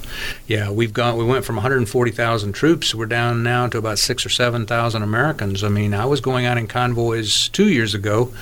Yeah, 0.45 0.71
we've 0.71 0.91
gone. 0.91 1.17
We 1.17 1.23
went 1.23 1.45
from 1.45 1.55
140,000 1.55 2.51
troops. 2.51 2.93
We're 2.93 3.05
down 3.05 3.43
now 3.43 3.67
to 3.67 3.77
about 3.77 3.97
six 3.97 4.25
or 4.25 4.29
7,000 4.29 5.01
Americans. 5.01 5.63
I 5.63 5.69
mean, 5.69 5.93
I 5.93 6.05
was 6.05 6.19
going 6.19 6.45
out 6.45 6.57
in 6.57 6.67
convoys 6.67 7.47
two 7.49 7.69
years 7.69 7.93
ago 7.93 8.33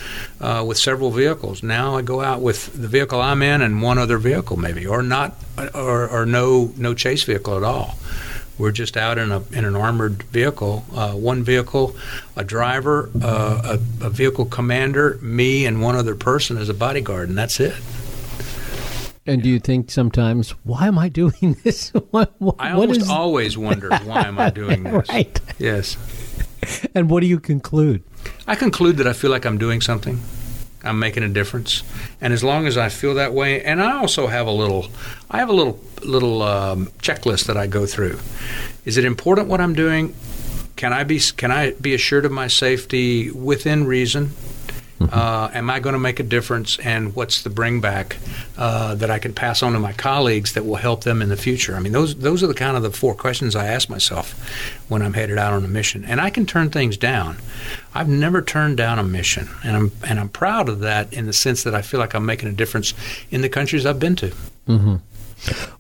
uh, 0.42 0.64
with 0.68 0.78
several 0.78 1.12
vehicles. 1.12 1.62
Now 1.62 1.96
I 1.96 2.02
go 2.02 2.22
out 2.22 2.42
with 2.42 2.74
the 2.74 2.88
vehicle 2.88 3.22
I'm 3.22 3.44
in 3.44 3.62
and 3.62 3.82
one 3.82 4.00
other 4.00 4.18
vehicle, 4.18 4.58
maybe, 4.58 4.88
or 4.88 5.04
not, 5.04 5.36
or, 5.76 6.10
or 6.10 6.26
no, 6.26 6.74
no 6.76 6.96
chase 6.96 7.24
vehicle 7.24 7.56
at 7.56 7.64
all. 7.64 7.96
We're 8.58 8.72
just 8.74 8.98
out 8.98 9.18
in 9.18 9.32
a 9.32 9.42
in 9.54 9.64
an 9.64 9.78
armored 9.78 10.24
vehicle, 10.24 10.84
uh, 10.94 11.14
one 11.14 11.44
vehicle, 11.44 11.96
a 12.36 12.44
driver, 12.44 13.10
uh, 13.22 13.78
a, 14.02 14.06
a 14.06 14.10
vehicle 14.10 14.44
commander, 14.46 15.18
me, 15.22 15.66
and 15.66 15.82
one 15.82 15.96
other 15.96 16.14
person 16.14 16.58
as 16.58 16.68
a 16.68 16.74
bodyguard, 16.74 17.30
and 17.30 17.38
that's 17.38 17.62
it. 17.62 17.74
And 19.30 19.44
do 19.44 19.50
you 19.50 19.60
think 19.60 19.92
sometimes, 19.92 20.52
why 20.64 20.88
am 20.88 20.98
I 20.98 21.08
doing 21.08 21.56
this? 21.64 21.92
what, 22.10 22.34
what, 22.40 22.56
I 22.58 22.72
almost 22.72 23.02
is... 23.02 23.10
always 23.10 23.58
wonder, 23.58 23.90
why 24.04 24.24
am 24.24 24.40
I 24.40 24.50
doing 24.50 24.84
this? 24.84 25.08
right. 25.10 25.40
Yes. 25.60 25.98
And 26.96 27.10
what 27.10 27.22
do 27.22 27.28
you 27.28 27.40
conclude? 27.40 28.04
I 28.48 28.56
conclude 28.56 28.98
that 28.98 29.08
I 29.08 29.14
feel 29.14 29.30
like 29.30 29.46
I'm 29.46 29.60
doing 29.60 29.82
something. 29.82 30.20
I'm 30.84 30.98
making 30.98 31.24
a 31.24 31.30
difference, 31.30 31.84
and 32.22 32.32
as 32.32 32.42
long 32.42 32.66
as 32.66 32.78
I 32.78 32.88
feel 32.88 33.16
that 33.16 33.34
way, 33.34 33.62
and 33.64 33.82
I 33.82 33.98
also 33.98 34.28
have 34.28 34.48
a 34.48 34.52
little, 34.52 34.88
I 35.30 35.40
have 35.40 35.50
a 35.50 35.54
little 35.54 35.78
little 36.04 36.42
um, 36.42 36.88
checklist 37.00 37.48
that 37.48 37.58
I 37.58 37.68
go 37.68 37.86
through. 37.86 38.18
Is 38.86 38.96
it 38.96 39.04
important 39.04 39.50
what 39.50 39.60
I'm 39.60 39.74
doing? 39.74 40.16
Can 40.78 40.94
I 40.94 41.04
be 41.04 41.20
can 41.20 41.52
I 41.52 41.72
be 41.72 41.94
assured 41.94 42.24
of 42.24 42.32
my 42.32 42.48
safety 42.48 43.30
within 43.30 43.88
reason? 43.88 44.32
Mm-hmm. 45.00 45.18
Uh, 45.18 45.50
am 45.54 45.70
I 45.70 45.80
going 45.80 45.94
to 45.94 46.00
make 46.00 46.20
a 46.20 46.24
difference? 46.24 46.78
And 46.80 47.16
what's 47.16 47.44
the 47.44 47.50
bring 47.50 47.80
back 47.80 48.18
uh, 48.58 48.96
that 48.96 49.10
I 49.10 49.18
can 49.18 49.34
pass 49.34 49.64
on 49.64 49.72
to 49.74 49.80
my 49.80 49.94
colleagues 49.94 50.54
that 50.54 50.66
will 50.66 50.76
help 50.76 51.06
them 51.06 51.22
in 51.22 51.30
the 51.30 51.38
future? 51.38 51.76
I 51.76 51.80
mean, 51.80 51.94
those 51.94 52.16
those 52.16 52.44
are 52.44 52.48
the 52.48 52.54
kind 52.54 52.76
of 52.76 52.84
the 52.84 52.92
four 52.92 53.16
questions 53.16 53.56
I 53.56 53.68
ask 53.68 53.90
myself 53.90 54.34
when 54.90 55.02
I'm 55.02 55.14
headed 55.14 55.38
out 55.38 55.54
on 55.54 55.64
a 55.64 55.70
mission. 55.70 56.04
And 56.04 56.20
I 56.20 56.30
can 56.30 56.46
turn 56.46 56.70
things 56.70 56.98
down. 56.98 57.38
I've 57.94 58.10
never 58.10 58.42
turned 58.42 58.78
down 58.78 59.00
a 59.00 59.04
mission, 59.04 59.48
and 59.64 59.76
I'm 59.76 59.92
and 60.06 60.20
I'm 60.20 60.30
proud 60.30 60.68
of 60.68 60.80
that 60.80 61.14
in 61.14 61.26
the 61.26 61.34
sense 61.34 61.64
that 61.64 61.74
I 61.74 61.82
feel 61.82 62.00
like 62.00 62.14
I'm 62.14 62.26
making 62.26 62.50
a 62.50 62.54
difference 62.54 62.94
in 63.32 63.42
the 63.42 63.50
countries 63.50 63.86
I've 63.86 64.00
been 64.00 64.18
to. 64.18 64.34
Mm-hmm. 64.68 64.96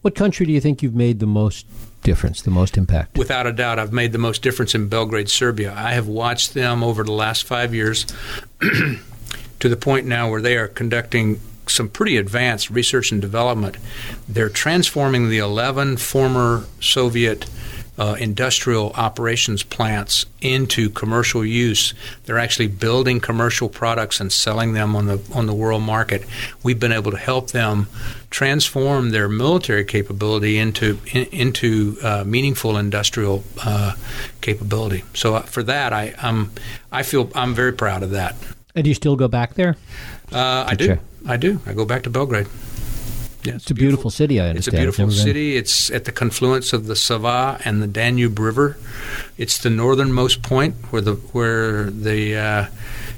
What 0.01 0.15
country 0.15 0.45
do 0.45 0.53
you 0.53 0.61
think 0.61 0.81
you've 0.81 0.95
made 0.95 1.19
the 1.19 1.27
most 1.27 1.65
difference, 2.03 2.41
the 2.41 2.51
most 2.51 2.77
impact? 2.77 3.17
Without 3.17 3.45
a 3.45 3.51
doubt, 3.51 3.79
I've 3.79 3.91
made 3.91 4.13
the 4.13 4.17
most 4.17 4.41
difference 4.41 4.73
in 4.73 4.87
Belgrade, 4.87 5.29
Serbia. 5.29 5.73
I 5.75 5.91
have 5.91 6.07
watched 6.07 6.53
them 6.53 6.83
over 6.83 7.03
the 7.03 7.11
last 7.11 7.43
five 7.43 7.75
years 7.75 8.05
to 9.59 9.69
the 9.69 9.77
point 9.77 10.05
now 10.05 10.29
where 10.29 10.41
they 10.41 10.57
are 10.57 10.67
conducting 10.67 11.39
some 11.67 11.87
pretty 11.87 12.17
advanced 12.17 12.69
research 12.69 13.11
and 13.11 13.21
development. 13.21 13.77
They're 14.27 14.49
transforming 14.49 15.29
the 15.29 15.37
11 15.37 15.97
former 15.97 16.65
Soviet 16.79 17.45
uh, 17.99 18.15
industrial 18.17 18.91
operations 18.91 19.61
plants 19.61 20.25
into 20.39 20.89
commercial 20.89 21.43
use. 21.43 21.93
They're 22.23 22.39
actually 22.39 22.67
building 22.67 23.19
commercial 23.19 23.67
products 23.67 24.21
and 24.21 24.31
selling 24.31 24.71
them 24.71 24.95
on 24.95 25.07
the 25.07 25.21
on 25.33 25.47
the 25.47 25.53
world 25.53 25.83
market. 25.83 26.23
We've 26.63 26.79
been 26.79 26.93
able 26.93 27.11
to 27.11 27.17
help 27.17 27.51
them 27.51 27.87
transform 28.29 29.09
their 29.09 29.27
military 29.27 29.83
capability 29.83 30.57
into 30.57 30.99
in, 31.11 31.25
into 31.25 31.97
uh, 32.01 32.23
meaningful 32.25 32.77
industrial 32.77 33.43
uh, 33.65 33.95
capability. 34.39 35.03
So 35.13 35.35
uh, 35.35 35.41
for 35.41 35.61
that, 35.63 35.91
I 35.91 36.15
I'm, 36.21 36.51
I 36.93 37.03
feel 37.03 37.29
I'm 37.35 37.53
very 37.53 37.73
proud 37.73 38.01
of 38.01 38.11
that. 38.11 38.35
And 38.75 38.83
do 38.83 38.89
you 38.89 38.95
still 38.95 39.15
go 39.15 39.27
back 39.27 39.55
there? 39.55 39.75
Uh, 40.31 40.65
I 40.67 40.75
do. 40.75 40.99
I 41.27 41.37
do. 41.37 41.59
I 41.65 41.73
go 41.73 41.85
back 41.85 42.03
to 42.03 42.09
Belgrade. 42.09 42.47
Yeah, 43.43 43.55
it's, 43.55 43.63
it's 43.63 43.71
a 43.71 43.73
beautiful, 43.73 44.09
beautiful, 44.09 44.09
city. 44.11 44.39
I 44.39 44.49
understand. 44.49 44.57
It's 44.57 44.67
a 44.67 45.01
beautiful 45.01 45.11
city. 45.11 45.55
It's 45.55 45.89
at 45.91 46.05
the 46.05 46.11
confluence 46.11 46.73
of 46.73 46.87
the 46.87 46.95
Sava 46.95 47.59
and 47.63 47.81
the 47.81 47.87
Danube 47.87 48.37
River. 48.37 48.77
It's 49.37 49.57
the 49.57 49.69
northernmost 49.69 50.41
point 50.41 50.75
where 50.91 51.01
the 51.01 51.13
where 51.13 51.89
the 51.89 52.35
uh, 52.35 52.65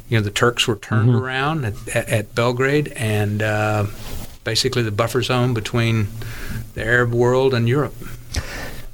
you 0.09 0.17
know 0.17 0.23
the 0.23 0.29
Turks 0.29 0.67
were 0.67 0.75
turned 0.75 1.09
mm-hmm. 1.09 1.23
around 1.23 1.65
at, 1.65 1.95
at, 1.95 2.09
at, 2.09 2.35
Belgrade, 2.35 2.89
and 2.89 3.41
uh, 3.41 3.87
basically 4.43 4.83
the 4.83 4.91
buffer 4.91 5.23
zone 5.23 5.55
between 5.55 6.07
the 6.75 6.85
Arab 6.85 7.13
world 7.13 7.55
and 7.55 7.67
Europe. 7.67 7.95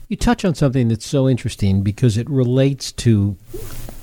You 0.07 0.15
touch 0.15 0.45
on 0.45 0.55
something 0.55 0.87
that's 0.87 1.05
so 1.05 1.27
interesting 1.27 1.83
because 1.83 2.17
it 2.17 2.29
relates 2.29 2.93
to. 2.93 3.35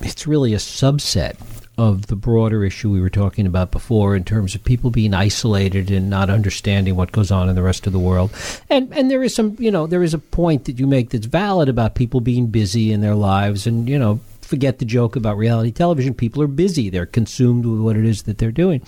It's 0.01 0.27
really 0.27 0.53
a 0.53 0.59
subset 0.59 1.37
of 1.77 2.07
the 2.07 2.17
broader 2.17 2.65
issue 2.65 2.91
we 2.91 3.01
were 3.01 3.11
talking 3.11 3.47
about 3.47 3.71
before 3.71 4.15
in 4.15 4.25
terms 4.25 4.55
of 4.55 4.63
people 4.65 4.91
being 4.91 5.15
isolated 5.15 5.91
and 5.91 6.09
not 6.09 6.31
understanding 6.31 6.95
what 6.95 7.13
goes 7.13 7.31
on 7.31 7.49
in 7.49 7.55
the 7.55 7.63
rest 7.63 7.87
of 7.87 7.93
the 7.93 7.99
world. 7.99 8.31
And 8.71 8.93
and 8.95 9.11
there 9.11 9.23
is 9.23 9.35
some, 9.35 9.57
you 9.59 9.71
know, 9.71 9.87
there 9.87 10.03
is 10.03 10.15
a 10.15 10.19
point 10.19 10.67
that 10.67 10.79
you 10.79 10.87
make 10.87 11.11
that's 11.11 11.27
valid 11.27 11.69
about 11.69 11.95
people 11.95 12.21
being 12.21 12.47
busy 12.47 12.93
in 12.93 13.01
their 13.01 13.15
lives 13.15 13.67
and, 13.67 13.89
you 13.89 13.99
know, 13.99 14.21
forget 14.41 14.79
the 14.79 14.85
joke 14.85 15.17
about 15.17 15.37
reality 15.37 15.73
television. 15.73 16.15
People 16.15 16.43
are 16.43 16.47
busy. 16.47 16.91
They're 16.91 17.07
consumed 17.07 17.67
with 17.67 17.81
what 17.81 17.97
it 17.97 18.05
is 18.05 18.25
that 18.25 18.39
they're 18.39 18.53
doing. 18.53 18.83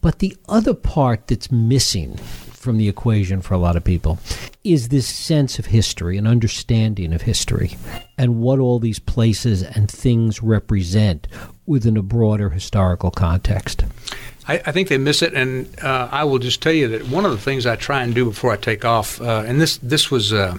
But 0.00 0.18
the 0.18 0.36
other 0.48 0.74
part 0.74 1.28
that's 1.28 1.50
missing 1.50 2.18
from 2.62 2.78
the 2.78 2.88
equation 2.88 3.42
for 3.42 3.54
a 3.54 3.58
lot 3.58 3.76
of 3.76 3.82
people 3.82 4.20
is 4.62 4.88
this 4.88 5.06
sense 5.06 5.58
of 5.58 5.66
history, 5.66 6.16
and 6.16 6.28
understanding 6.28 7.12
of 7.12 7.22
history, 7.22 7.76
and 8.16 8.40
what 8.40 8.60
all 8.60 8.78
these 8.78 9.00
places 9.00 9.62
and 9.62 9.90
things 9.90 10.40
represent 10.42 11.26
within 11.66 11.96
a 11.96 12.02
broader 12.02 12.50
historical 12.50 13.10
context. 13.10 13.84
I, 14.48 14.54
I, 14.66 14.72
think 14.72 14.88
they 14.88 14.98
miss 14.98 15.22
it, 15.22 15.34
and 15.34 15.72
uh, 15.84 16.08
I 16.10 16.24
will 16.24 16.40
just 16.40 16.60
tell 16.60 16.72
you 16.72 16.88
that 16.88 17.06
one 17.06 17.24
of 17.24 17.30
the 17.30 17.38
things 17.38 17.64
I 17.64 17.76
try 17.76 18.02
and 18.02 18.12
do 18.12 18.24
before 18.24 18.52
I 18.52 18.56
take 18.56 18.84
off, 18.84 19.20
uh, 19.20 19.44
and 19.46 19.60
this 19.60 19.76
this 19.76 20.10
was 20.10 20.32
uh, 20.32 20.58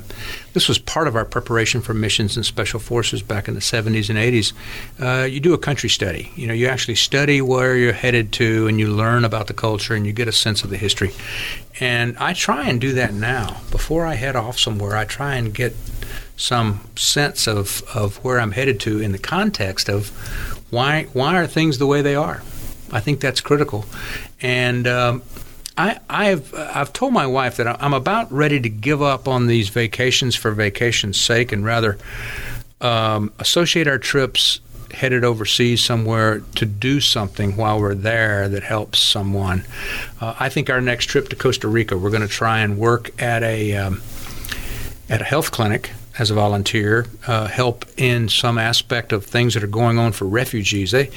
this 0.54 0.70
was 0.70 0.80
part 0.80 1.10
of 1.10 1.18
our 1.18 1.26
preparation 1.26 1.82
for 1.82 1.94
missions 1.94 2.38
and 2.38 2.46
special 2.46 2.80
forces 2.80 3.22
back 3.22 3.50
in 3.50 3.56
the 3.56 3.60
70s 3.60 4.10
and 4.10 4.18
80s. 4.18 4.54
Uh, 5.02 5.26
you 5.26 5.42
do 5.42 5.54
a 5.54 5.58
country 5.58 5.90
study. 5.90 6.32
You 6.36 6.48
know, 6.48 6.54
you 6.54 6.68
actually 6.68 6.96
study 6.96 7.42
where 7.42 7.76
you're 7.76 7.92
headed 7.92 8.32
to, 8.34 8.68
and 8.68 8.80
you 8.80 8.88
learn 8.88 9.26
about 9.26 9.48
the 9.48 9.54
culture, 9.54 9.94
and 9.94 10.06
you 10.06 10.14
get 10.14 10.30
a 10.30 10.34
sense 10.34 10.64
of 10.64 10.70
the 10.70 10.78
history. 10.78 11.12
And 11.82 12.18
I 12.18 12.32
try 12.32 12.70
and 12.70 12.80
do 12.80 12.94
that 12.94 13.14
now. 13.14 13.62
Before 13.70 14.06
I 14.06 14.14
head 14.14 14.38
off 14.38 14.60
somewhere, 14.60 14.96
I 14.96 15.04
try 15.04 15.36
and 15.36 15.54
get 15.54 15.76
some 16.38 16.88
sense 16.96 17.48
of, 17.48 17.84
of 17.94 18.24
where 18.24 18.40
I'm 18.40 18.52
headed 18.52 18.80
to 18.82 19.02
in 19.02 19.12
the 19.12 19.20
context 19.20 19.90
of 19.90 20.10
why 20.72 21.04
why 21.14 21.38
are 21.38 21.46
things 21.46 21.78
the 21.78 21.86
way 21.86 22.02
they 22.02 22.16
are 22.16 22.42
I 22.94 23.00
think 23.00 23.20
that's 23.20 23.42
critical. 23.42 23.86
And 24.42 24.88
um, 24.88 25.24
I, 25.78 26.00
I've 26.10 26.54
I've 26.54 26.94
told 26.94 27.14
my 27.14 27.26
wife 27.26 27.58
that 27.58 27.82
I'm 27.84 27.94
about 27.94 28.32
ready 28.32 28.60
to 28.60 28.70
give 28.70 29.02
up 29.02 29.28
on 29.28 29.48
these 29.48 29.70
vacations 29.70 30.36
for 30.36 30.52
vacation's 30.52 31.20
sake, 31.20 31.52
and 31.52 31.66
rather 31.66 31.98
um, 32.80 33.34
associate 33.40 33.88
our 33.88 33.98
trips 33.98 34.60
headed 34.92 35.24
overseas 35.24 35.84
somewhere 35.84 36.42
to 36.54 36.66
do 36.68 37.02
something 37.02 37.58
while 37.58 37.80
we're 37.80 37.96
there 37.96 38.48
that 38.48 38.62
helps 38.62 39.00
someone. 39.00 39.66
Uh, 40.22 40.36
I 40.40 40.50
think 40.50 40.70
our 40.70 40.82
next 40.82 41.06
trip 41.08 41.30
to 41.30 41.36
Costa 41.36 41.68
Rica, 41.68 41.98
we're 41.98 42.12
going 42.12 42.22
to 42.22 42.28
try 42.28 42.60
and 42.60 42.78
work 42.78 43.20
at 43.20 43.42
a 43.42 43.76
um, 43.76 44.04
at 45.10 45.22
a 45.22 45.26
health 45.26 45.50
clinic 45.50 45.92
as 46.20 46.30
a 46.30 46.34
volunteer, 46.34 47.08
uh, 47.26 47.48
help 47.48 47.86
in 47.98 48.30
some 48.30 48.58
aspect 48.58 49.12
of 49.12 49.26
things 49.26 49.54
that 49.54 49.64
are 49.64 49.68
going 49.68 49.98
on 49.98 50.12
for 50.12 50.26
refugees. 50.26 50.92
They, 50.92 51.10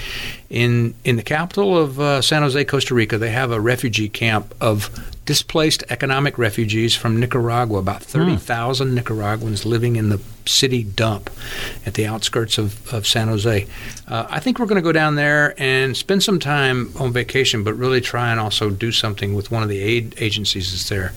in 0.48 0.94
in 1.04 1.16
the 1.16 1.22
capital 1.22 1.76
of 1.76 2.00
uh, 2.00 2.22
San 2.22 2.42
Jose, 2.42 2.64
Costa 2.64 2.94
Rica, 2.94 3.18
they 3.18 3.30
have 3.30 3.50
a 3.50 3.60
refugee 3.60 4.08
camp 4.08 4.54
of 4.60 4.90
displaced 5.26 5.82
economic 5.90 6.38
refugees 6.38 6.94
from 6.94 7.18
Nicaragua, 7.20 7.80
about 7.80 8.02
hmm. 8.04 8.20
30,000 8.20 8.94
Nicaraguans 8.94 9.66
living 9.66 9.96
in 9.96 10.08
the 10.08 10.20
city 10.48 10.82
dump 10.82 11.30
at 11.84 11.94
the 11.94 12.06
outskirts 12.06 12.58
of, 12.58 12.92
of 12.92 13.06
San 13.06 13.28
Jose. 13.28 13.66
Uh, 14.08 14.26
I 14.28 14.40
think 14.40 14.58
we're 14.58 14.66
going 14.66 14.76
to 14.76 14.82
go 14.82 14.92
down 14.92 15.16
there 15.16 15.54
and 15.60 15.96
spend 15.96 16.22
some 16.22 16.38
time 16.38 16.92
on 16.98 17.12
vacation, 17.12 17.64
but 17.64 17.74
really 17.74 18.00
try 18.00 18.30
and 18.30 18.40
also 18.40 18.70
do 18.70 18.92
something 18.92 19.34
with 19.34 19.50
one 19.50 19.62
of 19.62 19.68
the 19.68 19.78
aid 19.78 20.14
agencies 20.18 20.72
that's 20.72 20.88
there. 20.88 21.12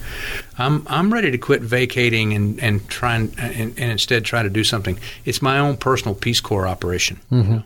I'm, 0.57 0.86
I'm 0.88 1.13
ready 1.13 1.32
to 1.32 1.38
quit 1.38 1.61
vacating 1.61 2.34
and, 2.34 2.59
and 2.59 2.88
try 2.89 3.15
and, 3.15 3.34
and, 3.39 3.77
and 3.80 3.91
instead 3.91 4.25
try 4.25 4.43
to 4.43 4.49
do 4.49 4.63
something. 4.63 4.99
It's 5.25 5.41
my 5.41 5.59
own 5.59 5.77
personal 5.77 6.15
Peace 6.15 6.41
Corps 6.41 6.67
operation. 6.67 7.19
Mm-hmm. 7.32 7.59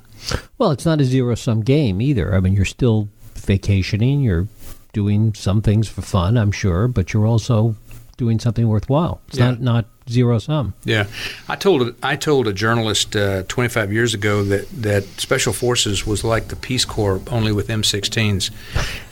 Well, 0.58 0.72
it's 0.72 0.86
not 0.86 1.02
a 1.02 1.06
zero 1.06 1.36
sum 1.36 1.62
game 1.62 2.02
either. 2.02 2.34
I 2.34 2.40
mean, 2.40 2.54
you're 2.54 2.66
still 2.66 3.10
vacationing, 3.36 4.22
you're 4.22 4.48
doing 4.94 5.34
some 5.34 5.62
things 5.62 5.88
for 5.88 6.02
fun, 6.02 6.38
I'm 6.38 6.52
sure, 6.52 6.88
but 6.88 7.14
you're 7.14 7.28
also 7.28 7.76
doing 8.16 8.40
something 8.40 8.68
worthwhile. 8.68 9.22
It's 9.28 9.38
yeah. 9.38 9.52
not 9.52 9.62
not 9.62 9.86
zero 10.10 10.40
sum. 10.40 10.74
Yeah, 10.84 11.08
I 11.48 11.56
told 11.56 11.96
I 12.04 12.16
told 12.16 12.48
a 12.48 12.54
journalist 12.54 13.16
uh, 13.16 13.44
25 13.44 13.92
years 13.94 14.14
ago 14.14 14.44
that 14.44 14.70
that 14.82 15.04
Special 15.20 15.54
Forces 15.54 16.06
was 16.06 16.24
like 16.24 16.48
the 16.48 16.56
Peace 16.56 16.86
Corps, 16.86 17.22
only 17.30 17.52
with 17.52 17.68
M16s. 17.68 18.52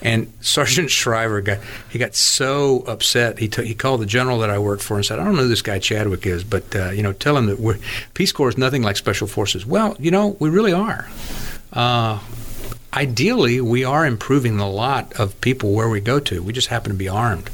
And 0.01 0.31
Sargent 0.41 0.89
Shriver 0.99 1.41
got 1.41 1.59
he 1.89 1.99
got 1.99 2.15
so 2.15 2.79
upset. 2.87 3.39
He 3.39 3.47
t- 3.47 3.65
he 3.65 3.73
called 3.73 4.01
the 4.01 4.05
general 4.05 4.39
that 4.39 4.49
I 4.49 4.59
worked 4.59 4.83
for 4.83 4.95
and 4.95 5.05
said, 5.05 5.19
"I 5.19 5.23
don't 5.23 5.35
know 5.35 5.43
who 5.43 5.49
this 5.49 5.61
guy 5.61 5.79
Chadwick 5.79 6.25
is, 6.25 6.43
but 6.43 6.75
uh, 6.75 6.91
you 6.91 7.03
know, 7.03 7.13
tell 7.13 7.37
him 7.37 7.47
that 7.47 7.59
we're, 7.59 7.77
Peace 8.13 8.31
Corps 8.31 8.49
is 8.49 8.57
nothing 8.57 8.83
like 8.83 8.97
Special 8.97 9.27
Forces." 9.27 9.65
Well, 9.65 9.95
you 9.99 10.11
know, 10.11 10.35
we 10.39 10.49
really 10.49 10.73
are. 10.73 11.09
Uh, 11.73 12.19
ideally, 12.93 13.61
we 13.61 13.83
are 13.83 14.05
improving 14.05 14.57
the 14.57 14.67
lot 14.67 15.13
of 15.19 15.39
people 15.41 15.73
where 15.73 15.89
we 15.89 16.01
go 16.01 16.19
to. 16.19 16.43
We 16.43 16.53
just 16.53 16.67
happen 16.67 16.91
to 16.91 16.97
be 16.97 17.07
armed. 17.07 17.49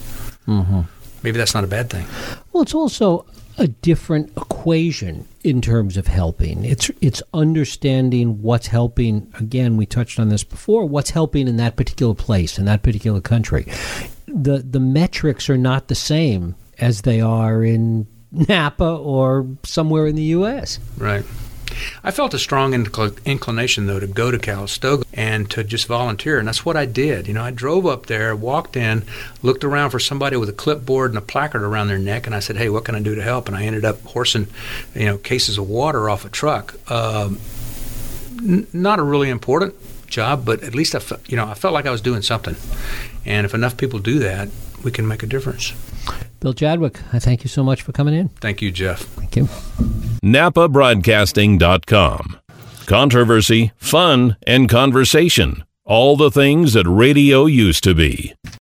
Mm-hmm. 0.47 0.81
Maybe 1.23 1.37
that's 1.37 1.53
not 1.53 1.63
a 1.63 1.67
bad 1.67 1.89
thing. 1.89 2.05
Well, 2.51 2.63
it's 2.63 2.73
also 2.73 3.25
a 3.57 3.67
different 3.67 4.31
equation 4.37 5.27
in 5.43 5.61
terms 5.61 5.97
of 5.97 6.07
helping. 6.07 6.63
It's 6.63 6.91
it's 7.01 7.23
understanding 7.33 8.41
what's 8.41 8.67
helping. 8.67 9.31
Again, 9.39 9.77
we 9.77 9.85
touched 9.85 10.19
on 10.19 10.29
this 10.29 10.43
before. 10.43 10.85
What's 10.85 11.09
helping 11.09 11.47
in 11.47 11.57
that 11.57 11.75
particular 11.75 12.13
place 12.13 12.59
in 12.59 12.65
that 12.65 12.83
particular 12.83 13.21
country. 13.21 13.67
The 14.27 14.59
the 14.59 14.79
metrics 14.79 15.49
are 15.49 15.57
not 15.57 15.87
the 15.87 15.95
same 15.95 16.55
as 16.79 17.01
they 17.01 17.21
are 17.21 17.63
in 17.63 18.07
Napa 18.31 18.85
or 18.85 19.47
somewhere 19.63 20.05
in 20.05 20.15
the 20.15 20.23
U.S. 20.23 20.79
Right. 20.97 21.25
I 22.03 22.11
felt 22.11 22.33
a 22.33 22.39
strong 22.39 22.73
incl- 22.73 23.23
inclination, 23.25 23.87
though, 23.87 23.99
to 23.99 24.07
go 24.07 24.31
to 24.31 24.39
Calistoga 24.39 25.03
and 25.13 25.49
to 25.51 25.63
just 25.63 25.87
volunteer, 25.87 26.39
and 26.39 26.47
that's 26.47 26.65
what 26.65 26.77
I 26.77 26.85
did. 26.85 27.27
You 27.27 27.33
know, 27.33 27.43
I 27.43 27.51
drove 27.51 27.85
up 27.85 28.05
there, 28.05 28.35
walked 28.35 28.75
in, 28.75 29.03
looked 29.41 29.63
around 29.63 29.89
for 29.91 29.99
somebody 29.99 30.37
with 30.37 30.49
a 30.49 30.53
clipboard 30.53 31.11
and 31.11 31.17
a 31.17 31.21
placard 31.21 31.63
around 31.63 31.87
their 31.87 31.99
neck, 31.99 32.25
and 32.25 32.35
I 32.35 32.39
said, 32.39 32.57
"Hey, 32.57 32.69
what 32.69 32.85
can 32.85 32.95
I 32.95 32.99
do 32.99 33.15
to 33.15 33.21
help?" 33.23 33.47
And 33.47 33.55
I 33.57 33.63
ended 33.63 33.85
up 33.85 34.01
horsing, 34.03 34.47
you 34.95 35.05
know, 35.05 35.17
cases 35.17 35.57
of 35.57 35.67
water 35.67 36.09
off 36.09 36.25
a 36.25 36.29
truck. 36.29 36.75
Um, 36.91 37.39
n- 38.39 38.67
not 38.73 38.99
a 38.99 39.03
really 39.03 39.29
important 39.29 39.75
job, 40.07 40.45
but 40.45 40.63
at 40.63 40.73
least 40.73 40.95
I, 40.95 40.99
fe- 40.99 41.17
you 41.27 41.35
know, 41.35 41.47
I 41.47 41.53
felt 41.53 41.73
like 41.73 41.85
I 41.85 41.91
was 41.91 42.01
doing 42.01 42.21
something. 42.21 42.55
And 43.25 43.45
if 43.45 43.53
enough 43.53 43.75
people 43.75 43.99
do 43.99 44.19
that, 44.19 44.47
we 44.83 44.91
can 44.91 45.07
make 45.07 45.23
a 45.23 45.27
difference. 45.27 45.73
Bill 46.39 46.53
Chadwick, 46.53 46.99
I 47.13 47.19
thank 47.19 47.43
you 47.43 47.49
so 47.49 47.63
much 47.63 47.81
for 47.81 47.91
coming 47.91 48.13
in. 48.13 48.29
Thank 48.29 48.61
you, 48.61 48.71
Jeff. 48.71 49.01
Thank 49.01 49.35
you. 49.35 49.49
NapaBroadcasting.com. 50.23 52.37
Controversy, 52.85 53.71
fun, 53.77 54.37
and 54.45 54.69
conversation. 54.69 55.63
All 55.83 56.15
the 56.15 56.29
things 56.31 56.73
that 56.73 56.87
radio 56.87 57.45
used 57.45 57.83
to 57.85 57.95
be. 57.95 58.35